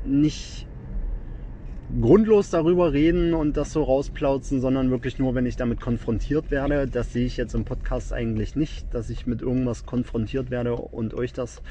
nicht 0.04 0.66
grundlos 2.00 2.50
darüber 2.50 2.92
reden 2.92 3.34
und 3.34 3.56
das 3.56 3.72
so 3.72 3.82
rausplauzen, 3.82 4.60
sondern 4.60 4.90
wirklich 4.90 5.18
nur, 5.18 5.34
wenn 5.34 5.46
ich 5.46 5.56
damit 5.56 5.80
konfrontiert 5.80 6.50
werde. 6.50 6.86
Das 6.86 7.12
sehe 7.12 7.26
ich 7.26 7.36
jetzt 7.36 7.54
im 7.54 7.64
Podcast 7.64 8.12
eigentlich 8.12 8.56
nicht, 8.56 8.92
dass 8.94 9.10
ich 9.10 9.26
mit 9.26 9.42
irgendwas 9.42 9.84
konfrontiert 9.84 10.50
werde 10.50 10.74
und 10.74 11.14
euch 11.14 11.32
das 11.32 11.62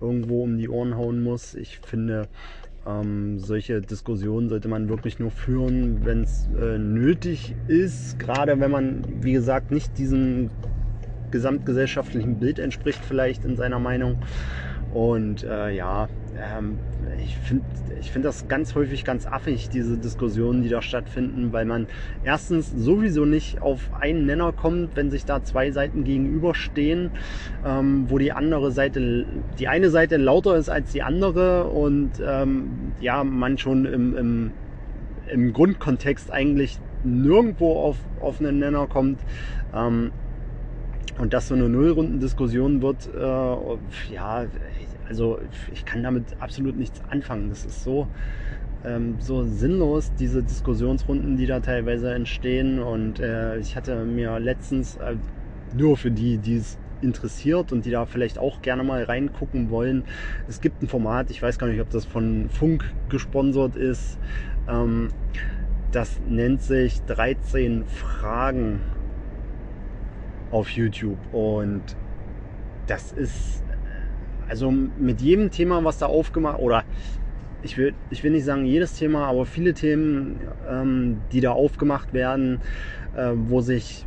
irgendwo 0.00 0.42
um 0.42 0.58
die 0.58 0.68
Ohren 0.68 0.96
hauen 0.96 1.22
muss. 1.22 1.54
Ich 1.54 1.78
finde, 1.78 2.28
ähm, 2.86 3.38
solche 3.38 3.80
Diskussionen 3.80 4.48
sollte 4.48 4.68
man 4.68 4.88
wirklich 4.88 5.18
nur 5.18 5.30
führen, 5.30 6.04
wenn 6.04 6.22
es 6.22 6.48
äh, 6.60 6.78
nötig 6.78 7.54
ist, 7.68 8.18
gerade 8.18 8.58
wenn 8.58 8.70
man, 8.70 9.04
wie 9.20 9.32
gesagt, 9.32 9.70
nicht 9.70 9.96
diesem 9.98 10.50
gesamtgesellschaftlichen 11.30 12.38
Bild 12.38 12.58
entspricht 12.58 13.04
vielleicht 13.04 13.44
in 13.44 13.56
seiner 13.56 13.78
Meinung. 13.78 14.18
Und 14.98 15.44
äh, 15.44 15.70
ja, 15.70 16.08
ähm, 16.36 16.76
ich 17.22 17.36
finde 17.36 17.62
ich 18.00 18.10
find 18.10 18.24
das 18.24 18.48
ganz 18.48 18.74
häufig 18.74 19.04
ganz 19.04 19.28
affig, 19.28 19.68
diese 19.68 19.96
Diskussionen, 19.96 20.64
die 20.64 20.68
da 20.68 20.82
stattfinden, 20.82 21.52
weil 21.52 21.66
man 21.66 21.86
erstens 22.24 22.72
sowieso 22.72 23.24
nicht 23.24 23.62
auf 23.62 23.90
einen 23.94 24.26
Nenner 24.26 24.50
kommt, 24.50 24.96
wenn 24.96 25.08
sich 25.12 25.24
da 25.24 25.44
zwei 25.44 25.70
Seiten 25.70 26.02
gegenüberstehen, 26.02 27.12
ähm, 27.64 28.06
wo 28.08 28.18
die 28.18 28.32
andere 28.32 28.72
Seite, 28.72 29.24
die 29.60 29.68
eine 29.68 29.90
Seite 29.90 30.16
lauter 30.16 30.56
ist 30.56 30.68
als 30.68 30.90
die 30.90 31.04
andere 31.04 31.68
und 31.68 32.20
ähm, 32.20 32.92
ja, 33.00 33.22
man 33.22 33.56
schon 33.56 33.84
im, 33.84 34.16
im, 34.16 34.50
im 35.30 35.52
Grundkontext 35.52 36.32
eigentlich 36.32 36.76
nirgendwo 37.04 37.78
auf, 37.78 37.98
auf 38.20 38.40
einen 38.40 38.58
Nenner 38.58 38.88
kommt. 38.88 39.20
Ähm, 39.72 40.10
und 41.18 41.32
das 41.32 41.48
so 41.48 41.54
eine 41.54 41.68
Nullrunden-Diskussion 41.68 42.82
wird, 42.82 43.08
äh, 43.14 44.12
ja, 44.12 44.46
also 45.08 45.38
ich 45.72 45.84
kann 45.84 46.02
damit 46.02 46.36
absolut 46.40 46.76
nichts 46.76 47.00
anfangen. 47.08 47.48
Das 47.48 47.64
ist 47.64 47.82
so, 47.82 48.08
ähm, 48.84 49.16
so 49.20 49.44
sinnlos, 49.44 50.12
diese 50.18 50.42
Diskussionsrunden, 50.42 51.36
die 51.36 51.46
da 51.46 51.60
teilweise 51.60 52.12
entstehen. 52.12 52.78
Und 52.80 53.20
äh, 53.20 53.58
ich 53.58 53.76
hatte 53.76 54.04
mir 54.04 54.38
letztens, 54.38 54.96
äh, 54.96 55.16
nur 55.76 55.96
für 55.96 56.10
die, 56.10 56.38
die 56.38 56.56
es 56.56 56.78
interessiert 57.00 57.72
und 57.72 57.84
die 57.84 57.90
da 57.90 58.06
vielleicht 58.06 58.38
auch 58.38 58.62
gerne 58.62 58.82
mal 58.82 59.04
reingucken 59.04 59.70
wollen, 59.70 60.04
es 60.48 60.60
gibt 60.60 60.82
ein 60.82 60.88
Format, 60.88 61.30
ich 61.30 61.40
weiß 61.40 61.58
gar 61.58 61.68
nicht, 61.68 61.80
ob 61.80 61.90
das 61.90 62.04
von 62.04 62.48
Funk 62.50 62.84
gesponsert 63.08 63.76
ist. 63.76 64.18
Ähm, 64.68 65.08
das 65.92 66.20
nennt 66.28 66.62
sich 66.62 67.00
13 67.02 67.84
Fragen 67.86 68.80
auf 70.50 70.70
YouTube. 70.70 71.18
Und 71.32 71.82
das 72.86 73.12
ist 73.12 73.62
also 74.48 74.70
mit 74.70 75.20
jedem 75.20 75.50
Thema, 75.50 75.84
was 75.84 75.98
da 75.98 76.06
aufgemacht 76.06 76.58
oder 76.58 76.84
ich 77.62 77.76
will, 77.76 77.94
ich 78.10 78.22
will 78.22 78.30
nicht 78.30 78.44
sagen 78.44 78.64
jedes 78.64 78.94
Thema, 78.94 79.26
aber 79.26 79.44
viele 79.44 79.74
Themen, 79.74 80.40
ähm, 80.68 81.18
die 81.32 81.40
da 81.40 81.52
aufgemacht 81.52 82.14
werden, 82.14 82.60
äh, 83.16 83.32
wo 83.34 83.60
sich 83.60 84.06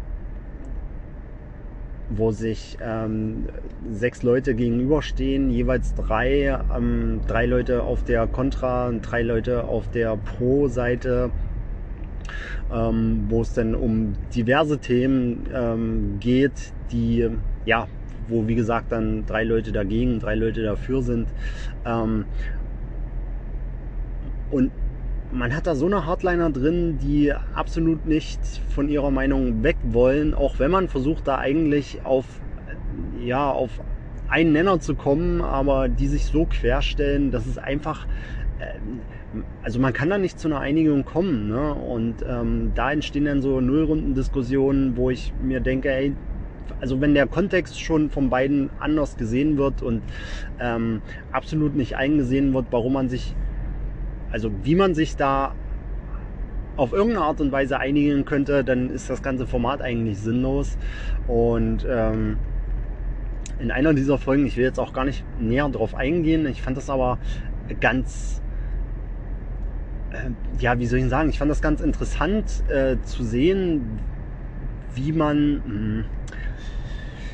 wo 2.13 2.31
sich 2.31 2.77
ähm, 2.81 3.45
sechs 3.89 4.21
Leute 4.21 4.53
gegenüberstehen, 4.53 5.49
jeweils 5.49 5.93
drei, 5.95 6.59
ähm, 6.75 7.21
drei 7.25 7.45
Leute 7.45 7.83
auf 7.83 8.03
der 8.03 8.27
Contra 8.27 8.89
und 8.89 9.01
drei 9.01 9.21
Leute 9.21 9.63
auf 9.63 9.89
der 9.89 10.17
Pro-Seite, 10.17 11.31
ähm, 12.73 13.25
wo 13.29 13.41
es 13.41 13.53
dann 13.53 13.75
um 13.75 14.13
diverse 14.33 14.79
Themen 14.79 15.47
ähm, 15.53 16.17
geht, 16.19 16.73
die 16.91 17.29
ja 17.65 17.87
wo 18.27 18.47
wie 18.47 18.55
gesagt 18.55 18.91
dann 18.91 19.25
drei 19.25 19.43
Leute 19.43 19.71
dagegen, 19.71 20.19
drei 20.19 20.35
Leute 20.35 20.63
dafür 20.63 21.01
sind. 21.01 21.27
Ähm, 21.85 22.25
und 24.49 24.71
man 25.31 25.55
hat 25.55 25.67
da 25.67 25.75
so 25.75 25.85
eine 25.85 26.05
Hardliner 26.05 26.49
drin, 26.49 26.97
die 27.01 27.33
absolut 27.53 28.05
nicht 28.05 28.39
von 28.69 28.89
ihrer 28.89 29.11
Meinung 29.11 29.63
weg 29.63 29.77
wollen, 29.83 30.33
auch 30.33 30.59
wenn 30.59 30.71
man 30.71 30.89
versucht 30.89 31.27
da 31.27 31.37
eigentlich 31.37 31.99
auf, 32.03 32.25
ja, 33.23 33.49
auf 33.49 33.79
einen 34.27 34.53
Nenner 34.53 34.79
zu 34.79 34.95
kommen, 34.95 35.41
aber 35.41 35.87
die 35.87 36.07
sich 36.07 36.25
so 36.25 36.45
querstellen, 36.45 37.31
dass 37.31 37.45
es 37.45 37.57
einfach, 37.57 38.07
äh, 38.59 38.79
also 39.63 39.79
man 39.79 39.93
kann 39.93 40.09
da 40.09 40.17
nicht 40.17 40.39
zu 40.39 40.47
einer 40.47 40.59
Einigung 40.59 41.05
kommen. 41.05 41.47
Ne? 41.47 41.73
Und 41.73 42.15
ähm, 42.27 42.71
da 42.75 42.91
entstehen 42.91 43.25
dann 43.25 43.41
so 43.41 43.61
Nullrunden-Diskussionen, 43.61 44.97
wo 44.97 45.09
ich 45.09 45.33
mir 45.41 45.59
denke, 45.59 45.91
ey, 45.91 46.13
also 46.79 46.99
wenn 47.01 47.13
der 47.13 47.27
Kontext 47.27 47.79
schon 47.79 48.09
von 48.09 48.29
beiden 48.29 48.69
anders 48.79 49.17
gesehen 49.17 49.57
wird 49.57 49.81
und 49.81 50.01
ähm, 50.59 51.01
absolut 51.31 51.75
nicht 51.75 51.95
eingesehen 51.95 52.53
wird, 52.53 52.67
warum 52.71 52.93
man 52.93 53.09
sich, 53.09 53.35
also 54.31 54.51
wie 54.63 54.75
man 54.75 54.95
sich 54.95 55.15
da 55.15 55.53
auf 56.77 56.93
irgendeine 56.93 57.25
Art 57.25 57.41
und 57.41 57.51
Weise 57.51 57.79
einigen 57.79 58.25
könnte, 58.25 58.63
dann 58.63 58.89
ist 58.89 59.09
das 59.09 59.21
ganze 59.21 59.45
Format 59.45 59.81
eigentlich 59.81 60.17
sinnlos. 60.17 60.77
Und 61.27 61.85
ähm, 61.87 62.37
in 63.59 63.71
einer 63.71 63.93
dieser 63.93 64.17
Folgen, 64.17 64.45
ich 64.45 64.57
will 64.57 64.63
jetzt 64.63 64.79
auch 64.79 64.93
gar 64.93 65.05
nicht 65.05 65.23
näher 65.39 65.69
drauf 65.69 65.93
eingehen, 65.93 66.47
ich 66.47 66.61
fand 66.61 66.77
das 66.77 66.89
aber 66.89 67.19
ganz, 67.79 68.41
ja, 70.59 70.77
wie 70.79 70.85
soll 70.85 70.99
ich 70.99 71.09
sagen, 71.09 71.29
ich 71.29 71.39
fand 71.39 71.49
das 71.49 71.61
ganz 71.61 71.81
interessant 71.81 72.63
äh, 72.69 72.97
zu 73.03 73.23
sehen, 73.23 73.99
wie 74.93 75.11
man, 75.11 75.53
mh, 75.53 75.63
hm, 75.63 76.05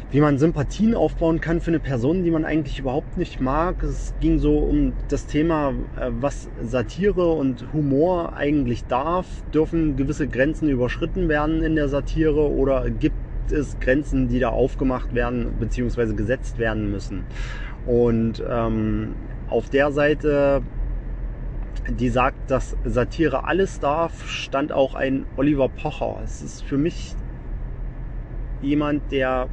wie 0.10 0.22
man 0.22 0.38
Sympathien 0.38 0.96
aufbauen 0.96 1.42
kann 1.42 1.60
für 1.60 1.72
eine 1.72 1.80
Person, 1.80 2.24
die 2.24 2.32
man 2.32 2.46
eigentlich 2.46 2.80
überhaupt 2.80 3.18
nicht 3.18 3.42
mag. 3.42 3.84
Es 3.84 4.14
ging 4.22 4.40
so 4.40 4.60
um 4.60 4.94
das 5.10 5.26
Thema, 5.26 5.74
äh, 6.00 6.12
was 6.22 6.50
Satire 6.64 7.34
und 7.34 7.74
Humor 7.74 8.34
eigentlich 8.36 8.86
darf. 8.86 9.28
Dürfen 9.54 9.98
gewisse 9.98 10.28
Grenzen 10.28 10.70
überschritten 10.70 11.28
werden 11.28 11.62
in 11.62 11.76
der 11.76 11.90
Satire 11.90 12.50
oder 12.50 12.90
gibt 12.90 13.16
es 13.52 13.80
Grenzen, 13.80 14.30
die 14.30 14.40
da 14.40 14.50
aufgemacht 14.50 15.14
werden 15.14 15.48
bzw. 15.60 16.14
gesetzt 16.14 16.58
werden 16.58 16.90
müssen? 16.92 17.24
Und 17.86 18.44
ähm, 18.50 19.14
auf 19.50 19.70
der 19.70 19.92
Seite, 19.92 20.62
die 21.90 22.10
sagt, 22.10 22.52
dass 22.52 22.76
Satire 22.84 23.46
alles 23.46 23.80
darf, 23.80 24.28
stand 24.28 24.72
auch 24.72 24.96
ein 24.96 25.26
Oliver 25.38 25.70
Pocher. 25.70 26.20
Es 26.24 26.42
ist 26.42 26.64
für 26.64 26.78
mich 26.78 27.16
jemand, 28.62 29.12
der 29.12 29.48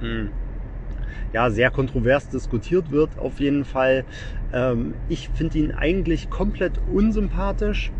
hm. 0.00 0.30
ja, 1.32 1.50
sehr 1.50 1.70
kontrovers 1.70 2.28
diskutiert 2.28 2.90
wird, 2.90 3.18
auf 3.18 3.40
jeden 3.40 3.64
Fall. 3.64 4.04
Ähm, 4.52 4.94
ich 5.08 5.28
finde 5.30 5.58
ihn 5.58 5.72
eigentlich 5.72 6.30
komplett 6.30 6.80
unsympathisch, 6.92 7.90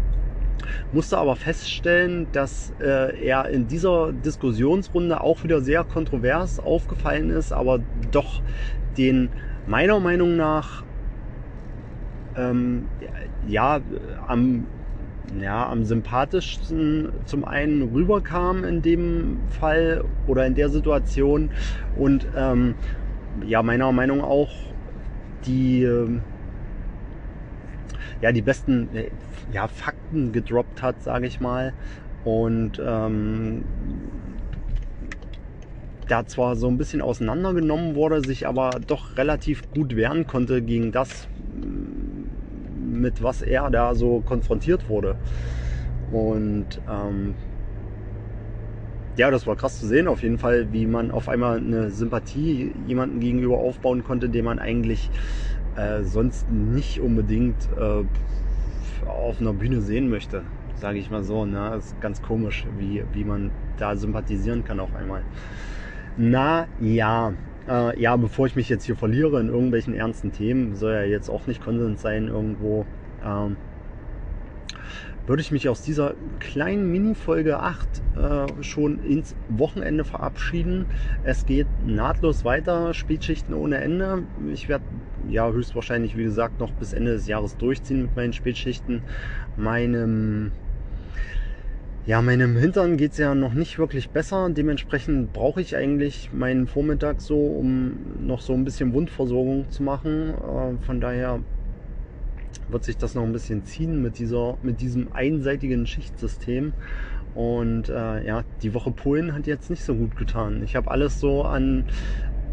musste 0.93 1.19
aber 1.19 1.37
feststellen, 1.37 2.29
dass 2.33 2.73
äh, 2.81 3.25
er 3.25 3.49
in 3.49 3.67
dieser 3.67 4.13
Diskussionsrunde 4.13 5.21
auch 5.21 5.43
wieder 5.43 5.61
sehr 5.63 5.85
kontrovers 5.85 6.61
aufgefallen 6.61 7.31
ist, 7.31 7.53
aber 7.53 7.81
doch 8.13 8.43
den 8.97 9.31
meiner 9.67 10.01
Meinung 10.01 10.37
nach 10.37 10.85
ähm, 12.41 12.89
ja 13.47 13.81
am 14.27 14.67
ja, 15.41 15.69
am 15.69 15.85
sympathischsten 15.85 17.11
zum 17.25 17.45
einen 17.45 17.83
rüberkam 17.83 18.65
in 18.65 18.83
dem 18.83 19.39
Fall 19.49 20.03
oder 20.27 20.45
in 20.45 20.57
der 20.57 20.69
Situation 20.71 21.51
und 21.97 22.27
ähm, 22.37 22.75
ja, 23.47 23.63
meiner 23.63 23.93
Meinung 23.93 24.23
auch 24.23 24.51
die, 25.47 25.87
ja, 28.21 28.33
die 28.33 28.43
besten 28.43 28.89
äh, 28.95 29.11
ja, 29.53 29.69
Fakten 29.69 30.33
gedroppt 30.33 30.83
hat, 30.83 31.03
sage 31.03 31.27
ich 31.27 31.41
mal. 31.41 31.73
Und 32.25 32.81
ähm, 32.85 33.65
der 36.09 36.27
zwar 36.27 36.57
so 36.57 36.69
ein 36.69 36.77
bisschen 36.77 37.01
auseinandergenommen 37.01 37.95
wurde, 37.95 38.21
sich 38.21 38.47
aber 38.47 38.81
doch 38.87 39.17
relativ 39.17 39.71
gut 39.71 39.97
wehren 39.97 40.27
konnte 40.27 40.61
gegen 40.61 40.93
das, 40.93 41.29
mit 42.91 43.23
was 43.23 43.43
er 43.43 43.71
da 43.71 43.95
so 43.95 44.21
konfrontiert 44.21 44.89
wurde. 44.89 45.17
Und 46.13 46.81
ähm, 46.89 47.35
ja, 49.17 49.31
das 49.31 49.47
war 49.47 49.57
krass 49.57 49.79
zu 49.79 49.87
sehen, 49.87 50.09
auf 50.09 50.23
jeden 50.23 50.39
Fall, 50.39 50.73
wie 50.73 50.87
man 50.87 51.11
auf 51.11 51.29
einmal 51.29 51.59
eine 51.59 51.91
Sympathie 51.91 52.73
jemandem 52.87 53.21
gegenüber 53.21 53.59
aufbauen 53.59 54.05
konnte, 54.05 54.29
den 54.29 54.45
man 54.45 54.59
eigentlich 54.59 55.11
äh, 55.77 56.03
sonst 56.03 56.51
nicht 56.51 57.01
unbedingt 57.01 57.69
äh, 57.79 58.05
auf 59.07 59.41
einer 59.41 59.53
Bühne 59.53 59.81
sehen 59.81 60.09
möchte, 60.09 60.43
sage 60.77 60.99
ich 60.99 61.11
mal 61.11 61.23
so. 61.23 61.45
Ne? 61.45 61.75
Ist 61.77 62.01
ganz 62.01 62.23
komisch, 62.23 62.67
wie, 62.79 63.05
wie 63.13 63.25
man 63.25 63.51
da 63.77 63.97
sympathisieren 63.97 64.65
kann 64.65 64.81
auf 64.81 64.95
einmal. 64.95 65.23
Na 66.17 66.67
ja, 66.81 67.33
äh, 67.71 68.01
ja, 68.01 68.17
bevor 68.17 68.47
ich 68.47 68.57
mich 68.57 68.69
jetzt 68.69 68.85
hier 68.85 68.97
verliere 68.97 69.41
in 69.41 69.49
irgendwelchen 69.49 69.95
ernsten 69.95 70.33
Themen, 70.33 70.75
soll 70.75 70.93
ja 70.93 71.05
jetzt 71.05 71.29
auch 71.31 71.47
nicht 71.47 71.63
Konsens 71.63 72.03
sein 72.03 72.29
irgendwo. 72.29 72.85
Ähm, 73.25 73.57
würde 75.27 75.43
ich 75.43 75.53
mich 75.53 75.69
aus 75.69 75.83
dieser 75.83 76.15
kleinen 76.41 76.91
Mini-Folge 76.91 77.61
8 77.61 77.89
äh, 78.17 78.63
schon 78.65 78.99
ins 79.05 79.37
Wochenende 79.49 80.05
verabschieden. 80.05 80.87
Es 81.23 81.47
geht 81.47 81.69
nahtlos 81.87 82.45
weiter, 82.45 82.95
Spätschichten 82.95 83.55
ohne 83.55 83.77
Ende. 83.77 84.25
Ich 84.53 84.69
werde 84.69 84.85
ja 85.29 85.49
höchstwahrscheinlich, 85.49 86.17
wie 86.17 86.25
gesagt, 86.25 86.59
noch 86.59 86.73
bis 86.73 86.93
Ende 86.93 87.13
des 87.13 87.29
Jahres 87.29 87.57
durchziehen 87.57 88.03
mit 88.03 88.17
meinen 88.17 88.33
Spätschichten. 88.33 89.03
Meinem 89.57 90.51
ja, 92.07 92.23
meinem 92.23 92.57
Hintern 92.57 92.97
geht 92.97 93.13
es 93.13 93.19
ja 93.19 93.35
noch 93.35 93.53
nicht 93.53 93.79
wirklich 93.79 94.09
besser. 94.09 94.49
Dementsprechend 94.51 95.33
brauche 95.33 95.61
ich 95.61 95.77
eigentlich 95.77 96.31
meinen 96.33 96.67
Vormittag 96.67 97.21
so, 97.21 97.39
um 97.39 97.93
noch 98.27 98.41
so 98.41 98.55
ein 98.55 98.65
bisschen 98.65 98.95
Wundversorgung 98.95 99.69
zu 99.71 99.83
machen. 99.83 100.31
Äh, 100.31 100.85
von 100.85 101.01
daher 101.01 101.41
wird 102.69 102.85
sich 102.85 102.97
das 102.97 103.15
noch 103.15 103.23
ein 103.23 103.33
bisschen 103.33 103.65
ziehen 103.65 104.01
mit, 104.01 104.19
dieser, 104.19 104.57
mit 104.63 104.81
diesem 104.81 105.13
einseitigen 105.13 105.87
Schichtsystem. 105.87 106.73
Und 107.35 107.91
äh, 107.91 108.27
ja, 108.27 108.45
die 108.63 108.73
Woche 108.73 108.91
Polen 108.91 109.35
hat 109.35 109.47
jetzt 109.47 109.69
nicht 109.69 109.85
so 109.85 109.95
gut 109.95 110.17
getan. 110.17 110.63
Ich 110.65 110.77
habe 110.77 110.91
alles 110.91 111.21
so 111.21 111.43
an, 111.43 111.85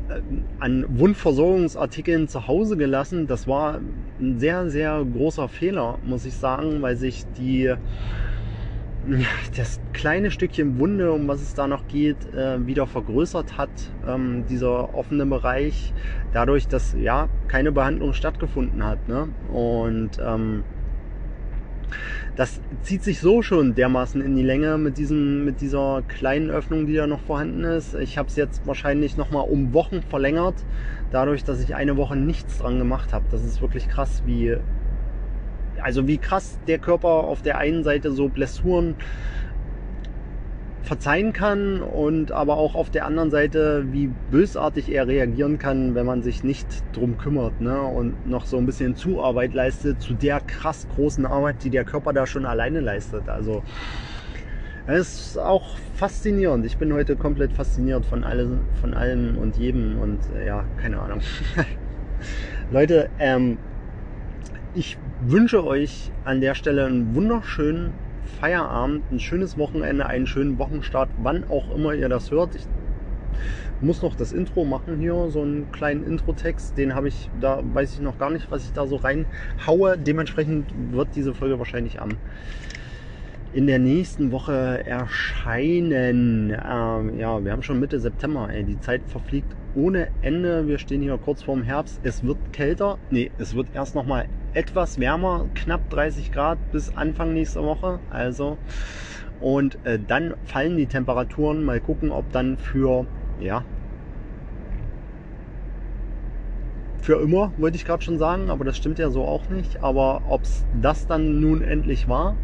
äh, 0.09 0.21
an 0.59 0.85
Wundversorgungsartikeln 0.89 2.27
zu 2.27 2.47
Hause 2.47 2.75
gelassen. 2.75 3.27
Das 3.27 3.47
war 3.47 3.79
ein 4.19 4.39
sehr, 4.39 4.69
sehr 4.69 5.05
großer 5.05 5.47
Fehler, 5.47 5.99
muss 6.03 6.25
ich 6.25 6.35
sagen, 6.35 6.81
weil 6.81 6.97
sich 6.97 7.25
die 7.37 7.73
das 9.55 9.79
kleine 9.93 10.31
Stückchen 10.31 10.79
Wunde, 10.79 11.11
um 11.11 11.27
was 11.27 11.41
es 11.41 11.53
da 11.53 11.67
noch 11.67 11.87
geht, 11.87 12.33
äh, 12.33 12.65
wieder 12.65 12.87
vergrößert 12.87 13.57
hat, 13.57 13.69
ähm, 14.07 14.45
dieser 14.49 14.93
offene 14.93 15.25
Bereich, 15.25 15.93
dadurch, 16.33 16.67
dass 16.67 16.95
ja 16.99 17.29
keine 17.47 17.71
Behandlung 17.71 18.13
stattgefunden 18.13 18.83
hat. 18.83 19.07
Ne? 19.07 19.29
Und 19.51 20.19
ähm, 20.19 20.63
das 22.35 22.61
zieht 22.81 23.03
sich 23.03 23.19
so 23.19 23.41
schon 23.41 23.73
dermaßen 23.73 24.21
in 24.21 24.35
die 24.35 24.43
Länge 24.43 24.77
mit, 24.77 24.97
diesem, 24.97 25.43
mit 25.45 25.61
dieser 25.61 26.03
kleinen 26.07 26.51
Öffnung, 26.51 26.85
die 26.85 26.93
da 26.93 27.07
noch 27.07 27.21
vorhanden 27.21 27.63
ist. 27.63 27.95
Ich 27.95 28.17
habe 28.17 28.27
es 28.27 28.35
jetzt 28.35 28.67
wahrscheinlich 28.67 29.17
nochmal 29.17 29.47
um 29.49 29.73
Wochen 29.73 30.03
verlängert, 30.03 30.55
dadurch, 31.11 31.43
dass 31.43 31.63
ich 31.63 31.75
eine 31.75 31.97
Woche 31.97 32.15
nichts 32.15 32.59
dran 32.59 32.77
gemacht 32.77 33.13
habe. 33.13 33.25
Das 33.31 33.43
ist 33.43 33.61
wirklich 33.61 33.89
krass, 33.89 34.23
wie, 34.25 34.57
also 35.87 36.05
wie 36.05 36.17
krass 36.17 36.59
der 36.67 36.79
Körper 36.79 37.07
auf 37.07 37.41
der 37.41 37.59
einen 37.59 37.85
Seite 37.85 38.11
so 38.11 38.27
Blessuren 38.27 38.95
verzeihen 40.83 41.31
kann 41.31 41.81
und 41.81 42.33
aber 42.33 42.57
auch 42.57 42.75
auf 42.75 42.89
der 42.89 43.05
anderen 43.05 43.31
Seite, 43.31 43.85
wie 43.93 44.09
bösartig 44.29 44.91
er 44.91 45.07
reagieren 45.07 45.57
kann, 45.57 45.95
wenn 45.95 46.05
man 46.05 46.23
sich 46.23 46.43
nicht 46.43 46.67
drum 46.91 47.17
kümmert 47.17 47.61
ne? 47.61 47.81
und 47.81 48.27
noch 48.27 48.45
so 48.45 48.57
ein 48.57 48.65
bisschen 48.65 48.97
Zuarbeit 48.97 49.53
leistet 49.53 50.01
zu 50.01 50.13
der 50.13 50.41
krass 50.41 50.89
großen 50.93 51.25
Arbeit, 51.25 51.63
die 51.63 51.69
der 51.69 51.85
Körper 51.85 52.11
da 52.11 52.27
schon 52.27 52.45
alleine 52.45 52.81
leistet. 52.81 53.29
Also 53.29 53.63
es 54.87 55.27
ist 55.27 55.39
auch 55.39 55.77
faszinierend. 55.95 56.65
Ich 56.65 56.75
bin 56.75 56.91
heute 56.91 57.15
komplett 57.15 57.53
fasziniert 57.53 58.05
von, 58.05 58.25
alle, 58.25 58.59
von 58.81 58.93
allem 58.93 59.37
und 59.37 59.55
jedem 59.55 59.99
und 59.99 60.19
ja, 60.45 60.65
keine 60.81 60.99
Ahnung. 60.99 61.21
Leute, 62.71 63.09
ähm, 63.19 63.57
ich 64.77 64.97
wünsche 65.21 65.65
euch 65.65 66.11
an 66.23 66.39
der 66.39 66.53
Stelle 66.53 66.85
einen 66.85 67.15
wunderschönen 67.15 67.93
Feierabend, 68.39 69.11
ein 69.11 69.19
schönes 69.19 69.57
Wochenende, 69.57 70.05
einen 70.05 70.27
schönen 70.27 70.59
Wochenstart, 70.59 71.09
wann 71.23 71.45
auch 71.49 71.73
immer 71.73 71.95
ihr 71.95 72.09
das 72.09 72.29
hört. 72.29 72.55
Ich 72.55 72.67
muss 73.81 74.03
noch 74.03 74.15
das 74.15 74.33
Intro 74.33 74.65
machen 74.65 74.99
hier, 74.99 75.29
so 75.29 75.41
einen 75.41 75.71
kleinen 75.71 76.03
Intro-Text. 76.05 76.77
Den 76.77 76.93
habe 76.93 77.07
ich, 77.07 77.29
da 77.41 77.63
weiß 77.73 77.93
ich 77.93 78.01
noch 78.01 78.19
gar 78.19 78.29
nicht, 78.29 78.51
was 78.51 78.65
ich 78.65 78.73
da 78.73 78.85
so 78.85 78.97
reinhaue. 78.97 79.97
Dementsprechend 79.97 80.71
wird 80.91 81.09
diese 81.15 81.33
Folge 81.33 81.57
wahrscheinlich 81.57 81.99
am 81.99 82.09
in 83.53 83.65
der 83.65 83.79
nächsten 83.79 84.31
Woche 84.31 84.83
erscheinen. 84.85 86.51
Ähm, 86.51 87.17
ja, 87.17 87.43
wir 87.43 87.51
haben 87.51 87.63
schon 87.63 87.79
Mitte 87.79 87.99
September. 87.99 88.49
Ey. 88.51 88.63
Die 88.63 88.79
Zeit 88.79 89.01
verfliegt 89.07 89.55
ohne 89.75 90.09
Ende. 90.21 90.67
Wir 90.67 90.77
stehen 90.77 91.01
hier 91.01 91.17
kurz 91.17 91.43
vorm 91.43 91.63
Herbst. 91.63 91.99
Es 92.03 92.23
wird 92.23 92.37
kälter. 92.53 92.97
Nee, 93.09 93.31
es 93.37 93.55
wird 93.55 93.67
erst 93.73 93.95
noch 93.95 94.05
mal 94.05 94.27
etwas 94.53 94.99
wärmer, 94.99 95.45
knapp 95.53 95.89
30 95.89 96.31
Grad 96.31 96.57
bis 96.71 96.95
Anfang 96.95 97.33
nächster 97.33 97.63
Woche. 97.63 97.99
Also 98.09 98.57
und 99.39 99.77
äh, 99.85 99.99
dann 99.99 100.33
fallen 100.45 100.77
die 100.77 100.87
Temperaturen. 100.87 101.63
Mal 101.63 101.79
gucken, 101.79 102.11
ob 102.11 102.31
dann 102.31 102.57
für 102.57 103.05
ja 103.39 103.63
für 107.07 107.21
immer, 107.21 107.53
wollte 107.57 107.77
ich 107.77 107.85
gerade 107.85 108.03
schon 108.03 108.17
sagen, 108.17 108.49
aber 108.49 108.65
das 108.65 108.75
stimmt 108.75 108.99
ja 108.99 109.09
so 109.09 109.23
auch 109.23 109.47
nicht. 109.49 109.81
Aber 109.81 110.23
ob 110.27 110.43
es 110.43 110.65
das 110.81 111.07
dann 111.07 111.39
nun 111.39 111.61
endlich 111.61 112.09
war 112.09 112.35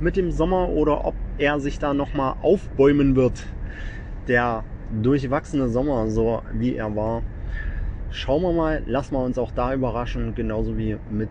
mit 0.00 0.16
dem 0.16 0.30
Sommer 0.30 0.70
oder 0.70 1.04
ob 1.04 1.14
er 1.38 1.60
sich 1.60 1.78
da 1.78 1.92
nochmal 1.92 2.36
aufbäumen 2.40 3.16
wird, 3.16 3.46
der 4.28 4.64
durchwachsene 5.00 5.68
Sommer, 5.68 6.08
so 6.08 6.42
wie 6.52 6.76
er 6.76 6.94
war. 6.94 7.22
Schauen 8.10 8.42
wir 8.42 8.52
mal, 8.52 8.82
lassen 8.86 9.14
wir 9.14 9.24
uns 9.24 9.38
auch 9.38 9.52
da 9.52 9.72
überraschen, 9.72 10.34
genauso 10.34 10.76
wie 10.76 10.96
mit 11.10 11.30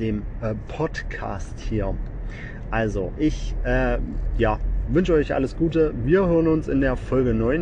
dem 0.00 0.22
äh, 0.40 0.54
Podcast 0.68 1.60
hier. 1.60 1.94
Also, 2.70 3.12
ich 3.18 3.54
äh, 3.64 3.98
ja, 4.38 4.58
wünsche 4.88 5.12
euch 5.12 5.34
alles 5.34 5.56
Gute. 5.56 5.92
Wir 6.04 6.26
hören 6.26 6.48
uns 6.48 6.68
in 6.68 6.80
der 6.80 6.96
Folge 6.96 7.34
9. 7.34 7.60